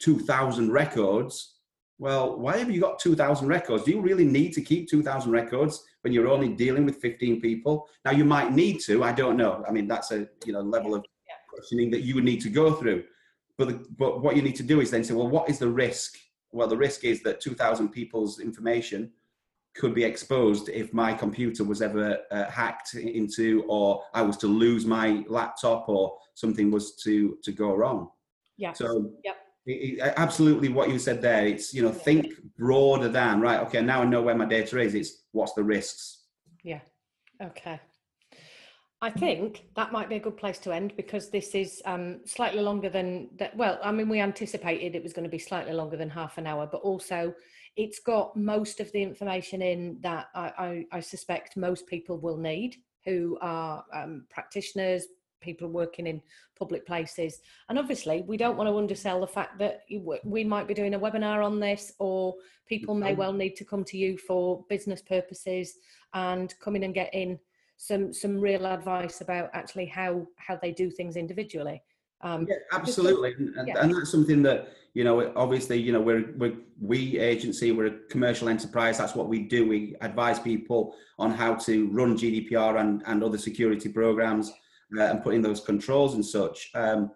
2,000 0.00 0.70
records. 0.70 1.54
Well, 1.98 2.38
why 2.38 2.58
have 2.58 2.70
you 2.70 2.78
got 2.78 2.98
2,000 2.98 3.48
records? 3.48 3.84
Do 3.84 3.92
you 3.92 4.02
really 4.02 4.26
need 4.26 4.52
to 4.52 4.60
keep 4.60 4.90
2,000 4.90 5.32
records 5.32 5.82
when 6.06 6.12
you're 6.12 6.28
only 6.28 6.48
dealing 6.48 6.84
with 6.84 6.98
15 6.98 7.40
people. 7.40 7.88
Now 8.04 8.12
you 8.12 8.24
might 8.24 8.52
need 8.52 8.78
to, 8.82 9.02
I 9.02 9.10
don't 9.10 9.36
know. 9.36 9.64
I 9.68 9.72
mean, 9.72 9.88
that's 9.88 10.12
a 10.12 10.28
you 10.44 10.52
know 10.52 10.60
level 10.60 10.94
of 10.94 11.04
questioning 11.48 11.90
that 11.90 12.02
you 12.02 12.14
would 12.14 12.22
need 12.22 12.40
to 12.42 12.48
go 12.48 12.74
through. 12.74 13.02
But 13.58 13.68
the, 13.68 13.86
but 13.98 14.22
what 14.22 14.36
you 14.36 14.42
need 14.42 14.54
to 14.54 14.62
do 14.62 14.80
is 14.80 14.92
then 14.92 15.02
say, 15.02 15.14
well, 15.14 15.26
what 15.26 15.50
is 15.50 15.58
the 15.58 15.68
risk? 15.68 16.16
Well, 16.52 16.68
the 16.68 16.76
risk 16.76 17.02
is 17.02 17.24
that 17.24 17.40
2,000 17.40 17.88
people's 17.88 18.38
information 18.38 19.10
could 19.74 19.96
be 19.96 20.04
exposed 20.04 20.68
if 20.68 20.94
my 20.94 21.12
computer 21.12 21.64
was 21.64 21.82
ever 21.82 22.18
uh, 22.30 22.44
hacked 22.44 22.94
into, 22.94 23.64
or 23.68 24.04
I 24.14 24.22
was 24.22 24.36
to 24.36 24.46
lose 24.46 24.86
my 24.86 25.24
laptop, 25.26 25.88
or 25.88 26.16
something 26.34 26.70
was 26.70 26.94
to 27.02 27.36
to 27.42 27.50
go 27.50 27.74
wrong. 27.74 28.10
Yeah. 28.58 28.74
So. 28.74 29.10
Yep 29.24 29.38
it, 29.66 29.98
it, 29.98 30.14
absolutely 30.16 30.68
what 30.68 30.88
you 30.88 30.98
said 30.98 31.20
there 31.20 31.46
it's 31.46 31.74
you 31.74 31.82
know 31.82 31.92
think 31.92 32.34
broader 32.56 33.08
than 33.08 33.40
right 33.40 33.60
okay 33.60 33.82
now 33.82 34.02
i 34.02 34.04
know 34.04 34.22
where 34.22 34.34
my 34.34 34.46
data 34.46 34.78
is 34.78 34.94
it's 34.94 35.24
what's 35.32 35.52
the 35.54 35.62
risks 35.62 36.24
yeah 36.62 36.80
okay 37.42 37.80
I 39.02 39.10
think 39.10 39.66
that 39.76 39.92
might 39.92 40.08
be 40.08 40.16
a 40.16 40.20
good 40.20 40.38
place 40.38 40.58
to 40.60 40.72
end 40.72 40.94
because 40.96 41.28
this 41.28 41.54
is 41.54 41.82
um, 41.84 42.20
slightly 42.24 42.62
longer 42.62 42.88
than 42.88 43.28
that. 43.36 43.54
Well, 43.54 43.78
I 43.84 43.92
mean, 43.92 44.08
we 44.08 44.20
anticipated 44.20 44.94
it 44.94 45.02
was 45.02 45.12
going 45.12 45.24
to 45.24 45.30
be 45.30 45.38
slightly 45.38 45.74
longer 45.74 45.98
than 45.98 46.08
half 46.08 46.38
an 46.38 46.46
hour, 46.46 46.66
but 46.66 46.80
also 46.80 47.34
it's 47.76 48.00
got 48.00 48.34
most 48.36 48.80
of 48.80 48.90
the 48.92 49.02
information 49.02 49.60
in 49.60 49.98
that 50.00 50.28
I, 50.34 50.84
I, 50.90 50.96
I 50.96 51.00
suspect 51.00 51.58
most 51.58 51.86
people 51.86 52.18
will 52.18 52.38
need 52.38 52.76
who 53.04 53.38
are 53.42 53.84
um, 53.94 54.24
practitioners, 54.30 55.06
people 55.40 55.68
working 55.68 56.06
in 56.06 56.20
public 56.58 56.86
places. 56.86 57.40
And 57.68 57.78
obviously, 57.78 58.22
we 58.22 58.36
don't 58.36 58.56
want 58.56 58.68
to 58.68 58.76
undersell 58.76 59.20
the 59.20 59.26
fact 59.26 59.58
that 59.58 59.82
we 60.24 60.44
might 60.44 60.68
be 60.68 60.74
doing 60.74 60.94
a 60.94 61.00
webinar 61.00 61.44
on 61.44 61.60
this, 61.60 61.92
or 61.98 62.34
people 62.66 62.94
may 62.94 63.14
well 63.14 63.32
need 63.32 63.56
to 63.56 63.64
come 63.64 63.84
to 63.84 63.96
you 63.96 64.18
for 64.18 64.64
business 64.68 65.02
purposes 65.02 65.74
and 66.14 66.54
come 66.60 66.76
in 66.76 66.84
and 66.84 66.94
get 66.94 67.12
in 67.14 67.38
some 67.76 68.12
some 68.12 68.40
real 68.40 68.66
advice 68.66 69.20
about 69.20 69.50
actually 69.52 69.86
how 69.86 70.26
how 70.36 70.56
they 70.56 70.72
do 70.72 70.90
things 70.90 71.16
individually. 71.16 71.82
Um, 72.22 72.46
yeah, 72.48 72.56
absolutely, 72.72 73.34
and, 73.34 73.68
yeah. 73.68 73.74
and, 73.80 73.94
that's 73.94 74.10
something 74.10 74.42
that 74.42 74.68
you 74.94 75.04
know. 75.04 75.32
Obviously, 75.36 75.78
you 75.78 75.92
know, 75.92 76.00
we're, 76.00 76.32
we're 76.38 76.56
we 76.80 77.18
agency, 77.18 77.72
we're 77.72 77.86
a 77.86 77.98
commercial 78.08 78.48
enterprise. 78.48 78.96
That's 78.96 79.14
what 79.14 79.28
we 79.28 79.40
do. 79.40 79.68
We 79.68 79.96
advise 80.00 80.38
people 80.38 80.96
on 81.18 81.30
how 81.30 81.54
to 81.56 81.88
run 81.88 82.16
GDPR 82.16 82.80
and 82.80 83.02
and 83.06 83.22
other 83.22 83.36
security 83.36 83.90
programs 83.90 84.50
uh, 84.96 85.02
and 85.02 85.22
putting 85.22 85.42
those 85.42 85.60
controls 85.60 86.14
and 86.14 86.24
such. 86.24 86.70
Um, 86.74 87.10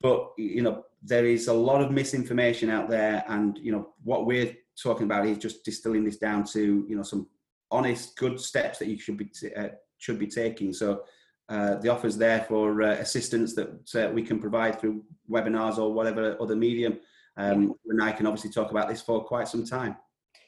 but 0.00 0.32
you 0.36 0.62
know, 0.62 0.84
there 1.02 1.26
is 1.26 1.48
a 1.48 1.52
lot 1.52 1.80
of 1.80 1.90
misinformation 1.90 2.70
out 2.70 2.88
there, 2.88 3.24
and 3.28 3.58
you 3.58 3.72
know, 3.72 3.94
what 4.02 4.26
we're 4.26 4.54
talking 4.80 5.04
about 5.04 5.26
is 5.26 5.38
just 5.38 5.64
distilling 5.64 6.04
this 6.04 6.16
down 6.16 6.44
to 6.44 6.84
you 6.88 6.96
know 6.96 7.02
some 7.02 7.28
honest, 7.70 8.16
good 8.16 8.38
steps 8.38 8.78
that 8.78 8.88
you 8.88 8.98
should 8.98 9.16
be 9.16 9.24
t- 9.26 9.54
uh, 9.54 9.68
should 9.98 10.18
be 10.18 10.26
taking. 10.26 10.72
So 10.72 11.02
uh, 11.48 11.76
the 11.76 11.88
offer's 11.88 12.16
there 12.16 12.44
for 12.48 12.82
uh, 12.82 12.92
assistance 12.92 13.54
that 13.54 13.94
uh, 13.94 14.12
we 14.12 14.22
can 14.22 14.38
provide 14.38 14.80
through 14.80 15.02
webinars 15.30 15.78
or 15.78 15.92
whatever 15.92 16.36
other 16.40 16.56
medium. 16.56 16.98
Um, 17.36 17.74
and 17.88 18.02
I 18.02 18.12
can 18.12 18.26
obviously 18.26 18.50
talk 18.50 18.70
about 18.70 18.88
this 18.88 19.00
for 19.00 19.24
quite 19.24 19.48
some 19.48 19.64
time. 19.64 19.96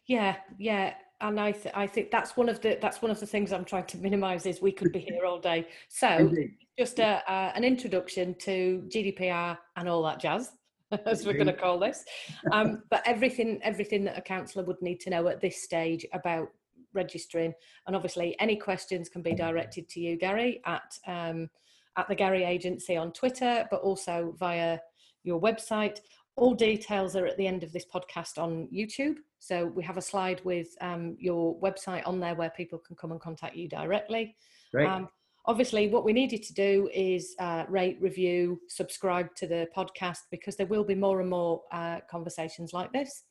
Yeah, 0.06 0.36
yeah, 0.58 0.94
and 1.28 1.40
I 1.40 1.52
th- 1.52 1.74
I 1.74 1.86
think 1.86 2.10
that's 2.10 2.36
one 2.36 2.50
of 2.50 2.60
the 2.60 2.78
that's 2.80 3.00
one 3.00 3.10
of 3.10 3.18
the 3.18 3.26
things 3.26 3.52
I'm 3.52 3.64
trying 3.64 3.86
to 3.86 3.96
minimise 3.96 4.44
is 4.44 4.60
we 4.60 4.72
could 4.72 4.92
be 4.92 5.00
here 5.00 5.24
all 5.24 5.40
day. 5.40 5.66
So 5.88 6.30
just 6.78 6.98
a, 6.98 7.22
an 7.56 7.64
introduction 7.64 8.34
to 8.40 8.84
GDPR 8.88 9.56
and 9.76 9.88
all 9.88 10.02
that 10.02 10.20
jazz. 10.20 10.52
As 11.06 11.26
we're 11.26 11.32
going 11.32 11.46
to 11.46 11.54
call 11.54 11.78
this, 11.78 12.04
um, 12.52 12.82
but 12.90 13.02
everything 13.06 13.58
everything 13.62 14.04
that 14.04 14.18
a 14.18 14.20
counsellor 14.20 14.64
would 14.64 14.80
need 14.82 15.00
to 15.00 15.10
know 15.10 15.26
at 15.28 15.40
this 15.40 15.62
stage 15.62 16.04
about 16.12 16.48
registering. 16.92 17.54
And 17.86 17.96
obviously, 17.96 18.36
any 18.38 18.56
questions 18.56 19.08
can 19.08 19.22
be 19.22 19.34
directed 19.34 19.88
to 19.88 20.00
you, 20.00 20.16
Gary, 20.16 20.60
at 20.66 20.96
um, 21.06 21.48
at 21.96 22.06
the 22.06 22.14
Gary 22.14 22.44
Agency 22.44 22.96
on 22.96 23.12
Twitter, 23.12 23.66
but 23.70 23.80
also 23.80 24.34
via 24.38 24.78
your 25.22 25.40
website. 25.40 26.00
All 26.36 26.54
details 26.54 27.16
are 27.16 27.26
at 27.26 27.38
the 27.38 27.46
end 27.46 27.62
of 27.62 27.72
this 27.72 27.86
podcast 27.86 28.36
on 28.36 28.68
YouTube. 28.72 29.16
So 29.44 29.66
we 29.66 29.82
have 29.84 29.98
a 29.98 30.02
slide 30.02 30.40
with 30.42 30.68
um, 30.80 31.16
your 31.20 31.60
website 31.60 32.02
on 32.06 32.18
there 32.18 32.34
where 32.34 32.48
people 32.48 32.78
can 32.78 32.96
come 32.96 33.12
and 33.12 33.20
contact 33.20 33.54
you 33.54 33.68
directly. 33.68 34.36
Great. 34.72 34.88
Um, 34.88 35.06
obviously, 35.44 35.88
what 35.88 36.02
we 36.02 36.14
need 36.14 36.32
you 36.32 36.38
to 36.38 36.54
do 36.54 36.88
is 36.94 37.34
uh, 37.38 37.64
rate, 37.68 37.98
review, 38.00 38.58
subscribe 38.68 39.34
to 39.34 39.46
the 39.46 39.68
podcast 39.76 40.20
because 40.30 40.56
there 40.56 40.66
will 40.66 40.82
be 40.82 40.94
more 40.94 41.20
and 41.20 41.28
more 41.28 41.60
uh, 41.72 41.98
conversations 42.10 42.72
like 42.72 42.90
this. 42.94 43.24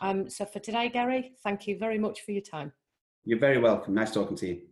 Um, 0.00 0.30
so 0.30 0.46
for 0.46 0.60
today, 0.60 0.88
Gary, 0.88 1.32
thank 1.44 1.66
you 1.66 1.76
very 1.76 1.98
much 1.98 2.22
for 2.22 2.32
your 2.32 2.40
time. 2.40 2.72
You're 3.26 3.38
very 3.38 3.58
welcome. 3.58 3.92
Nice 3.92 4.12
talking 4.12 4.38
to 4.38 4.46
you. 4.46 4.62